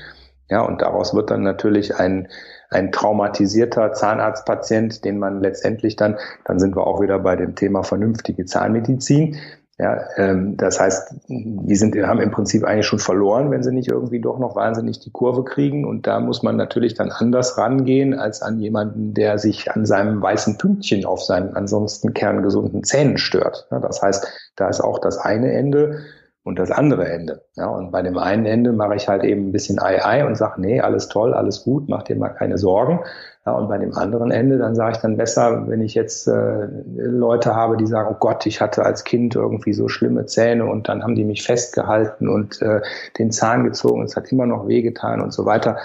Ja, 0.50 0.60
und 0.60 0.82
daraus 0.82 1.14
wird 1.14 1.30
dann 1.30 1.42
natürlich 1.42 1.96
ein, 1.96 2.28
ein 2.68 2.92
traumatisierter 2.92 3.92
Zahnarztpatient, 3.92 5.04
den 5.04 5.18
man 5.18 5.40
letztendlich 5.40 5.96
dann, 5.96 6.18
dann 6.44 6.58
sind 6.58 6.76
wir 6.76 6.86
auch 6.86 7.00
wieder 7.00 7.18
bei 7.18 7.34
dem 7.34 7.54
Thema 7.54 7.82
vernünftige 7.82 8.44
Zahnmedizin, 8.44 9.38
ja, 9.78 10.04
ähm, 10.16 10.56
das 10.56 10.78
heißt, 10.78 11.14
die 11.28 11.74
sind, 11.74 11.96
haben 11.96 12.20
im 12.20 12.30
Prinzip 12.30 12.64
eigentlich 12.64 12.86
schon 12.86 13.00
verloren, 13.00 13.50
wenn 13.50 13.64
sie 13.64 13.72
nicht 13.72 13.88
irgendwie 13.88 14.20
doch 14.20 14.38
noch 14.38 14.54
wahnsinnig 14.54 15.00
die 15.00 15.10
Kurve 15.10 15.42
kriegen. 15.42 15.84
Und 15.84 16.06
da 16.06 16.20
muss 16.20 16.44
man 16.44 16.56
natürlich 16.56 16.94
dann 16.94 17.10
anders 17.10 17.58
rangehen 17.58 18.14
als 18.14 18.40
an 18.40 18.60
jemanden, 18.60 19.14
der 19.14 19.38
sich 19.38 19.72
an 19.72 19.84
seinem 19.84 20.22
weißen 20.22 20.58
Pünktchen 20.58 21.04
auf 21.04 21.24
seinen 21.24 21.56
ansonsten 21.56 22.14
kerngesunden 22.14 22.84
Zähnen 22.84 23.18
stört. 23.18 23.66
Ja, 23.72 23.80
das 23.80 24.00
heißt, 24.00 24.26
da 24.54 24.68
ist 24.68 24.80
auch 24.80 25.00
das 25.00 25.18
eine 25.18 25.52
Ende 25.52 25.98
und 26.44 26.60
das 26.60 26.70
andere 26.70 27.08
Ende. 27.08 27.42
Ja, 27.56 27.66
und 27.66 27.90
bei 27.90 28.02
dem 28.02 28.16
einen 28.16 28.46
Ende 28.46 28.72
mache 28.72 28.94
ich 28.94 29.08
halt 29.08 29.24
eben 29.24 29.48
ein 29.48 29.52
bisschen 29.52 29.80
Ei 29.80 30.04
Ei 30.04 30.24
und 30.24 30.36
sage, 30.36 30.60
nee, 30.60 30.80
alles 30.80 31.08
toll, 31.08 31.34
alles 31.34 31.64
gut, 31.64 31.88
mach 31.88 32.04
dir 32.04 32.16
mal 32.16 32.28
keine 32.28 32.58
Sorgen. 32.58 33.00
Ja, 33.46 33.52
und 33.52 33.68
bei 33.68 33.76
dem 33.76 33.94
anderen 33.94 34.30
Ende, 34.30 34.56
dann 34.56 34.74
sage 34.74 34.92
ich 34.92 35.02
dann 35.02 35.18
besser, 35.18 35.68
wenn 35.68 35.82
ich 35.82 35.94
jetzt 35.94 36.26
äh, 36.26 36.66
Leute 36.96 37.54
habe, 37.54 37.76
die 37.76 37.86
sagen, 37.86 38.08
oh 38.14 38.16
Gott, 38.18 38.46
ich 38.46 38.62
hatte 38.62 38.84
als 38.86 39.04
Kind 39.04 39.34
irgendwie 39.34 39.74
so 39.74 39.88
schlimme 39.88 40.24
Zähne 40.24 40.64
und 40.64 40.88
dann 40.88 41.02
haben 41.02 41.14
die 41.14 41.24
mich 41.24 41.42
festgehalten 41.44 42.30
und 42.30 42.62
äh, 42.62 42.80
den 43.18 43.30
Zahn 43.32 43.64
gezogen, 43.64 44.02
es 44.02 44.16
hat 44.16 44.32
immer 44.32 44.46
noch 44.46 44.66
wehgetan 44.66 45.20
und 45.20 45.32
so 45.32 45.44
weiter. 45.44 45.76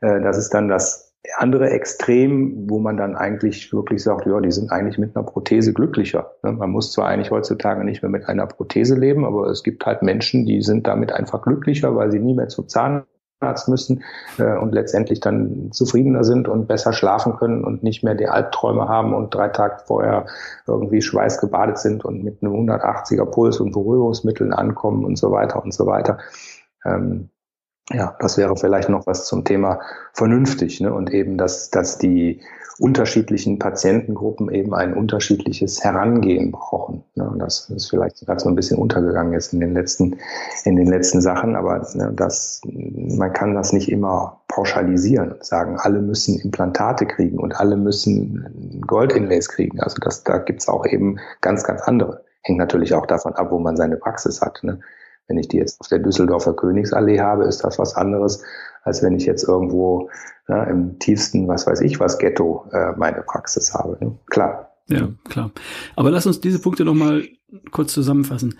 Äh, 0.00 0.20
das 0.20 0.38
ist 0.38 0.54
dann 0.54 0.68
das 0.68 1.12
andere 1.36 1.70
Extrem, 1.70 2.70
wo 2.70 2.78
man 2.78 2.96
dann 2.96 3.16
eigentlich 3.16 3.72
wirklich 3.72 4.02
sagt, 4.02 4.26
ja, 4.26 4.40
die 4.40 4.52
sind 4.52 4.70
eigentlich 4.70 4.98
mit 4.98 5.16
einer 5.16 5.26
Prothese 5.26 5.72
glücklicher. 5.72 6.34
Ne? 6.44 6.52
Man 6.52 6.70
muss 6.70 6.92
zwar 6.92 7.08
eigentlich 7.08 7.32
heutzutage 7.32 7.84
nicht 7.84 8.00
mehr 8.02 8.10
mit 8.10 8.28
einer 8.28 8.46
Prothese 8.46 8.94
leben, 8.94 9.24
aber 9.24 9.48
es 9.48 9.64
gibt 9.64 9.84
halt 9.84 10.02
Menschen, 10.02 10.46
die 10.46 10.62
sind 10.62 10.86
damit 10.86 11.12
einfach 11.12 11.42
glücklicher, 11.42 11.96
weil 11.96 12.12
sie 12.12 12.20
nie 12.20 12.34
mehr 12.34 12.48
zu 12.48 12.62
Zahn 12.62 13.02
Arzt 13.40 13.68
müssen 13.68 14.02
äh, 14.38 14.56
und 14.56 14.72
letztendlich 14.72 15.20
dann 15.20 15.70
zufriedener 15.72 16.24
sind 16.24 16.48
und 16.48 16.66
besser 16.66 16.92
schlafen 16.92 17.36
können 17.36 17.64
und 17.64 17.82
nicht 17.82 18.02
mehr 18.02 18.14
die 18.14 18.26
Albträume 18.26 18.88
haben 18.88 19.14
und 19.14 19.34
drei 19.34 19.48
Tage 19.48 19.76
vorher 19.84 20.26
irgendwie 20.66 21.02
schweißgebadet 21.02 21.78
sind 21.78 22.04
und 22.04 22.24
mit 22.24 22.42
einem 22.42 22.54
180er 22.54 23.26
Puls 23.26 23.60
und 23.60 23.72
Beruhigungsmitteln 23.72 24.52
ankommen 24.52 25.04
und 25.04 25.16
so 25.16 25.30
weiter 25.30 25.62
und 25.62 25.72
so 25.72 25.86
weiter. 25.86 26.18
Ähm, 26.84 27.30
ja, 27.90 28.16
das 28.20 28.36
wäre 28.36 28.56
vielleicht 28.56 28.88
noch 28.88 29.06
was 29.06 29.26
zum 29.26 29.44
Thema 29.44 29.80
vernünftig 30.12 30.80
ne? 30.80 30.92
und 30.92 31.10
eben, 31.10 31.38
dass, 31.38 31.70
dass 31.70 31.96
die 31.96 32.42
unterschiedlichen 32.78 33.58
Patientengruppen 33.58 34.50
eben 34.52 34.72
ein 34.74 34.94
unterschiedliches 34.94 35.82
Herangehen 35.82 36.52
brauchen. 36.52 37.02
Ne? 37.16 37.28
Und 37.28 37.40
das 37.40 37.68
ist 37.70 37.90
vielleicht 37.90 38.24
gerade 38.24 38.40
so 38.40 38.48
ein 38.48 38.54
bisschen 38.54 38.78
untergegangen 38.78 39.32
jetzt 39.32 39.52
in 39.52 39.60
den 39.60 39.74
letzten, 39.74 40.18
in 40.64 40.76
den 40.76 40.86
letzten 40.86 41.20
Sachen, 41.20 41.56
aber 41.56 41.86
ne, 41.94 42.12
das, 42.14 42.62
man 42.64 43.32
kann 43.32 43.54
das 43.54 43.72
nicht 43.72 43.90
immer 43.90 44.40
pauschalisieren 44.46 45.34
sagen, 45.40 45.76
alle 45.78 46.00
müssen 46.00 46.38
Implantate 46.38 47.06
kriegen 47.06 47.38
und 47.38 47.58
alle 47.58 47.76
müssen 47.76 48.80
Goldinlays 48.86 49.48
kriegen. 49.48 49.80
Also 49.80 49.96
das, 50.00 50.22
da 50.22 50.38
gibt's 50.38 50.68
auch 50.68 50.86
eben 50.86 51.18
ganz, 51.40 51.64
ganz 51.64 51.82
andere. 51.82 52.24
Hängt 52.42 52.58
natürlich 52.58 52.94
auch 52.94 53.06
davon 53.06 53.34
ab, 53.34 53.50
wo 53.50 53.58
man 53.58 53.76
seine 53.76 53.96
Praxis 53.96 54.40
hat. 54.40 54.60
Ne? 54.62 54.80
Wenn 55.26 55.38
ich 55.38 55.48
die 55.48 55.58
jetzt 55.58 55.80
auf 55.80 55.88
der 55.88 55.98
Düsseldorfer 55.98 56.54
Königsallee 56.54 57.20
habe, 57.20 57.44
ist 57.44 57.64
das 57.64 57.78
was 57.78 57.94
anderes, 57.96 58.42
als 58.88 59.02
wenn 59.02 59.14
ich 59.14 59.26
jetzt 59.26 59.46
irgendwo 59.46 60.10
ja, 60.48 60.64
im 60.64 60.98
tiefsten, 60.98 61.46
was 61.46 61.66
weiß 61.66 61.80
ich, 61.82 62.00
was 62.00 62.18
Ghetto 62.18 62.66
äh, 62.72 62.92
meine 62.96 63.22
Praxis 63.22 63.72
habe. 63.74 63.96
Ne? 64.00 64.18
Klar. 64.26 64.74
Ja, 64.88 65.10
klar. 65.28 65.52
Aber 65.96 66.10
lass 66.10 66.26
uns 66.26 66.40
diese 66.40 66.60
Punkte 66.60 66.84
nochmal 66.84 67.24
kurz 67.70 67.92
zusammenfassen. 67.92 68.58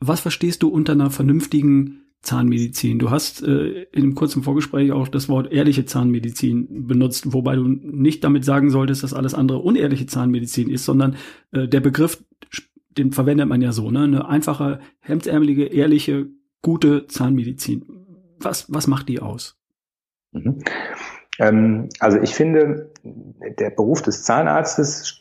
Was 0.00 0.20
verstehst 0.20 0.62
du 0.62 0.68
unter 0.68 0.92
einer 0.92 1.10
vernünftigen 1.10 2.02
Zahnmedizin? 2.22 2.98
Du 2.98 3.10
hast 3.10 3.42
äh, 3.42 3.84
in 3.92 4.02
einem 4.02 4.14
kurzen 4.14 4.42
Vorgespräch 4.42 4.92
auch 4.92 5.08
das 5.08 5.28
Wort 5.28 5.52
ehrliche 5.52 5.84
Zahnmedizin 5.84 6.86
benutzt, 6.86 7.32
wobei 7.32 7.54
du 7.54 7.68
nicht 7.68 8.24
damit 8.24 8.44
sagen 8.44 8.70
solltest, 8.70 9.04
dass 9.04 9.14
alles 9.14 9.34
andere 9.34 9.58
unehrliche 9.58 10.06
Zahnmedizin 10.06 10.68
ist, 10.68 10.84
sondern 10.84 11.16
äh, 11.52 11.68
der 11.68 11.80
Begriff 11.80 12.22
den 12.96 13.12
verwendet 13.12 13.48
man 13.48 13.62
ja 13.62 13.72
so, 13.72 13.90
ne? 13.90 14.02
Eine 14.02 14.28
einfache, 14.28 14.80
hemdsärmelige, 15.00 15.66
ehrliche, 15.66 16.28
gute 16.62 17.06
Zahnmedizin. 17.06 17.86
Was, 18.38 18.72
was 18.72 18.86
macht 18.86 19.08
die 19.08 19.20
aus? 19.20 19.59
Mhm. 20.32 20.62
Ähm, 21.40 21.88
also 22.00 22.18
ich 22.18 22.34
finde, 22.34 22.90
der 23.02 23.70
Beruf 23.70 24.02
des 24.02 24.24
Zahnarztes, 24.24 25.18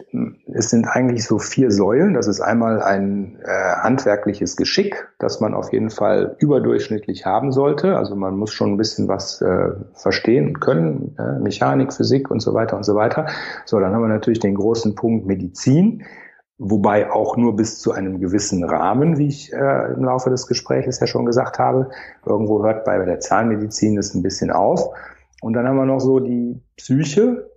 es 0.54 0.70
sind 0.70 0.86
eigentlich 0.86 1.24
so 1.24 1.40
vier 1.40 1.72
Säulen. 1.72 2.14
Das 2.14 2.28
ist 2.28 2.42
einmal 2.42 2.82
ein 2.82 3.40
äh, 3.42 3.76
handwerkliches 3.82 4.58
Geschick, 4.58 5.08
das 5.18 5.40
man 5.40 5.54
auf 5.54 5.72
jeden 5.72 5.90
Fall 5.90 6.36
überdurchschnittlich 6.40 7.26
haben 7.26 7.54
sollte. 7.54 7.96
Also 7.98 8.16
man 8.18 8.38
muss 8.38 8.52
schon 8.52 8.74
ein 8.74 8.78
bisschen 8.78 9.08
was 9.08 9.42
äh, 9.42 9.70
verstehen 9.94 10.60
können, 10.60 11.16
äh, 11.18 11.40
Mechanik, 11.40 11.94
Physik 11.94 12.30
und 12.30 12.42
so 12.42 12.54
weiter 12.54 12.76
und 12.76 12.84
so 12.84 12.96
weiter. 12.96 13.28
So, 13.66 13.80
dann 13.80 13.94
haben 13.94 14.02
wir 14.02 14.10
natürlich 14.10 14.40
den 14.40 14.56
großen 14.56 14.96
Punkt 14.96 15.26
Medizin 15.26 16.04
wobei 16.60 17.10
auch 17.12 17.38
nur 17.38 17.56
bis 17.56 17.80
zu 17.80 17.94
einem 17.94 18.20
gewissen 18.20 18.64
Rahmen, 18.64 19.18
wie 19.18 19.28
ich 19.28 19.52
äh, 19.54 19.94
im 19.94 20.04
Laufe 20.04 20.30
des 20.30 20.46
Gesprächs 20.46 21.00
ja 21.00 21.08
schon 21.08 21.26
gesagt 21.26 21.58
habe. 21.58 21.90
Irgendwo 22.26 22.64
hört 22.64 22.86
bei 22.86 23.04
der 23.04 23.20
Zahnmedizin 23.20 23.96
das 23.96 24.14
ein 24.14 24.22
bisschen 24.22 24.52
auf. 24.52 24.92
Und 25.42 25.54
dann 25.54 25.66
haben 25.66 25.78
wir 25.78 25.86
noch 25.86 26.02
so 26.02 26.20
die 26.20 26.60
Psyche, 26.76 27.50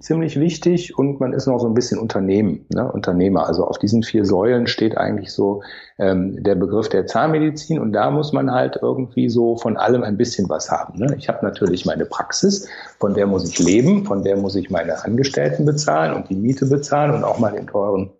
ziemlich 0.00 0.38
wichtig, 0.38 0.98
und 0.98 1.20
man 1.20 1.32
ist 1.32 1.46
noch 1.46 1.58
so 1.58 1.66
ein 1.68 1.72
bisschen 1.72 1.98
Unternehmen, 1.98 2.66
ne? 2.68 2.92
Unternehmer. 2.92 3.46
Also 3.46 3.64
auf 3.64 3.78
diesen 3.78 4.02
vier 4.02 4.26
Säulen 4.26 4.66
steht 4.66 4.98
eigentlich 4.98 5.32
so 5.32 5.62
ähm, 5.98 6.42
der 6.42 6.54
Begriff 6.54 6.90
der 6.90 7.06
Zahnmedizin 7.06 7.78
und 7.78 7.92
da 7.92 8.10
muss 8.10 8.34
man 8.34 8.50
halt 8.50 8.78
irgendwie 8.82 9.30
so 9.30 9.56
von 9.56 9.78
allem 9.78 10.02
ein 10.02 10.18
bisschen 10.18 10.50
was 10.50 10.70
haben. 10.70 10.98
Ne? 10.98 11.14
Ich 11.16 11.30
habe 11.30 11.38
natürlich 11.42 11.86
meine 11.86 12.04
Praxis, 12.04 12.68
von 12.98 13.14
der 13.14 13.26
muss 13.26 13.48
ich 13.48 13.58
leben, 13.58 14.04
von 14.04 14.22
der 14.22 14.36
muss 14.36 14.54
ich 14.54 14.68
meine 14.68 15.02
Angestellten 15.02 15.64
bezahlen 15.64 16.14
und 16.14 16.28
die 16.28 16.36
Miete 16.36 16.66
bezahlen 16.66 17.14
und 17.14 17.24
auch 17.24 17.38
mal 17.38 17.52
den 17.52 17.66
teuren 17.66 18.10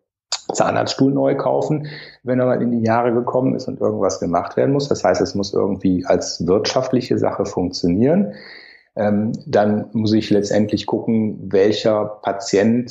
Zahnarztstuhl 0.52 1.12
neu 1.12 1.36
kaufen, 1.36 1.86
wenn 2.22 2.40
er 2.40 2.46
mal 2.46 2.62
in 2.62 2.70
die 2.70 2.86
Jahre 2.86 3.12
gekommen 3.12 3.54
ist 3.54 3.68
und 3.68 3.80
irgendwas 3.80 4.20
gemacht 4.20 4.56
werden 4.56 4.72
muss. 4.72 4.88
Das 4.88 5.04
heißt, 5.04 5.20
es 5.20 5.34
muss 5.34 5.54
irgendwie 5.54 6.04
als 6.06 6.46
wirtschaftliche 6.46 7.18
Sache 7.18 7.44
funktionieren. 7.44 8.34
Ähm, 8.96 9.32
dann 9.46 9.86
muss 9.92 10.12
ich 10.12 10.30
letztendlich 10.30 10.86
gucken, 10.86 11.52
welcher 11.52 12.04
Patient 12.22 12.90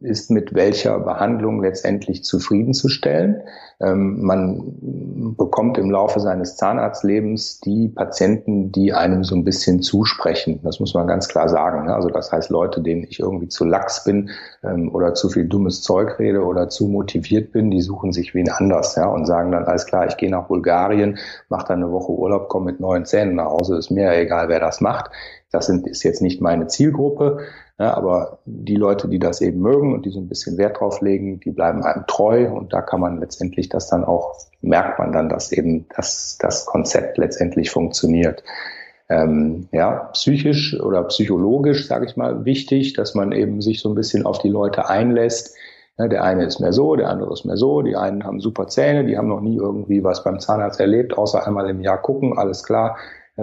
ist 0.00 0.30
mit 0.30 0.54
welcher 0.54 0.98
Behandlung 1.00 1.62
letztendlich 1.62 2.24
zufriedenzustellen. 2.24 3.42
Ähm, 3.80 4.22
man 4.22 5.34
bekommt 5.36 5.78
im 5.78 5.90
Laufe 5.90 6.20
seines 6.20 6.56
Zahnarztlebens 6.56 7.60
die 7.60 7.88
Patienten, 7.88 8.70
die 8.72 8.92
einem 8.92 9.24
so 9.24 9.34
ein 9.34 9.44
bisschen 9.44 9.82
zusprechen. 9.82 10.60
Das 10.62 10.80
muss 10.80 10.94
man 10.94 11.06
ganz 11.06 11.28
klar 11.28 11.48
sagen. 11.48 11.86
Ne? 11.86 11.94
Also 11.94 12.08
das 12.08 12.30
heißt 12.30 12.50
Leute, 12.50 12.80
denen 12.80 13.04
ich 13.04 13.20
irgendwie 13.20 13.48
zu 13.48 13.64
lax 13.64 14.04
bin 14.04 14.30
ähm, 14.62 14.94
oder 14.94 15.14
zu 15.14 15.28
viel 15.28 15.46
dummes 15.46 15.82
Zeug 15.82 16.18
rede 16.18 16.44
oder 16.44 16.68
zu 16.68 16.86
motiviert 16.86 17.52
bin, 17.52 17.70
die 17.70 17.82
suchen 17.82 18.12
sich 18.12 18.34
wen 18.34 18.48
anders 18.50 18.96
ja, 18.96 19.06
und 19.06 19.26
sagen 19.26 19.52
dann, 19.52 19.64
alles 19.64 19.86
klar, 19.86 20.06
ich 20.06 20.16
gehe 20.16 20.30
nach 20.30 20.46
Bulgarien, 20.46 21.18
mache 21.48 21.68
dann 21.68 21.82
eine 21.82 21.92
Woche 21.92 22.12
Urlaub, 22.12 22.48
komme 22.48 22.66
mit 22.66 22.80
neuen 22.80 23.04
Zähnen 23.04 23.34
nach 23.36 23.50
Hause, 23.50 23.76
ist 23.76 23.90
mir 23.90 24.12
egal, 24.12 24.48
wer 24.48 24.60
das 24.60 24.80
macht. 24.80 25.10
Das 25.50 25.66
sind, 25.66 25.86
ist 25.86 26.02
jetzt 26.02 26.20
nicht 26.20 26.40
meine 26.40 26.66
Zielgruppe. 26.66 27.38
Ja, 27.78 27.94
aber 27.94 28.38
die 28.44 28.76
Leute, 28.76 29.08
die 29.08 29.18
das 29.18 29.40
eben 29.40 29.60
mögen 29.60 29.94
und 29.94 30.06
die 30.06 30.10
so 30.10 30.20
ein 30.20 30.28
bisschen 30.28 30.58
Wert 30.58 30.78
drauf 30.78 31.00
legen, 31.00 31.40
die 31.40 31.50
bleiben 31.50 31.82
einem 31.82 32.06
treu 32.06 32.48
und 32.52 32.72
da 32.72 32.82
kann 32.82 33.00
man 33.00 33.18
letztendlich 33.18 33.68
das 33.68 33.88
dann 33.88 34.04
auch, 34.04 34.36
merkt 34.60 35.00
man 35.00 35.12
dann, 35.12 35.28
dass 35.28 35.50
eben 35.50 35.86
das, 35.96 36.38
das 36.40 36.66
Konzept 36.66 37.18
letztendlich 37.18 37.70
funktioniert. 37.70 38.44
Ähm, 39.08 39.68
ja, 39.72 40.08
psychisch 40.12 40.80
oder 40.80 41.02
psychologisch, 41.04 41.88
sage 41.88 42.06
ich 42.06 42.16
mal, 42.16 42.44
wichtig, 42.44 42.92
dass 42.92 43.16
man 43.16 43.32
eben 43.32 43.60
sich 43.60 43.80
so 43.80 43.88
ein 43.88 43.96
bisschen 43.96 44.24
auf 44.24 44.38
die 44.38 44.48
Leute 44.48 44.88
einlässt. 44.88 45.56
Ja, 45.98 46.06
der 46.06 46.22
eine 46.22 46.44
ist 46.44 46.60
mehr 46.60 46.72
so, 46.72 46.94
der 46.94 47.08
andere 47.08 47.32
ist 47.32 47.44
mehr 47.44 47.56
so. 47.56 47.82
Die 47.82 47.96
einen 47.96 48.24
haben 48.24 48.40
super 48.40 48.68
Zähne, 48.68 49.04
die 49.04 49.18
haben 49.18 49.28
noch 49.28 49.40
nie 49.40 49.56
irgendwie 49.56 50.02
was 50.04 50.22
beim 50.22 50.38
Zahnarzt 50.38 50.78
erlebt, 50.78 51.18
außer 51.18 51.44
einmal 51.44 51.68
im 51.68 51.80
Jahr 51.80 52.00
gucken, 52.00 52.38
alles 52.38 52.62
klar 52.62 52.96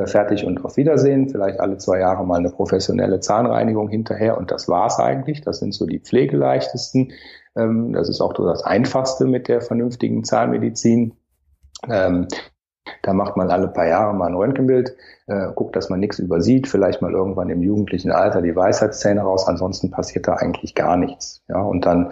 fertig 0.05 0.45
und 0.45 0.63
auf 0.63 0.77
Wiedersehen. 0.77 1.29
Vielleicht 1.29 1.59
alle 1.59 1.77
zwei 1.77 1.99
Jahre 1.99 2.25
mal 2.25 2.39
eine 2.39 2.49
professionelle 2.49 3.19
Zahnreinigung 3.19 3.89
hinterher 3.89 4.37
und 4.37 4.51
das 4.51 4.67
war's 4.67 4.99
eigentlich. 4.99 5.41
Das 5.41 5.59
sind 5.59 5.73
so 5.73 5.85
die 5.85 5.99
pflegeleichtesten. 5.99 7.13
Ähm, 7.55 7.93
das 7.93 8.09
ist 8.09 8.21
auch 8.21 8.35
so 8.35 8.45
das 8.45 8.63
Einfachste 8.63 9.25
mit 9.25 9.47
der 9.47 9.61
vernünftigen 9.61 10.23
Zahnmedizin. 10.23 11.13
Ähm, 11.89 12.27
da 13.03 13.13
macht 13.13 13.37
man 13.37 13.49
alle 13.49 13.67
paar 13.67 13.87
Jahre 13.87 14.13
mal 14.13 14.27
ein 14.27 14.35
Röntgenbild, 14.35 14.95
äh, 15.27 15.51
guckt, 15.55 15.75
dass 15.75 15.89
man 15.89 15.99
nichts 15.99 16.19
übersieht, 16.19 16.67
vielleicht 16.67 17.01
mal 17.01 17.11
irgendwann 17.13 17.49
im 17.49 17.61
jugendlichen 17.61 18.11
Alter 18.11 18.41
die 18.41 18.55
Weisheitszähne 18.55 19.21
raus, 19.21 19.47
ansonsten 19.47 19.91
passiert 19.91 20.27
da 20.27 20.33
eigentlich 20.33 20.75
gar 20.75 20.97
nichts. 20.97 21.43
Ja, 21.47 21.61
und 21.61 21.85
dann 21.85 22.11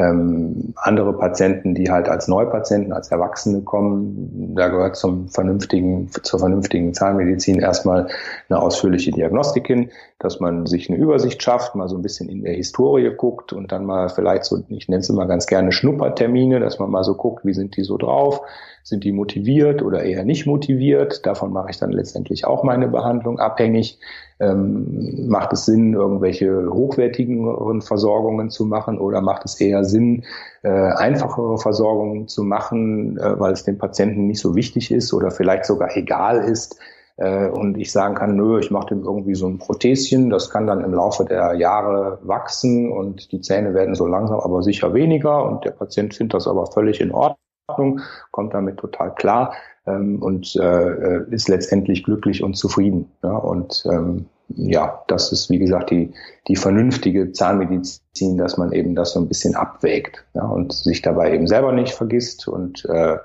ähm, 0.00 0.74
andere 0.76 1.12
Patienten, 1.16 1.74
die 1.74 1.90
halt 1.90 2.08
als 2.08 2.28
Neupatienten, 2.28 2.92
als 2.92 3.10
Erwachsene 3.10 3.62
kommen, 3.62 4.54
da 4.56 4.68
gehört 4.68 4.96
zum 4.96 5.28
vernünftigen, 5.28 6.10
zur 6.10 6.40
vernünftigen 6.40 6.94
Zahnmedizin 6.94 7.60
erstmal 7.60 8.08
eine 8.48 8.60
ausführliche 8.60 9.10
Diagnostik 9.10 9.66
hin, 9.66 9.90
dass 10.20 10.38
man 10.38 10.66
sich 10.66 10.90
eine 10.90 10.98
Übersicht 10.98 11.42
schafft, 11.42 11.74
mal 11.74 11.88
so 11.88 11.96
ein 11.96 12.02
bisschen 12.02 12.28
in 12.28 12.44
der 12.44 12.52
Historie 12.52 13.10
guckt 13.16 13.54
und 13.54 13.72
dann 13.72 13.86
mal 13.86 14.10
vielleicht 14.10 14.44
so, 14.44 14.62
ich 14.68 14.86
nenne 14.86 15.00
es 15.00 15.08
immer 15.08 15.26
ganz 15.26 15.46
gerne 15.46 15.72
Schnuppertermine, 15.72 16.60
dass 16.60 16.78
man 16.78 16.90
mal 16.90 17.04
so 17.04 17.14
guckt, 17.14 17.44
wie 17.46 17.54
sind 17.54 17.76
die 17.78 17.84
so 17.84 17.96
drauf, 17.96 18.42
sind 18.84 19.04
die 19.04 19.12
motiviert 19.12 19.82
oder 19.82 20.02
eher 20.02 20.24
nicht 20.24 20.46
motiviert? 20.46 21.24
Davon 21.24 21.52
mache 21.54 21.70
ich 21.70 21.78
dann 21.78 21.90
letztendlich 21.90 22.44
auch 22.44 22.64
meine 22.64 22.88
Behandlung 22.88 23.38
abhängig. 23.38 23.98
Ähm, 24.40 25.26
macht 25.28 25.54
es 25.54 25.64
Sinn, 25.64 25.94
irgendwelche 25.94 26.70
hochwertigeren 26.70 27.80
Versorgungen 27.80 28.50
zu 28.50 28.66
machen 28.66 28.98
oder 28.98 29.22
macht 29.22 29.44
es 29.46 29.58
eher 29.60 29.84
Sinn, 29.84 30.24
äh, 30.62 30.68
einfachere 30.68 31.58
Versorgungen 31.58 32.28
zu 32.28 32.44
machen, 32.44 33.18
äh, 33.18 33.40
weil 33.40 33.52
es 33.52 33.64
dem 33.64 33.78
Patienten 33.78 34.26
nicht 34.26 34.40
so 34.40 34.54
wichtig 34.54 34.90
ist 34.90 35.14
oder 35.14 35.30
vielleicht 35.30 35.64
sogar 35.64 35.96
egal 35.96 36.44
ist? 36.44 36.78
Äh, 37.20 37.48
und 37.48 37.76
ich 37.76 37.92
sagen 37.92 38.14
kann, 38.14 38.34
nö, 38.34 38.58
ich 38.58 38.70
mache 38.70 38.88
dem 38.88 39.04
irgendwie 39.04 39.34
so 39.34 39.46
ein 39.46 39.58
Protheschen, 39.58 40.30
das 40.30 40.48
kann 40.48 40.66
dann 40.66 40.82
im 40.82 40.94
Laufe 40.94 41.26
der 41.26 41.52
Jahre 41.54 42.18
wachsen 42.22 42.90
und 42.90 43.30
die 43.30 43.42
Zähne 43.42 43.74
werden 43.74 43.94
so 43.94 44.06
langsam 44.06 44.40
aber 44.40 44.62
sicher 44.62 44.94
weniger 44.94 45.44
und 45.44 45.64
der 45.66 45.72
Patient 45.72 46.14
findet 46.14 46.34
das 46.34 46.48
aber 46.48 46.66
völlig 46.66 47.00
in 47.00 47.12
Ordnung. 47.12 48.00
Kommt 48.30 48.54
damit 48.54 48.78
total 48.78 49.14
klar 49.14 49.52
ähm, 49.86 50.22
und 50.22 50.56
äh, 50.56 51.22
ist 51.30 51.48
letztendlich 51.48 52.04
glücklich 52.04 52.42
und 52.42 52.54
zufrieden. 52.54 53.12
Ja? 53.22 53.36
Und 53.36 53.84
ähm, 53.84 54.24
ja, 54.48 55.02
das 55.06 55.30
ist, 55.30 55.50
wie 55.50 55.58
gesagt, 55.58 55.90
die, 55.90 56.14
die 56.48 56.56
vernünftige 56.56 57.32
Zahnmedizin, 57.32 58.38
dass 58.38 58.56
man 58.56 58.72
eben 58.72 58.94
das 58.94 59.12
so 59.12 59.20
ein 59.20 59.28
bisschen 59.28 59.54
abwägt 59.54 60.24
ja? 60.32 60.46
und 60.46 60.72
sich 60.72 61.02
dabei 61.02 61.34
eben 61.34 61.46
selber 61.46 61.72
nicht 61.72 61.92
vergisst 61.92 62.48
und 62.48 62.86
äh, 62.86 63.18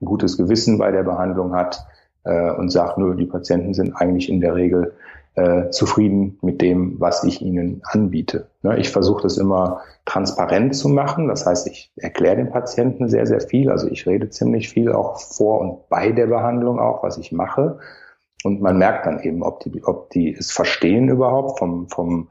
ein 0.00 0.04
gutes 0.06 0.38
Gewissen 0.38 0.78
bei 0.78 0.90
der 0.90 1.02
Behandlung 1.02 1.54
hat 1.54 1.86
äh, 2.24 2.50
und 2.52 2.70
sagt, 2.70 2.98
nur 2.98 3.14
die 3.14 3.26
Patienten 3.26 3.74
sind 3.74 3.94
eigentlich 3.94 4.28
in 4.28 4.40
der 4.40 4.54
Regel 4.54 4.94
äh, 5.34 5.70
zufrieden 5.70 6.38
mit 6.42 6.60
dem, 6.60 7.00
was 7.00 7.24
ich 7.24 7.40
ihnen 7.40 7.80
anbiete. 7.84 8.48
Ne, 8.62 8.78
ich 8.78 8.90
versuche 8.90 9.22
das 9.22 9.38
immer 9.38 9.80
transparent 10.04 10.76
zu 10.76 10.88
machen. 10.88 11.28
Das 11.28 11.46
heißt, 11.46 11.66
ich 11.68 11.90
erkläre 11.96 12.36
dem 12.36 12.50
Patienten 12.50 13.08
sehr, 13.08 13.26
sehr 13.26 13.40
viel. 13.40 13.70
Also 13.70 13.88
ich 13.88 14.06
rede 14.06 14.28
ziemlich 14.28 14.68
viel 14.68 14.92
auch 14.92 15.20
vor 15.20 15.60
und 15.60 15.88
bei 15.88 16.12
der 16.12 16.26
Behandlung 16.26 16.78
auch, 16.78 17.02
was 17.02 17.16
ich 17.16 17.32
mache. 17.32 17.78
Und 18.44 18.60
man 18.60 18.76
merkt 18.76 19.06
dann 19.06 19.20
eben, 19.20 19.42
ob 19.42 19.60
die, 19.60 19.82
ob 19.84 20.10
die 20.10 20.34
es 20.34 20.50
verstehen 20.50 21.08
überhaupt 21.08 21.58
vom, 21.58 21.88
vom 21.88 22.28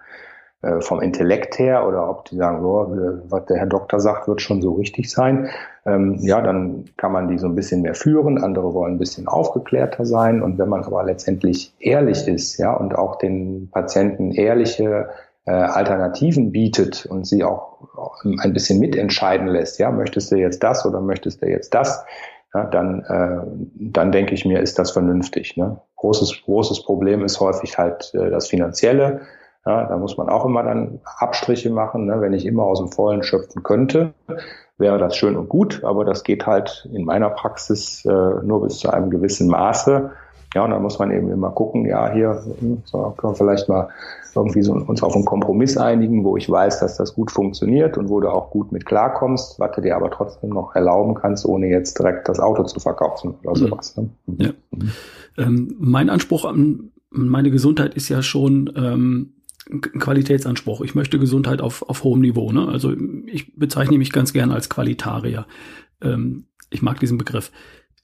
vom 0.80 1.02
Intellekt 1.02 1.58
her 1.58 1.88
oder 1.88 2.08
ob 2.08 2.26
die 2.26 2.36
sagen, 2.36 2.64
oh, 2.64 2.86
was 3.30 3.46
der 3.46 3.58
Herr 3.58 3.66
Doktor 3.66 4.00
sagt, 4.00 4.28
wird 4.28 4.42
schon 4.42 4.62
so 4.62 4.74
richtig 4.74 5.10
sein. 5.10 5.50
Ähm, 5.86 6.18
ja, 6.22 6.40
dann 6.42 6.86
kann 6.98 7.12
man 7.12 7.28
die 7.28 7.40
so 7.40 7.48
ein 7.48 7.56
bisschen 7.56 7.82
mehr 7.82 7.96
führen. 7.96 8.44
Andere 8.44 8.74
wollen 8.74 8.94
ein 8.94 9.00
bisschen 9.00 9.28
aufgeklärter 9.28 10.06
sein. 10.06 10.44
Und 10.44 10.60
wenn 10.60 10.70
man 10.70 10.84
aber 10.84 11.04
letztendlich 11.04 11.74
ehrlich 11.80 12.28
ist, 12.28 12.58
ja, 12.58 12.74
und 12.74 12.96
auch 12.96 13.18
den 13.18 13.70
Patienten 13.72 14.32
ehrliche 14.32 15.10
äh, 15.46 15.52
Alternativen 15.52 16.52
bietet 16.52 17.08
und 17.08 17.26
sie 17.26 17.44
auch 17.44 17.80
ein 18.24 18.54
bisschen 18.54 18.80
mitentscheiden 18.80 19.48
lässt, 19.48 19.80
ja, 19.80 19.90
möchtest 19.90 20.32
du 20.32 20.36
jetzt 20.36 20.62
das 20.62 20.86
oder 20.86 21.02
möchtest 21.02 21.42
du 21.42 21.48
jetzt 21.48 21.74
das, 21.74 22.06
ja, 22.54 22.66
dann, 22.66 23.02
äh, 23.06 23.92
dann 23.92 24.12
denke 24.12 24.34
ich 24.34 24.46
mir, 24.46 24.60
ist 24.60 24.78
das 24.78 24.92
vernünftig. 24.92 25.58
Ne? 25.58 25.82
Großes, 25.96 26.44
großes 26.44 26.84
Problem 26.84 27.24
ist 27.24 27.40
häufig 27.40 27.78
halt 27.78 28.14
äh, 28.14 28.30
das 28.30 28.50
Finanzielle. 28.50 29.22
Ja, 29.66 29.86
da 29.86 29.98
muss 29.98 30.18
man 30.18 30.30
auch 30.30 30.46
immer 30.46 30.64
dann 30.64 31.00
Abstriche 31.04 31.70
machen. 31.70 32.06
Ne? 32.06 32.20
Wenn 32.20 32.34
ich 32.34 32.46
immer 32.46 32.64
aus 32.64 32.80
dem 32.80 32.92
Vollen 32.92 33.22
schöpfen 33.22 33.62
könnte, 33.62 34.14
wäre 34.78 34.98
das 34.98 35.16
schön 35.16 35.36
und 35.36 35.50
gut, 35.50 35.84
aber 35.84 36.04
das 36.04 36.24
geht 36.24 36.48
halt 36.48 36.90
in 36.92 37.06
meiner 37.06 37.30
Praxis 37.30 38.04
äh, 38.06 38.10
nur 38.10 38.64
bis 38.64 38.80
zu 38.80 38.90
einem 38.90 39.12
gewissen 39.12 39.48
Maße. 39.48 40.12
Ja, 40.54 40.66
und 40.66 40.72
da 40.72 40.80
muss 40.80 41.00
man 41.00 41.12
eben 41.12 41.32
immer 41.32 41.52
gucken, 41.52 41.86
ja, 41.86 42.12
hier 42.12 42.44
hm, 42.60 42.82
so, 42.84 43.14
können 43.16 43.34
wir 43.34 43.38
vielleicht 43.38 43.70
mal 43.70 43.88
irgendwie 44.36 44.64
so 44.64 44.74
uns 44.74 45.04
auf 45.04 45.16
einen 45.16 45.26
Kompromiss 45.26 45.78
einigen, 45.78 46.26
wo 46.26 46.36
ich 46.36 46.50
weiß, 46.50 46.80
dass 46.80 46.98
das 46.98 47.14
gut 47.14 47.32
funktioniert 47.32 47.98
und 47.98 48.10
wo 48.10 48.20
du 48.20 48.30
auch 48.30 48.50
gut 48.50 48.72
mit 48.72 48.86
klarkommst, 48.86 49.60
was 49.60 49.72
du 49.76 49.82
dir 49.82 49.96
aber 49.96 50.10
trotzdem 50.10 50.50
noch 50.50 50.76
erlauben 50.76 51.14
kannst, 51.14 51.46
ohne 51.46 51.68
jetzt 51.68 52.00
direkt 52.00 52.28
das 52.28 52.40
Auto 52.40 52.64
zu 52.64 52.80
verkaufen 52.80 53.36
oder 53.44 53.52
mhm. 53.52 53.68
sowas. 53.68 53.96
Ne? 53.96 54.10
Ja. 54.38 54.50
Ähm, 55.38 55.76
mein 55.80 56.10
Anspruch 56.10 56.46
an 56.46 56.92
meine 57.12 57.52
Gesundheit 57.52 57.94
ist 57.94 58.10
ja 58.10 58.22
schon, 58.22 58.72
ähm, 58.76 59.34
Qualitätsanspruch. 59.80 60.82
Ich 60.82 60.96
möchte 60.96 61.20
Gesundheit 61.20 61.62
auf, 61.62 61.82
auf 61.84 62.04
hohem 62.04 62.22
Niveau. 62.22 62.52
Ne? 62.52 62.68
Also 62.68 62.96
ich 63.26 63.56
bezeichne 63.56 63.98
mich 63.98 64.12
ganz 64.12 64.34
gern 64.34 64.52
als 64.52 64.70
Qualitarier. 64.70 65.48
Ähm, 66.02 66.48
ich 66.70 66.82
mag 66.82 67.00
diesen 67.00 67.18
Begriff. 67.18 67.52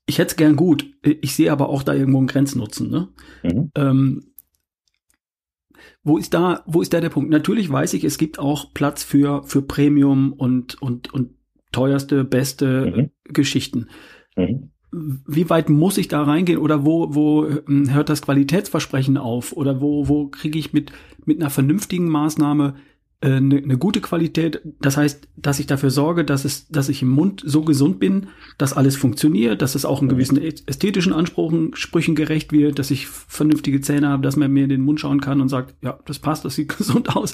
Ich 0.06 0.20
hätte 0.20 0.32
es 0.32 0.36
gern 0.38 0.56
gut. 0.56 0.86
Ich 1.04 1.36
sehe 1.36 1.52
aber 1.52 1.70
auch 1.70 1.84
da 1.84 1.94
irgendwo 1.94 2.20
einen 2.20 2.28
Grenznutzen. 2.28 2.90
Ne? 2.90 3.10
Mhm. 3.44 3.72
Ähm, 3.76 4.34
wo 6.04 6.18
ist 6.18 6.34
da, 6.34 6.64
wo 6.66 6.82
ist 6.82 6.94
da 6.94 7.02
der 7.02 7.10
Punkt? 7.10 7.30
Natürlich 7.30 7.70
weiß 7.70 7.94
ich, 7.94 8.04
es 8.04 8.18
gibt 8.18 8.40
auch 8.40 8.74
Platz 8.74 9.04
für, 9.04 9.44
für 9.44 9.62
Premium 9.62 10.32
und, 10.34 10.82
und, 10.82 11.14
und 11.14 11.36
teuerste, 11.72 12.24
beste 12.24 12.94
mhm. 12.96 13.34
Geschichten. 13.34 13.88
Mhm 14.38 14.72
wie 15.26 15.50
weit 15.50 15.70
muss 15.70 15.98
ich 15.98 16.08
da 16.08 16.24
reingehen 16.24 16.60
oder 16.60 16.86
wo, 16.86 17.14
wo 17.14 17.46
ähm, 17.46 17.94
hört 17.94 18.10
das 18.10 18.22
Qualitätsversprechen 18.22 19.18
auf 19.18 19.54
oder 19.54 19.82
wo, 19.82 20.08
wo 20.08 20.28
kriege 20.28 20.60
ich 20.60 20.74
mit, 20.74 20.92
mit 21.26 21.40
einer 21.40 21.50
vernünftigen 21.50 22.10
Maßnahme 22.10 22.76
eine, 23.22 23.56
äh, 23.56 23.64
eine 23.64 23.78
gute 23.78 24.02
Qualität. 24.02 24.62
Das 24.80 24.98
heißt, 24.98 25.28
dass 25.36 25.60
ich 25.60 25.68
dafür 25.68 25.90
sorge, 25.90 26.24
dass 26.24 26.46
es, 26.46 26.68
dass 26.68 26.90
ich 26.90 27.02
im 27.02 27.10
Mund 27.10 27.42
so 27.46 27.64
gesund 27.64 28.00
bin, 28.00 28.28
dass 28.58 28.74
alles 28.74 28.96
funktioniert, 28.96 29.62
dass 29.62 29.76
es 29.76 29.86
auch 29.86 30.00
einen 30.00 30.10
gewissen 30.10 30.42
ästhetischen 30.42 31.14
Ansprüchen 31.14 31.76
Sprüchen 31.76 32.16
gerecht 32.16 32.52
wird, 32.52 32.80
dass 32.80 32.92
ich 32.92 33.08
vernünftige 33.08 33.82
Zähne 33.82 34.10
habe, 34.10 34.24
dass 34.24 34.36
man 34.36 34.52
mir 34.52 34.64
in 34.64 34.70
den 34.70 34.82
Mund 34.82 35.00
schauen 35.00 35.22
kann 35.22 35.42
und 35.42 35.50
sagt, 35.50 35.76
ja, 35.82 36.00
das 36.06 36.20
passt, 36.20 36.46
das 36.46 36.56
sieht 36.56 36.70
gesund 36.78 37.16
aus 37.16 37.34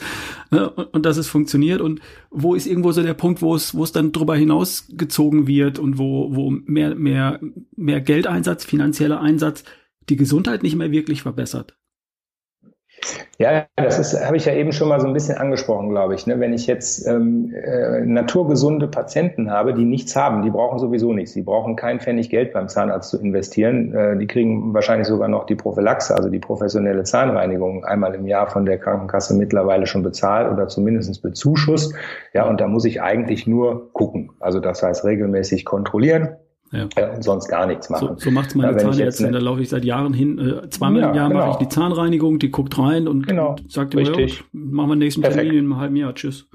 ne? 0.51 0.69
und, 0.69 0.93
und, 0.93 1.05
dass 1.05 1.17
es 1.17 1.27
funktioniert. 1.27 1.81
Und 1.81 1.99
wo 2.29 2.55
ist 2.55 2.67
irgendwo 2.67 2.91
so 2.91 3.03
der 3.03 3.13
Punkt, 3.13 3.41
wo 3.41 3.55
es, 3.55 3.75
wo 3.75 3.83
es 3.83 3.91
dann 3.91 4.11
drüber 4.11 4.35
hinausgezogen 4.35 5.47
wird 5.47 5.79
und 5.79 5.97
wo, 5.97 6.35
wo 6.35 6.51
mehr, 6.51 6.95
mehr, 6.95 7.39
mehr 7.75 8.01
Geldeinsatz, 8.01 8.65
finanzieller 8.65 9.19
Einsatz 9.19 9.63
die 10.09 10.15
Gesundheit 10.15 10.63
nicht 10.63 10.75
mehr 10.75 10.91
wirklich 10.91 11.21
verbessert? 11.21 11.75
Ja, 13.39 13.65
das 13.75 13.97
ist, 13.97 14.25
habe 14.25 14.37
ich 14.37 14.45
ja 14.45 14.53
eben 14.53 14.71
schon 14.71 14.89
mal 14.89 14.99
so 14.99 15.07
ein 15.07 15.13
bisschen 15.13 15.37
angesprochen, 15.37 15.89
glaube 15.89 16.13
ich. 16.13 16.27
Ne? 16.27 16.39
Wenn 16.39 16.53
ich 16.53 16.67
jetzt 16.67 17.07
ähm, 17.07 17.51
äh, 17.53 18.01
naturgesunde 18.01 18.87
Patienten 18.87 19.49
habe, 19.49 19.73
die 19.73 19.85
nichts 19.85 20.15
haben, 20.15 20.43
die 20.43 20.51
brauchen 20.51 20.77
sowieso 20.77 21.13
nichts. 21.13 21.33
Die 21.33 21.41
brauchen 21.41 21.75
kein 21.75 21.99
Pfennig 21.99 22.29
Geld 22.29 22.53
beim 22.53 22.69
Zahnarzt 22.69 23.09
zu 23.09 23.19
investieren. 23.19 23.93
Äh, 23.93 24.17
die 24.17 24.27
kriegen 24.27 24.73
wahrscheinlich 24.73 25.07
sogar 25.07 25.27
noch 25.27 25.45
die 25.45 25.55
Prophylaxe, 25.55 26.15
also 26.15 26.29
die 26.29 26.39
professionelle 26.39 27.03
Zahnreinigung, 27.03 27.83
einmal 27.85 28.13
im 28.13 28.27
Jahr 28.27 28.49
von 28.49 28.65
der 28.65 28.77
Krankenkasse 28.77 29.35
mittlerweile 29.35 29.87
schon 29.87 30.03
bezahlt 30.03 30.51
oder 30.51 30.67
zumindest 30.67 31.21
bezuschusst. 31.21 31.95
Ja, 32.33 32.47
und 32.47 32.61
da 32.61 32.67
muss 32.67 32.85
ich 32.85 33.01
eigentlich 33.01 33.47
nur 33.47 33.91
gucken. 33.93 34.31
Also 34.39 34.59
das 34.59 34.83
heißt 34.83 35.05
regelmäßig 35.05 35.65
kontrollieren 35.65 36.37
ja. 36.73 36.87
Äh, 36.95 37.15
und 37.15 37.23
sonst 37.23 37.47
gar 37.47 37.67
nichts 37.67 37.89
machen. 37.89 38.15
So, 38.17 38.25
so 38.25 38.31
macht 38.31 38.49
es 38.49 38.55
meine 38.55 38.71
ja, 38.71 38.77
Zahnärztin, 38.77 39.31
da 39.31 39.39
laufe 39.39 39.61
ich 39.61 39.69
seit 39.69 39.85
Jahren 39.85 40.13
hin. 40.13 40.39
Äh, 40.39 40.69
zweimal 40.69 41.01
ja, 41.01 41.09
im 41.09 41.15
Jahr 41.15 41.29
genau. 41.29 41.39
mache 41.39 41.51
ich 41.51 41.67
die 41.67 41.69
Zahnreinigung, 41.69 42.39
die 42.39 42.51
guckt 42.51 42.77
rein 42.77 43.07
und, 43.07 43.27
genau. 43.27 43.51
und 43.51 43.71
sagt 43.71 43.93
immer, 43.93 44.19
ja, 44.19 44.27
machen 44.51 44.89
wir 44.89 44.95
nächsten 44.95 45.21
Perfekt. 45.21 45.43
Termin 45.43 45.59
in 45.59 45.71
einem 45.71 45.79
halben 45.79 45.95
Jahr, 45.95 46.13
tschüss. 46.15 46.49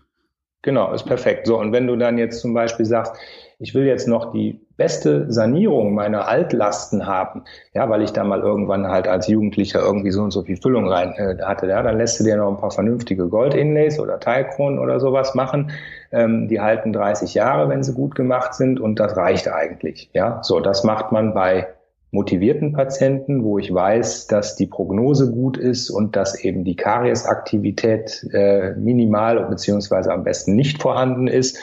Genau, 0.63 0.93
ist 0.93 1.05
perfekt. 1.05 1.47
So, 1.47 1.59
und 1.59 1.73
wenn 1.73 1.87
du 1.87 1.97
dann 1.97 2.19
jetzt 2.19 2.41
zum 2.41 2.53
Beispiel 2.53 2.85
sagst, 2.85 3.15
ich 3.61 3.75
will 3.75 3.85
jetzt 3.85 4.07
noch 4.07 4.33
die 4.33 4.61
beste 4.77 5.31
Sanierung 5.33 5.93
meiner 5.93 6.29
Altlasten 6.29 7.07
haben, 7.07 7.43
ja, 7.75 7.89
weil 7.91 8.03
ich 8.03 8.13
da 8.13 8.23
mal 8.23 8.41
irgendwann 8.41 8.87
halt 8.87 9.09
als 9.09 9.27
Jugendlicher 9.27 9.81
irgendwie 9.81 10.13
so 10.13 10.23
und 10.23 10.31
so 10.31 10.43
viel 10.43 10.57
Füllung 10.57 10.89
rein 10.89 11.13
äh, 11.17 11.43
hatte, 11.43 11.67
ja, 11.67 11.83
dann 11.83 11.99
lässt 11.99 12.21
du 12.21 12.25
dir 12.25 12.37
noch 12.37 12.49
ein 12.49 12.59
paar 12.59 12.71
vernünftige 12.71 13.29
Gold-Inlays 13.29 13.99
oder 13.99 14.21
Teilkronen 14.21 14.79
oder 14.79 15.01
sowas 15.01 15.35
machen. 15.35 15.73
Ähm, 16.13 16.47
die 16.49 16.61
halten 16.61 16.93
30 16.93 17.35
Jahre, 17.35 17.69
wenn 17.69 17.83
sie 17.83 17.95
gut 17.95 18.15
gemacht 18.15 18.55
sind 18.55 18.79
und 18.79 19.01
das 19.01 19.17
reicht 19.17 19.49
eigentlich, 19.49 20.11
ja. 20.13 20.41
So, 20.43 20.61
das 20.61 20.85
macht 20.85 21.11
man 21.11 21.35
bei 21.35 21.67
motivierten 22.11 22.73
Patienten, 22.73 23.45
wo 23.45 23.59
ich 23.59 23.73
weiß, 23.73 24.29
dass 24.29 24.57
die 24.57 24.67
Prognose 24.67 25.31
gut 25.31 25.59
ist 25.59 25.91
und 25.91 26.17
dass 26.17 26.43
eben 26.43 26.65
die 26.65 26.77
Kariesaktivität 26.77 28.27
äh, 28.33 28.73
minimal 28.77 29.47
beziehungsweise 29.47 30.13
am 30.13 30.25
besten 30.25 30.55
nicht 30.55 30.81
vorhanden 30.81 31.29
ist 31.29 31.59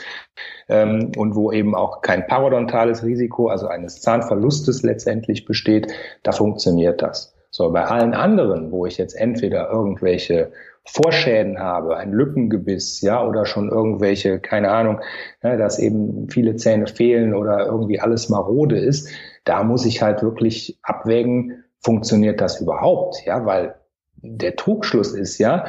ähm, 0.68 1.10
und 1.16 1.34
wo 1.34 1.50
eben 1.50 1.74
auch 1.74 2.00
kein 2.00 2.26
parodontales 2.26 3.02
Risiko, 3.02 3.48
also 3.48 3.66
eines 3.66 4.00
Zahnverlustes 4.00 4.82
letztendlich 4.82 5.46
besteht, 5.46 5.92
da 6.22 6.30
funktioniert 6.32 7.02
das. 7.02 7.34
So, 7.50 7.72
bei 7.72 7.84
allen 7.84 8.14
anderen, 8.14 8.70
wo 8.70 8.86
ich 8.86 8.98
jetzt 8.98 9.14
entweder 9.14 9.70
irgendwelche 9.70 10.52
Vorschäden 10.84 11.58
habe, 11.58 11.96
ein 11.96 12.12
Lückengebiss, 12.12 13.00
ja, 13.00 13.26
oder 13.26 13.44
schon 13.44 13.70
irgendwelche, 13.70 14.38
keine 14.38 14.70
Ahnung, 14.70 15.00
ja, 15.42 15.56
dass 15.56 15.80
eben 15.80 16.28
viele 16.30 16.54
Zähne 16.56 16.86
fehlen 16.86 17.34
oder 17.34 17.66
irgendwie 17.66 17.98
alles 17.98 18.28
marode 18.28 18.78
ist, 18.78 19.08
da 19.46 19.62
muss 19.62 19.86
ich 19.86 20.02
halt 20.02 20.22
wirklich 20.22 20.78
abwägen, 20.82 21.64
funktioniert 21.80 22.40
das 22.40 22.60
überhaupt? 22.60 23.24
Ja, 23.24 23.46
weil 23.46 23.76
der 24.16 24.56
Trugschluss 24.56 25.14
ist 25.14 25.38
ja, 25.38 25.64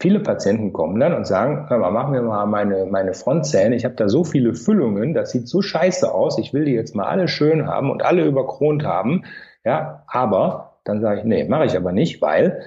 viele 0.00 0.20
Patienten 0.20 0.72
kommen 0.72 1.00
dann 1.00 1.14
und 1.14 1.26
sagen, 1.26 1.66
hör 1.68 1.78
mal, 1.78 1.90
machen 1.90 2.14
wir 2.14 2.22
mal 2.22 2.46
meine, 2.46 2.86
meine 2.86 3.14
Frontzähne, 3.14 3.74
ich 3.74 3.84
habe 3.84 3.96
da 3.96 4.08
so 4.08 4.22
viele 4.22 4.54
Füllungen, 4.54 5.14
das 5.14 5.32
sieht 5.32 5.48
so 5.48 5.60
scheiße 5.60 6.14
aus, 6.14 6.38
ich 6.38 6.54
will 6.54 6.64
die 6.64 6.72
jetzt 6.72 6.94
mal 6.94 7.06
alle 7.06 7.26
schön 7.26 7.66
haben 7.66 7.90
und 7.90 8.04
alle 8.04 8.24
überkront 8.24 8.84
haben, 8.84 9.24
ja, 9.64 10.04
aber 10.06 10.78
dann 10.84 11.00
sage 11.00 11.18
ich, 11.18 11.24
nee, 11.24 11.44
mache 11.44 11.66
ich 11.66 11.76
aber 11.76 11.92
nicht, 11.92 12.22
weil 12.22 12.62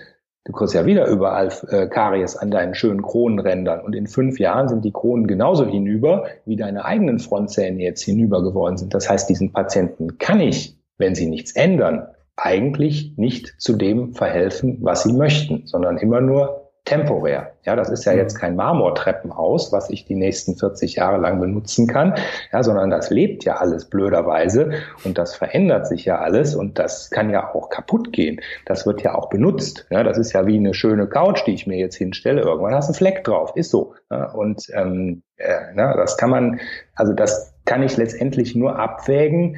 du 0.45 0.51
kriegst 0.53 0.73
ja 0.73 0.85
wieder 0.85 1.07
überall 1.07 1.49
äh, 1.69 1.87
Karies 1.87 2.35
an 2.35 2.51
deinen 2.51 2.73
schönen 2.73 3.01
Kronenrändern 3.01 3.81
und 3.81 3.95
in 3.95 4.07
fünf 4.07 4.39
Jahren 4.39 4.67
sind 4.67 4.83
die 4.83 4.91
Kronen 4.91 5.27
genauso 5.27 5.65
hinüber, 5.65 6.25
wie 6.45 6.55
deine 6.55 6.85
eigenen 6.85 7.19
Frontzähne 7.19 7.81
jetzt 7.81 8.03
hinüber 8.03 8.43
geworden 8.43 8.77
sind. 8.77 8.93
Das 8.93 9.09
heißt, 9.09 9.29
diesen 9.29 9.53
Patienten 9.53 10.17
kann 10.17 10.39
ich, 10.39 10.77
wenn 10.97 11.15
sie 11.15 11.27
nichts 11.27 11.51
ändern, 11.55 12.07
eigentlich 12.35 13.13
nicht 13.17 13.53
zu 13.59 13.73
dem 13.73 14.13
verhelfen, 14.13 14.79
was 14.81 15.03
sie 15.03 15.13
möchten, 15.13 15.67
sondern 15.67 15.97
immer 15.97 16.21
nur 16.21 16.60
temporär. 16.85 17.53
Ja, 17.63 17.75
das 17.75 17.89
ist 17.89 18.05
ja 18.05 18.13
jetzt 18.13 18.35
mhm. 18.35 18.39
kein 18.39 18.55
Marmortreppenhaus, 18.55 19.71
was 19.71 19.89
ich 19.91 20.05
die 20.05 20.15
nächsten 20.15 20.57
40 20.57 20.95
Jahre 20.95 21.17
lang 21.17 21.39
benutzen 21.39 21.87
kann, 21.87 22.15
ja, 22.51 22.63
sondern 22.63 22.89
das 22.89 23.11
lebt 23.11 23.45
ja 23.45 23.57
alles 23.57 23.85
blöderweise 23.85 24.71
und 25.03 25.17
das 25.17 25.35
verändert 25.35 25.87
sich 25.87 26.05
ja 26.05 26.19
alles 26.19 26.55
und 26.55 26.79
das 26.79 27.11
kann 27.11 27.29
ja 27.29 27.53
auch 27.53 27.69
kaputt 27.69 28.11
gehen. 28.11 28.41
Das 28.65 28.85
wird 28.85 29.03
ja 29.03 29.13
auch 29.13 29.29
benutzt. 29.29 29.85
Ja, 29.91 30.03
das 30.03 30.17
ist 30.17 30.33
ja 30.33 30.47
wie 30.47 30.57
eine 30.57 30.73
schöne 30.73 31.07
Couch, 31.07 31.45
die 31.45 31.53
ich 31.53 31.67
mir 31.67 31.77
jetzt 31.77 31.95
hinstelle. 31.95 32.41
Irgendwann 32.41 32.73
hast 32.73 32.87
du 32.87 32.93
einen 32.93 32.97
Fleck 32.97 33.23
drauf, 33.23 33.55
ist 33.55 33.69
so. 33.69 33.93
Ja, 34.09 34.31
und 34.31 34.67
ähm, 34.73 35.21
äh, 35.37 35.59
na, 35.75 35.95
das 35.95 36.17
kann 36.17 36.31
man, 36.31 36.59
also 36.95 37.13
das 37.13 37.53
kann 37.65 37.83
ich 37.83 37.95
letztendlich 37.95 38.55
nur 38.55 38.79
abwägen, 38.79 39.57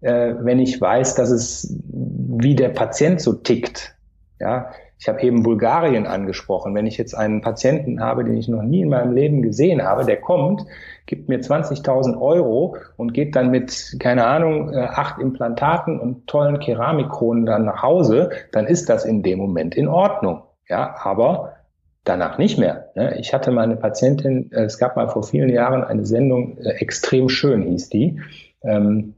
äh, 0.00 0.34
wenn 0.40 0.58
ich 0.58 0.80
weiß, 0.80 1.14
dass 1.16 1.30
es 1.30 1.78
wie 1.92 2.56
der 2.56 2.70
Patient 2.70 3.20
so 3.20 3.34
tickt. 3.34 3.94
Ja, 4.40 4.70
ich 5.02 5.08
habe 5.08 5.20
eben 5.22 5.42
Bulgarien 5.42 6.06
angesprochen. 6.06 6.76
Wenn 6.76 6.86
ich 6.86 6.96
jetzt 6.96 7.14
einen 7.14 7.40
Patienten 7.40 8.00
habe, 8.00 8.22
den 8.22 8.36
ich 8.36 8.46
noch 8.46 8.62
nie 8.62 8.82
in 8.82 8.88
meinem 8.88 9.12
Leben 9.12 9.42
gesehen 9.42 9.82
habe, 9.82 10.04
der 10.04 10.20
kommt, 10.20 10.64
gibt 11.06 11.28
mir 11.28 11.40
20.000 11.40 12.20
Euro 12.20 12.76
und 12.96 13.12
geht 13.12 13.34
dann 13.34 13.50
mit, 13.50 13.96
keine 13.98 14.24
Ahnung, 14.24 14.72
äh, 14.72 14.78
acht 14.78 15.18
Implantaten 15.18 15.98
und 15.98 16.28
tollen 16.28 16.60
Keramikkronen 16.60 17.46
dann 17.46 17.64
nach 17.64 17.82
Hause, 17.82 18.30
dann 18.52 18.68
ist 18.68 18.88
das 18.88 19.04
in 19.04 19.24
dem 19.24 19.40
Moment 19.40 19.74
in 19.74 19.88
Ordnung. 19.88 20.44
Ja, 20.68 20.94
aber 21.02 21.54
danach 22.04 22.38
nicht 22.38 22.60
mehr. 22.60 22.90
Ne? 22.94 23.18
Ich 23.18 23.34
hatte 23.34 23.50
mal 23.50 23.62
eine 23.62 23.74
Patientin, 23.76 24.52
äh, 24.52 24.66
es 24.66 24.78
gab 24.78 24.94
mal 24.94 25.08
vor 25.08 25.24
vielen 25.24 25.48
Jahren 25.48 25.82
eine 25.82 26.06
Sendung, 26.06 26.58
äh, 26.58 26.74
extrem 26.74 27.28
schön 27.28 27.62
hieß 27.62 27.88
die. 27.88 28.20
Ähm, 28.62 29.16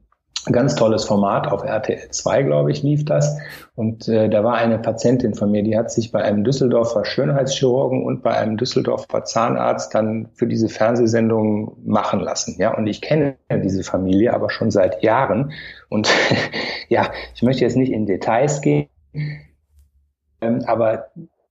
Ganz 0.52 0.74
tolles 0.74 1.04
Format 1.04 1.46
auf 1.50 1.64
RTL 1.64 2.10
2, 2.10 2.42
glaube 2.42 2.70
ich, 2.70 2.82
lief 2.82 3.04
das. 3.04 3.38
Und 3.74 4.08
äh, 4.08 4.28
da 4.28 4.44
war 4.44 4.54
eine 4.54 4.78
Patientin 4.78 5.34
von 5.34 5.50
mir, 5.50 5.62
die 5.62 5.76
hat 5.76 5.90
sich 5.90 6.12
bei 6.12 6.22
einem 6.22 6.44
Düsseldorfer 6.44 7.06
Schönheitschirurgen 7.06 8.04
und 8.04 8.22
bei 8.22 8.36
einem 8.36 8.58
Düsseldorfer 8.58 9.24
Zahnarzt 9.24 9.94
dann 9.94 10.28
für 10.34 10.46
diese 10.46 10.68
Fernsehsendung 10.68 11.78
machen 11.84 12.20
lassen. 12.20 12.56
Ja, 12.58 12.76
und 12.76 12.86
ich 12.86 13.00
kenne 13.00 13.36
diese 13.50 13.84
Familie 13.84 14.34
aber 14.34 14.50
schon 14.50 14.70
seit 14.70 15.02
Jahren. 15.02 15.52
Und 15.88 16.12
ja, 16.88 17.10
ich 17.34 17.42
möchte 17.42 17.62
jetzt 17.62 17.76
nicht 17.76 17.92
in 17.92 18.04
Details 18.04 18.60
gehen, 18.60 18.88
ähm, 20.42 20.62
aber 20.66 21.06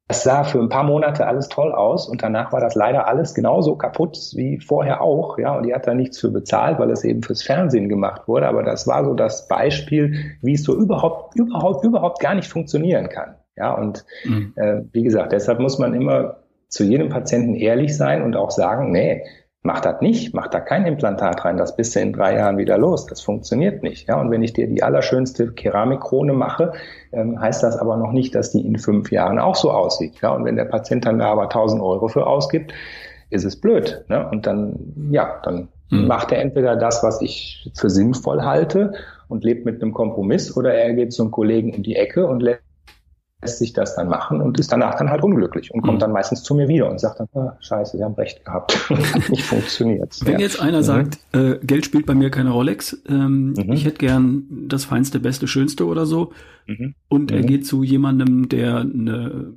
das 0.07 0.23
sah 0.23 0.43
für 0.43 0.59
ein 0.59 0.69
paar 0.69 0.83
Monate 0.83 1.25
alles 1.25 1.47
toll 1.47 1.71
aus 1.71 2.09
und 2.09 2.21
danach 2.21 2.51
war 2.51 2.59
das 2.59 2.75
leider 2.75 3.07
alles 3.07 3.33
genauso 3.33 3.77
kaputt 3.77 4.17
wie 4.35 4.59
vorher 4.59 5.01
auch. 5.01 5.37
Ja, 5.37 5.55
und 5.55 5.65
die 5.65 5.73
hat 5.73 5.87
da 5.87 5.93
nichts 5.93 6.19
für 6.19 6.29
bezahlt, 6.29 6.77
weil 6.77 6.91
es 6.91 7.03
eben 7.03 7.23
fürs 7.23 7.41
Fernsehen 7.41 7.87
gemacht 7.87 8.27
wurde. 8.27 8.47
Aber 8.47 8.63
das 8.63 8.85
war 8.85 9.05
so 9.05 9.13
das 9.13 9.47
Beispiel, 9.47 10.35
wie 10.41 10.53
es 10.53 10.63
so 10.63 10.75
überhaupt, 10.75 11.35
überhaupt, 11.35 11.85
überhaupt 11.85 12.19
gar 12.19 12.35
nicht 12.35 12.49
funktionieren 12.49 13.07
kann. 13.09 13.35
Ja, 13.55 13.73
und 13.73 14.05
mhm. 14.25 14.53
äh, 14.57 14.81
wie 14.91 15.03
gesagt, 15.03 15.31
deshalb 15.31 15.59
muss 15.59 15.79
man 15.79 15.93
immer 15.93 16.37
zu 16.67 16.83
jedem 16.83 17.09
Patienten 17.09 17.53
ehrlich 17.53 17.95
sein 17.95 18.23
und 18.23 18.35
auch 18.35 18.51
sagen, 18.51 18.91
nee, 18.91 19.23
Mach 19.65 19.79
das 19.79 20.01
nicht, 20.01 20.33
mach 20.33 20.47
da 20.47 20.59
kein 20.59 20.85
Implantat 20.85 21.45
rein, 21.45 21.55
das 21.55 21.77
bist 21.77 21.95
du 21.95 22.01
in 22.01 22.11
drei 22.11 22.35
Jahren 22.35 22.57
wieder 22.57 22.77
los. 22.77 23.05
Das 23.05 23.21
funktioniert 23.21 23.81
nicht. 23.81 24.09
Ja, 24.09 24.19
und 24.19 24.29
wenn 24.29 24.43
ich 24.43 24.51
dir 24.51 24.67
die 24.67 24.83
allerschönste 24.83 25.53
Keramikkrone 25.53 26.33
mache, 26.33 26.73
ähm, 27.13 27.39
heißt 27.39 27.63
das 27.63 27.77
aber 27.77 27.95
noch 27.95 28.11
nicht, 28.11 28.35
dass 28.35 28.51
die 28.51 28.59
in 28.59 28.77
fünf 28.77 29.09
Jahren 29.09 29.39
auch 29.39 29.55
so 29.55 29.71
aussieht. 29.71 30.19
Ja, 30.21 30.31
und 30.31 30.43
wenn 30.43 30.57
der 30.57 30.65
Patient 30.65 31.05
dann 31.05 31.19
da 31.19 31.31
aber 31.31 31.43
1000 31.43 31.81
Euro 31.81 32.09
für 32.09 32.27
ausgibt, 32.27 32.73
ist 33.29 33.45
es 33.45 33.55
blöd. 33.55 34.03
Ne? 34.09 34.27
Und 34.29 34.45
dann, 34.47 35.09
ja, 35.11 35.39
dann 35.43 35.69
hm. 35.89 36.07
macht 36.07 36.33
er 36.33 36.39
entweder 36.39 36.75
das, 36.75 37.01
was 37.01 37.21
ich 37.21 37.71
für 37.73 37.89
sinnvoll 37.89 38.41
halte 38.41 38.93
und 39.29 39.45
lebt 39.45 39.65
mit 39.65 39.81
einem 39.81 39.93
Kompromiss, 39.93 40.57
oder 40.57 40.73
er 40.73 40.93
geht 40.93 41.13
zum 41.13 41.31
Kollegen 41.31 41.73
um 41.73 41.83
die 41.83 41.95
Ecke 41.95 42.27
und 42.27 42.41
lässt 42.41 42.61
lässt 43.43 43.59
sich 43.59 43.73
das 43.73 43.95
dann 43.95 44.07
machen 44.07 44.41
und 44.41 44.59
ist 44.59 44.71
danach 44.71 44.95
dann 44.95 45.09
halt 45.09 45.21
unglücklich 45.21 45.73
und 45.73 45.81
kommt 45.81 45.97
mhm. 45.97 45.99
dann 45.99 46.11
meistens 46.11 46.43
zu 46.43 46.55
mir 46.55 46.67
wieder 46.67 46.89
und 46.89 46.99
sagt 46.99 47.19
dann, 47.19 47.27
ah, 47.35 47.57
scheiße, 47.59 47.97
Sie 47.97 48.03
haben 48.03 48.15
recht 48.15 48.43
gehabt. 48.43 48.77
nicht 49.29 49.43
funktioniert. 49.43 50.17
Wenn 50.23 50.33
ja. 50.33 50.39
jetzt 50.39 50.59
einer 50.61 50.79
mhm. 50.79 50.83
sagt, 50.83 51.19
äh, 51.33 51.57
Geld 51.61 51.85
spielt 51.85 52.05
bei 52.05 52.15
mir 52.15 52.31
keine 52.31 52.51
Rolex, 52.51 53.01
ähm, 53.07 53.53
mhm. 53.53 53.73
ich 53.73 53.85
hätte 53.85 53.97
gern 53.97 54.43
das 54.67 54.85
feinste, 54.85 55.19
beste, 55.19 55.47
schönste 55.47 55.85
oder 55.85 56.05
so 56.05 56.31
mhm. 56.67 56.95
und 57.09 57.31
er 57.31 57.41
mhm. 57.41 57.47
geht 57.47 57.67
zu 57.67 57.83
jemandem, 57.83 58.49
der 58.49 58.77
eine 58.77 59.53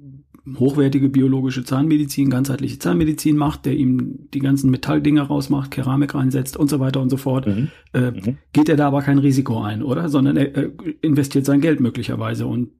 hochwertige 0.58 1.08
biologische 1.08 1.64
Zahnmedizin, 1.64 2.30
ganzheitliche 2.30 2.78
Zahnmedizin 2.78 3.36
macht, 3.36 3.66
der 3.66 3.74
ihm 3.74 4.28
die 4.32 4.38
ganzen 4.38 4.70
Metalldinger 4.70 5.22
rausmacht, 5.22 5.70
Keramik 5.70 6.14
reinsetzt 6.14 6.56
und 6.56 6.70
so 6.70 6.78
weiter 6.78 7.00
und 7.00 7.10
so 7.10 7.16
fort, 7.16 7.46
mhm. 7.46 7.68
Äh, 7.92 8.12
mhm. 8.12 8.38
geht 8.52 8.68
er 8.68 8.76
da 8.76 8.86
aber 8.88 9.02
kein 9.02 9.18
Risiko 9.18 9.60
ein, 9.60 9.82
oder? 9.82 10.08
Sondern 10.08 10.36
er, 10.36 10.54
er 10.54 10.70
investiert 11.00 11.46
sein 11.46 11.60
Geld 11.60 11.80
möglicherweise 11.80 12.46
und 12.46 12.70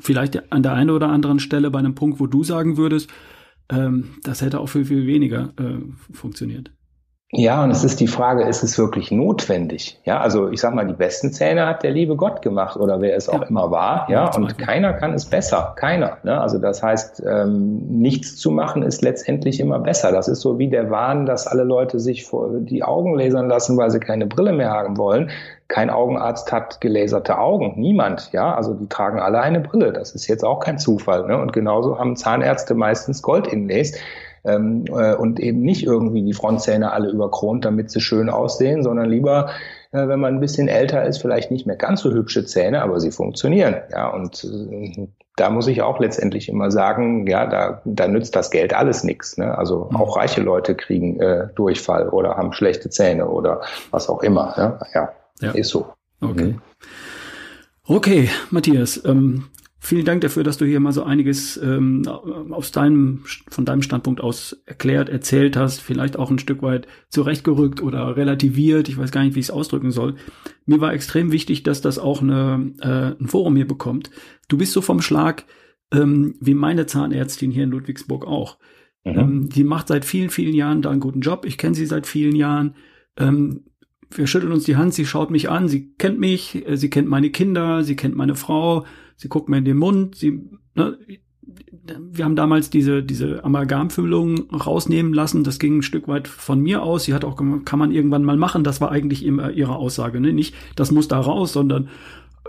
vielleicht 0.00 0.52
an 0.52 0.62
der 0.62 0.74
einen 0.74 0.90
oder 0.90 1.08
anderen 1.08 1.38
Stelle 1.38 1.70
bei 1.70 1.78
einem 1.78 1.94
Punkt, 1.94 2.20
wo 2.20 2.26
du 2.26 2.44
sagen 2.44 2.76
würdest, 2.76 3.10
ähm, 3.70 4.16
das 4.22 4.42
hätte 4.42 4.60
auch 4.60 4.68
viel, 4.68 4.84
viel 4.84 5.06
weniger 5.06 5.52
äh, 5.58 5.78
funktioniert. 6.12 6.70
Ja, 7.30 7.62
und 7.62 7.70
es 7.70 7.84
ist 7.84 8.00
die 8.00 8.06
Frage, 8.06 8.44
ist 8.44 8.62
es 8.62 8.78
wirklich 8.78 9.10
notwendig? 9.10 10.00
Ja, 10.04 10.18
also 10.18 10.48
ich 10.48 10.62
sag 10.62 10.74
mal, 10.74 10.86
die 10.86 10.94
besten 10.94 11.30
Zähne 11.30 11.66
hat 11.66 11.82
der 11.82 11.90
liebe 11.90 12.16
Gott 12.16 12.40
gemacht 12.40 12.78
oder 12.78 13.02
wer 13.02 13.14
es 13.16 13.28
auch 13.28 13.42
ja. 13.42 13.48
immer 13.48 13.70
war. 13.70 14.08
Ja, 14.08 14.34
und 14.34 14.56
keiner 14.56 14.94
kann 14.94 15.12
es 15.12 15.26
besser. 15.26 15.74
Keiner. 15.76 16.16
Ne? 16.22 16.40
Also 16.40 16.58
das 16.58 16.82
heißt, 16.82 17.22
ähm, 17.28 17.82
nichts 17.86 18.36
zu 18.36 18.50
machen 18.50 18.82
ist 18.82 19.02
letztendlich 19.02 19.60
immer 19.60 19.78
besser. 19.78 20.10
Das 20.10 20.26
ist 20.26 20.40
so 20.40 20.58
wie 20.58 20.68
der 20.68 20.90
Wahn, 20.90 21.26
dass 21.26 21.46
alle 21.46 21.64
Leute 21.64 22.00
sich 22.00 22.24
vor 22.24 22.48
die 22.60 22.82
Augen 22.82 23.14
lasern 23.14 23.46
lassen, 23.46 23.76
weil 23.76 23.90
sie 23.90 24.00
keine 24.00 24.26
Brille 24.26 24.54
mehr 24.54 24.70
haben 24.70 24.96
wollen. 24.96 25.30
kein 25.68 25.90
Augenarzt 25.90 26.50
hat 26.50 26.80
gelaserte 26.80 27.38
Augen. 27.38 27.74
Niemand, 27.76 28.32
ja. 28.32 28.54
Also 28.54 28.72
die 28.72 28.88
tragen 28.88 29.20
alle 29.20 29.40
eine 29.40 29.60
Brille. 29.60 29.92
Das 29.92 30.12
ist 30.12 30.28
jetzt 30.28 30.44
auch 30.44 30.60
kein 30.60 30.78
Zufall. 30.78 31.26
Ne? 31.26 31.36
Und 31.36 31.52
genauso 31.52 31.98
haben 31.98 32.16
Zahnärzte 32.16 32.74
meistens 32.74 33.20
Gold-Inlays 33.20 33.98
ähm, 34.44 34.84
äh, 34.88 35.14
und 35.14 35.40
eben 35.40 35.60
nicht 35.60 35.84
irgendwie 35.84 36.22
die 36.22 36.34
Frontzähne 36.34 36.92
alle 36.92 37.10
überkront, 37.10 37.64
damit 37.64 37.90
sie 37.90 38.00
schön 38.00 38.28
aussehen, 38.30 38.82
sondern 38.82 39.08
lieber 39.08 39.50
äh, 39.90 40.06
wenn 40.06 40.20
man 40.20 40.34
ein 40.34 40.40
bisschen 40.40 40.68
älter 40.68 41.04
ist, 41.04 41.18
vielleicht 41.18 41.50
nicht 41.50 41.66
mehr 41.66 41.76
ganz 41.76 42.02
so 42.02 42.10
hübsche 42.10 42.44
Zähne, 42.44 42.82
aber 42.82 43.00
sie 43.00 43.10
funktionieren. 43.10 43.76
Ja, 43.90 44.08
und 44.08 44.44
äh, 44.44 45.08
da 45.36 45.50
muss 45.50 45.66
ich 45.68 45.82
auch 45.82 46.00
letztendlich 46.00 46.48
immer 46.48 46.70
sagen, 46.70 47.26
ja, 47.26 47.46
da, 47.46 47.80
da 47.84 48.08
nützt 48.08 48.36
das 48.36 48.50
Geld 48.50 48.74
alles 48.74 49.04
nichts. 49.04 49.38
Ne? 49.38 49.56
Also 49.56 49.88
mhm. 49.90 49.96
auch 49.96 50.16
reiche 50.16 50.42
Leute 50.42 50.74
kriegen 50.74 51.20
äh, 51.20 51.48
Durchfall 51.54 52.08
oder 52.08 52.36
haben 52.36 52.52
schlechte 52.52 52.90
Zähne 52.90 53.28
oder 53.28 53.62
was 53.90 54.08
auch 54.08 54.22
immer. 54.22 54.54
Ne? 54.56 54.78
Ja, 54.94 55.12
ja, 55.40 55.50
ist 55.52 55.70
so. 55.70 55.86
Okay. 56.20 56.44
Mhm. 56.44 56.62
Okay, 57.86 58.28
Matthias, 58.50 59.02
ähm, 59.06 59.46
Vielen 59.88 60.04
Dank 60.04 60.20
dafür, 60.20 60.44
dass 60.44 60.58
du 60.58 60.66
hier 60.66 60.80
mal 60.80 60.92
so 60.92 61.02
einiges 61.02 61.56
ähm, 61.56 62.06
aus 62.06 62.72
deinem, 62.72 63.24
von 63.48 63.64
deinem 63.64 63.80
Standpunkt 63.80 64.20
aus 64.20 64.60
erklärt, 64.66 65.08
erzählt 65.08 65.56
hast, 65.56 65.80
vielleicht 65.80 66.18
auch 66.18 66.30
ein 66.30 66.38
Stück 66.38 66.60
weit 66.60 66.86
zurechtgerückt 67.08 67.82
oder 67.82 68.14
relativiert. 68.14 68.90
Ich 68.90 68.98
weiß 68.98 69.12
gar 69.12 69.24
nicht, 69.24 69.34
wie 69.34 69.40
ich 69.40 69.46
es 69.46 69.50
ausdrücken 69.50 69.90
soll. 69.90 70.16
Mir 70.66 70.82
war 70.82 70.92
extrem 70.92 71.32
wichtig, 71.32 71.62
dass 71.62 71.80
das 71.80 71.98
auch 71.98 72.20
eine, 72.20 72.70
äh, 72.82 73.18
ein 73.18 73.28
Forum 73.28 73.56
hier 73.56 73.66
bekommt. 73.66 74.10
Du 74.48 74.58
bist 74.58 74.74
so 74.74 74.82
vom 74.82 75.00
Schlag 75.00 75.46
ähm, 75.90 76.34
wie 76.38 76.52
meine 76.52 76.84
Zahnärztin 76.84 77.50
hier 77.50 77.64
in 77.64 77.70
Ludwigsburg 77.70 78.26
auch. 78.26 78.58
Mhm. 79.04 79.18
Ähm, 79.18 79.48
die 79.48 79.64
macht 79.64 79.88
seit 79.88 80.04
vielen, 80.04 80.28
vielen 80.28 80.54
Jahren 80.54 80.82
da 80.82 80.90
einen 80.90 81.00
guten 81.00 81.22
Job. 81.22 81.46
Ich 81.46 81.56
kenne 81.56 81.74
sie 81.74 81.86
seit 81.86 82.06
vielen 82.06 82.36
Jahren. 82.36 82.74
Ähm, 83.16 83.62
wir 84.10 84.26
schütteln 84.26 84.52
uns 84.52 84.64
die 84.64 84.76
Hand, 84.76 84.92
sie 84.92 85.06
schaut 85.06 85.30
mich 85.30 85.48
an, 85.48 85.66
sie 85.66 85.94
kennt 85.94 86.20
mich, 86.20 86.68
äh, 86.68 86.76
sie 86.76 86.90
kennt 86.90 87.08
meine 87.08 87.30
Kinder, 87.30 87.84
sie 87.84 87.96
kennt 87.96 88.16
meine 88.16 88.34
Frau 88.34 88.84
sie 89.18 89.28
guckt 89.28 89.50
mir 89.50 89.58
in 89.58 89.66
den 89.66 89.76
Mund, 89.76 90.14
sie, 90.14 90.40
ne, 90.74 90.96
wir 92.10 92.24
haben 92.24 92.36
damals 92.36 92.70
diese, 92.70 93.02
diese 93.02 93.44
Amalgamfüllung 93.44 94.50
rausnehmen 94.50 95.12
lassen. 95.12 95.44
Das 95.44 95.58
ging 95.58 95.78
ein 95.78 95.82
Stück 95.82 96.08
weit 96.08 96.28
von 96.28 96.60
mir 96.60 96.82
aus. 96.82 97.04
Sie 97.04 97.14
hat 97.14 97.24
auch, 97.24 97.36
kann 97.64 97.78
man 97.78 97.90
irgendwann 97.90 98.24
mal 98.24 98.36
machen. 98.36 98.64
Das 98.64 98.80
war 98.80 98.90
eigentlich 98.90 99.24
immer 99.24 99.50
ihre 99.50 99.76
Aussage. 99.76 100.20
Ne? 100.20 100.32
Nicht, 100.32 100.54
das 100.76 100.90
muss 100.90 101.08
da 101.08 101.18
raus, 101.20 101.52
sondern 101.52 101.88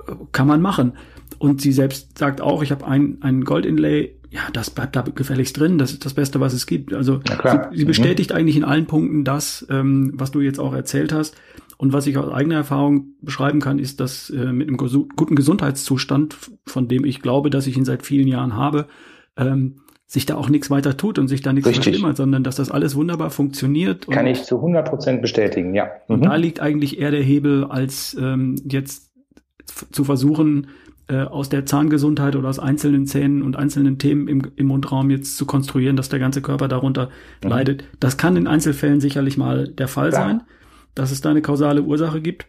äh, 0.08 0.14
kann 0.32 0.48
man 0.48 0.62
machen. 0.62 0.94
Und 1.38 1.62
sie 1.62 1.72
selbst 1.72 2.18
sagt 2.18 2.42
auch, 2.42 2.62
ich 2.62 2.72
habe 2.72 2.86
ein, 2.86 3.18
ein 3.22 3.46
Gold-Inlay. 3.46 4.16
Ja, 4.32 4.42
das 4.54 4.70
bleibt 4.70 4.96
da 4.96 5.02
gefälligst 5.02 5.58
drin. 5.58 5.78
Das 5.78 5.92
ist 5.92 6.06
das 6.06 6.14
Beste, 6.14 6.40
was 6.40 6.54
es 6.54 6.68
gibt. 6.68 6.94
Also 6.94 7.22
sie, 7.26 7.60
sie, 7.78 7.84
mhm. 7.84 7.88
bestätigt 7.88 8.32
mhm. 8.32 8.36
eigentlich 8.36 8.58
in 8.58 8.64
allen 8.64 8.86
Punkten 8.86 9.24
das, 9.24 9.66
ähm, 9.70 10.12
was 10.16 10.32
du 10.32 10.42
jetzt 10.42 10.60
auch 10.60 10.74
erzählt 10.74 11.14
hast. 11.14 11.36
Und 11.82 11.94
was 11.94 12.08
ich 12.08 12.18
aus 12.18 12.30
eigener 12.30 12.56
Erfahrung 12.56 13.14
beschreiben 13.22 13.62
kann, 13.62 13.80
ist, 13.80 14.02
dass 14.02 14.30
äh, 14.30 14.52
mit 14.52 14.68
einem 14.68 14.76
guten 14.76 15.36
Gesundheitszustand, 15.36 16.36
von 16.66 16.90
dem 16.90 17.06
ich 17.06 17.22
glaube, 17.22 17.50
dass 17.50 17.68
ich 17.68 17.78
ihn 17.78 17.86
seit 17.86 18.06
vielen 18.06 18.28
Jahren 18.28 18.58
habe, 18.58 18.88
ähm, 19.38 19.78
sich 20.06 20.26
da 20.26 20.36
auch 20.36 20.50
nichts 20.50 20.70
weiter 20.70 20.98
tut 20.98 21.18
und 21.20 21.30
sich 21.30 21.42
da 21.42 21.54
nichts 21.54 21.70
verschlimmert, 21.70 22.18
sondern 22.18 22.44
dass 22.44 22.58
das 22.58 22.70
alles 22.70 22.96
wunderbar 22.96 23.30
funktioniert. 23.30 24.08
Kann 24.10 24.28
ich 24.28 24.44
zu 24.44 24.58
100 24.58 24.90
Prozent 24.90 25.22
bestätigen, 25.22 25.74
ja. 25.74 25.86
Mhm. 25.86 26.16
Und 26.16 26.26
da 26.26 26.36
liegt 26.36 26.60
eigentlich 26.60 27.00
eher 27.00 27.12
der 27.12 27.24
Hebel, 27.24 27.64
als 27.64 28.14
ähm, 28.20 28.56
jetzt 28.70 29.14
zu 29.94 30.04
versuchen, 30.04 30.68
äh, 31.08 31.22
aus 31.22 31.48
der 31.48 31.66
Zahngesundheit 31.66 32.36
oder 32.36 32.50
aus 32.50 32.60
einzelnen 32.60 33.06
Zähnen 33.06 33.42
und 33.42 33.56
einzelnen 33.56 34.00
Themen 34.00 34.28
im, 34.28 34.42
im 34.58 34.68
Mundraum 34.68 35.12
jetzt 35.12 35.38
zu 35.38 35.46
konstruieren, 35.46 35.96
dass 35.96 36.10
der 36.10 36.20
ganze 36.20 36.42
Körper 36.42 36.68
darunter 36.68 37.10
mhm. 37.42 37.50
leidet. 37.52 37.84
Das 38.02 38.18
kann 38.18 38.36
in 38.36 38.48
Einzelfällen 38.48 39.00
sicherlich 39.00 39.38
mal 39.38 39.70
der 39.70 39.88
Fall 39.88 40.10
Klar. 40.10 40.28
sein 40.28 40.42
dass 40.96 41.12
es 41.12 41.22
da 41.22 41.30
eine 41.30 41.42
kausale 41.42 41.84
Ursache 41.84 42.22
gibt. 42.22 42.48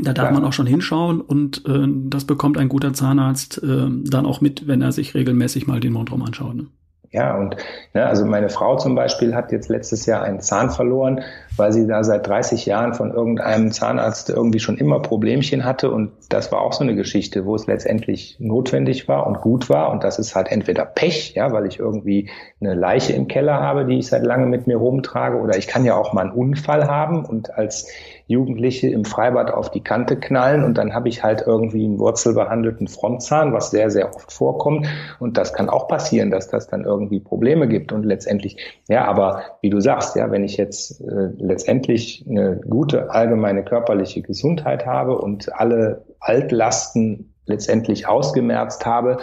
Da 0.00 0.12
darf 0.12 0.28
ja. 0.28 0.32
man 0.32 0.44
auch 0.44 0.52
schon 0.52 0.66
hinschauen 0.66 1.20
und 1.20 1.64
äh, 1.66 1.86
das 2.08 2.24
bekommt 2.24 2.56
ein 2.56 2.68
guter 2.68 2.92
Zahnarzt 2.92 3.62
äh, 3.62 3.88
dann 3.88 4.26
auch 4.26 4.40
mit, 4.40 4.68
wenn 4.68 4.80
er 4.80 4.92
sich 4.92 5.14
regelmäßig 5.14 5.66
mal 5.66 5.80
den 5.80 5.92
Mundraum 5.92 6.22
anschaut. 6.22 6.54
Ne? 6.54 6.66
Ja, 7.10 7.36
und 7.36 7.56
ne, 7.94 8.04
also 8.04 8.26
meine 8.26 8.50
Frau 8.50 8.76
zum 8.76 8.94
Beispiel 8.94 9.34
hat 9.34 9.50
jetzt 9.50 9.70
letztes 9.70 10.04
Jahr 10.04 10.22
einen 10.22 10.40
Zahn 10.40 10.68
verloren, 10.70 11.22
weil 11.56 11.72
sie 11.72 11.86
da 11.86 12.04
seit 12.04 12.26
30 12.26 12.66
Jahren 12.66 12.92
von 12.92 13.12
irgendeinem 13.12 13.72
Zahnarzt 13.72 14.28
irgendwie 14.28 14.60
schon 14.60 14.76
immer 14.76 15.00
Problemchen 15.00 15.64
hatte. 15.64 15.90
Und 15.90 16.12
das 16.28 16.52
war 16.52 16.60
auch 16.60 16.74
so 16.74 16.84
eine 16.84 16.94
Geschichte, 16.94 17.46
wo 17.46 17.54
es 17.54 17.66
letztendlich 17.66 18.36
notwendig 18.40 19.08
war 19.08 19.26
und 19.26 19.40
gut 19.40 19.70
war. 19.70 19.90
Und 19.90 20.04
das 20.04 20.18
ist 20.18 20.34
halt 20.34 20.52
entweder 20.52 20.84
Pech, 20.84 21.32
ja, 21.34 21.50
weil 21.50 21.66
ich 21.66 21.78
irgendwie 21.78 22.28
eine 22.60 22.74
Leiche 22.74 23.14
im 23.14 23.26
Keller 23.26 23.58
habe, 23.58 23.86
die 23.86 23.98
ich 23.98 24.08
seit 24.08 24.24
langem 24.24 24.50
mit 24.50 24.66
mir 24.66 24.76
rumtrage, 24.76 25.38
oder 25.38 25.56
ich 25.56 25.66
kann 25.66 25.86
ja 25.86 25.96
auch 25.96 26.12
mal 26.12 26.26
einen 26.26 26.32
Unfall 26.32 26.88
haben 26.88 27.24
und 27.24 27.54
als 27.54 27.88
Jugendliche 28.28 28.88
im 28.88 29.06
Freibad 29.06 29.50
auf 29.50 29.70
die 29.70 29.82
Kante 29.82 30.20
knallen 30.20 30.62
und 30.62 30.76
dann 30.76 30.92
habe 30.92 31.08
ich 31.08 31.24
halt 31.24 31.44
irgendwie 31.46 31.86
einen 31.86 31.98
wurzelbehandelten 31.98 32.86
Frontzahn, 32.86 33.54
was 33.54 33.70
sehr, 33.70 33.90
sehr 33.90 34.14
oft 34.14 34.30
vorkommt. 34.30 34.86
Und 35.18 35.38
das 35.38 35.54
kann 35.54 35.70
auch 35.70 35.88
passieren, 35.88 36.30
dass 36.30 36.48
das 36.48 36.68
dann 36.68 36.84
irgendwie 36.84 37.20
Probleme 37.20 37.68
gibt. 37.68 37.90
Und 37.90 38.04
letztendlich, 38.04 38.58
ja, 38.86 39.06
aber 39.06 39.42
wie 39.62 39.70
du 39.70 39.80
sagst, 39.80 40.14
ja, 40.14 40.30
wenn 40.30 40.44
ich 40.44 40.58
jetzt 40.58 41.00
äh, 41.00 41.30
letztendlich 41.38 42.26
eine 42.28 42.60
gute 42.68 43.10
allgemeine 43.10 43.64
körperliche 43.64 44.20
Gesundheit 44.20 44.84
habe 44.84 45.16
und 45.16 45.54
alle 45.54 46.04
Altlasten 46.20 47.32
letztendlich 47.46 48.06
ausgemerzt 48.06 48.84
habe, 48.84 49.16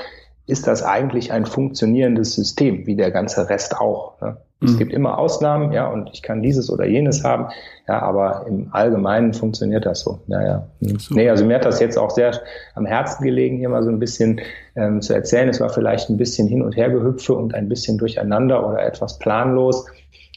ist 0.47 0.65
das 0.65 0.81
eigentlich 0.81 1.31
ein 1.31 1.45
funktionierendes 1.45 2.33
System, 2.33 2.87
wie 2.87 2.95
der 2.95 3.11
ganze 3.11 3.49
Rest 3.49 3.77
auch. 3.77 4.19
Ne? 4.19 4.37
Es 4.61 4.71
mhm. 4.73 4.77
gibt 4.77 4.93
immer 4.93 5.17
Ausnahmen, 5.17 5.73
ja, 5.73 5.87
und 5.87 6.09
ich 6.13 6.21
kann 6.21 6.41
dieses 6.41 6.69
oder 6.69 6.85
jenes 6.85 7.23
haben, 7.23 7.47
ja, 7.87 8.01
aber 8.01 8.45
im 8.47 8.69
Allgemeinen 8.71 9.33
funktioniert 9.33 9.85
das 9.85 10.01
so. 10.01 10.19
Naja. 10.27 10.65
Mhm. 10.79 10.97
Nee, 11.09 11.29
also 11.29 11.45
mir 11.45 11.55
hat 11.55 11.65
das 11.65 11.79
jetzt 11.79 11.97
auch 11.97 12.09
sehr 12.09 12.39
am 12.73 12.85
Herzen 12.85 13.23
gelegen, 13.23 13.57
hier 13.57 13.69
mal 13.69 13.83
so 13.83 13.89
ein 13.89 13.99
bisschen 13.99 14.39
ähm, 14.75 15.01
zu 15.01 15.13
erzählen. 15.13 15.49
Es 15.49 15.59
war 15.59 15.69
vielleicht 15.69 16.09
ein 16.09 16.17
bisschen 16.17 16.47
hin 16.47 16.61
und 16.61 16.77
her 16.77 16.89
gehüpfe 16.89 17.33
und 17.33 17.53
ein 17.53 17.67
bisschen 17.67 17.97
durcheinander 17.97 18.67
oder 18.67 18.81
etwas 18.85 19.19
planlos. 19.19 19.85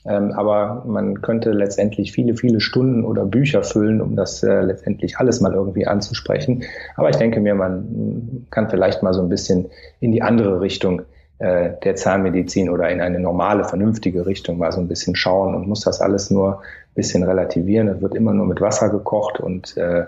Ähm, 0.05 0.33
aber 0.33 0.85
man 0.87 1.21
könnte 1.23 1.51
letztendlich 1.53 2.13
viele, 2.13 2.35
viele 2.35 2.61
Stunden 2.61 3.05
oder 3.05 3.25
Bücher 3.25 3.63
füllen, 3.63 4.01
um 4.01 4.17
das 4.17 4.43
äh, 4.43 4.63
letztendlich 4.63 5.19
alles 5.19 5.41
mal 5.41 5.53
irgendwie 5.53 5.87
anzusprechen. 5.87 6.65
Aber 6.97 7.11
ich 7.11 7.17
denke 7.17 7.41
mir, 7.41 7.55
man 7.55 8.47
kann 8.51 8.71
vielleicht 8.71 9.03
mal 9.03 9.13
so 9.13 9.23
ein 9.23 9.29
bisschen 9.29 9.67
in 10.01 10.13
die 10.13 10.23
andere 10.23 10.61
Richtung 10.61 11.03
äh, 11.39 11.71
der 11.85 11.95
Zahnmedizin 11.95 12.69
oder 12.71 12.89
in 12.91 13.01
eine 13.01 13.21
normale, 13.21 13.65
vernünftige 13.65 14.27
Richtung 14.27 14.59
mal 14.59 14.73
so 14.73 14.81
ein 14.81 14.89
bisschen 14.89 15.15
schauen 15.15 15.55
und 15.55 15.69
muss 15.69 15.83
das 15.83 16.01
alles 16.01 16.31
nur 16.31 16.59
ein 16.59 16.95
bisschen 16.95 17.23
relativieren. 17.23 17.89
Es 17.89 18.01
wird 18.01 18.15
immer 18.15 18.33
nur 18.33 18.47
mit 18.47 18.61
Wasser 18.61 18.89
gekocht 18.89 19.41
und 19.41 19.77
äh, 19.77 20.05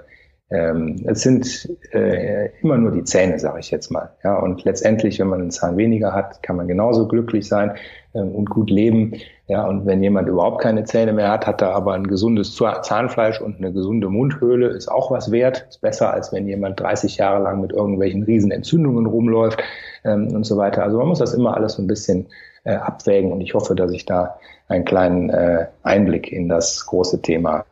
ähm, 0.50 0.96
es 1.06 1.20
sind 1.20 1.68
äh, 1.92 2.50
immer 2.60 2.76
nur 2.76 2.90
die 2.90 3.04
Zähne, 3.04 3.38
sage 3.38 3.60
ich 3.60 3.70
jetzt 3.70 3.90
mal. 3.90 4.10
Ja, 4.24 4.36
und 4.38 4.64
letztendlich, 4.64 5.20
wenn 5.20 5.28
man 5.28 5.40
einen 5.40 5.52
Zahn 5.52 5.76
weniger 5.76 6.12
hat, 6.12 6.42
kann 6.42 6.56
man 6.56 6.66
genauso 6.66 7.06
glücklich 7.06 7.46
sein 7.46 7.76
ähm, 8.14 8.34
und 8.34 8.50
gut 8.50 8.68
leben. 8.68 9.14
Ja, 9.50 9.66
und 9.66 9.84
wenn 9.84 10.00
jemand 10.00 10.28
überhaupt 10.28 10.62
keine 10.62 10.84
Zähne 10.84 11.12
mehr 11.12 11.28
hat, 11.28 11.44
hat 11.44 11.60
er 11.60 11.74
aber 11.74 11.94
ein 11.94 12.06
gesundes 12.06 12.54
Zahnfleisch 12.54 13.40
und 13.40 13.56
eine 13.56 13.72
gesunde 13.72 14.08
Mundhöhle, 14.08 14.68
ist 14.68 14.86
auch 14.86 15.10
was 15.10 15.32
wert. 15.32 15.66
Ist 15.68 15.80
besser, 15.80 16.14
als 16.14 16.32
wenn 16.32 16.46
jemand 16.46 16.78
30 16.78 17.16
Jahre 17.16 17.42
lang 17.42 17.60
mit 17.60 17.72
irgendwelchen 17.72 18.22
riesen 18.22 18.52
Entzündungen 18.52 19.06
rumläuft 19.06 19.60
ähm, 20.04 20.28
und 20.28 20.44
so 20.44 20.56
weiter. 20.56 20.84
Also 20.84 20.98
man 20.98 21.08
muss 21.08 21.18
das 21.18 21.34
immer 21.34 21.56
alles 21.56 21.72
so 21.72 21.82
ein 21.82 21.88
bisschen 21.88 22.28
äh, 22.62 22.76
abwägen 22.76 23.32
und 23.32 23.40
ich 23.40 23.54
hoffe, 23.54 23.74
dass 23.74 23.90
ich 23.90 24.06
da 24.06 24.38
einen 24.68 24.84
kleinen 24.84 25.30
äh, 25.30 25.66
Einblick 25.82 26.30
in 26.30 26.48
das 26.48 26.86
große 26.86 27.20
Thema 27.20 27.64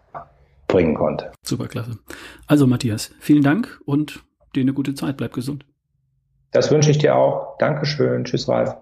bringen 0.66 0.96
konnte. 0.96 1.30
Superklasse. 1.44 1.96
Also 2.48 2.66
Matthias, 2.66 3.12
vielen 3.20 3.44
Dank 3.44 3.80
und 3.86 4.24
dir 4.56 4.62
eine 4.62 4.72
gute 4.72 4.94
Zeit. 4.94 5.16
Bleib 5.16 5.32
gesund. 5.32 5.64
Das 6.50 6.72
wünsche 6.72 6.90
ich 6.90 6.98
dir 6.98 7.14
auch. 7.14 7.56
Dankeschön. 7.58 8.24
Tschüss, 8.24 8.48
Ralf. 8.48 8.74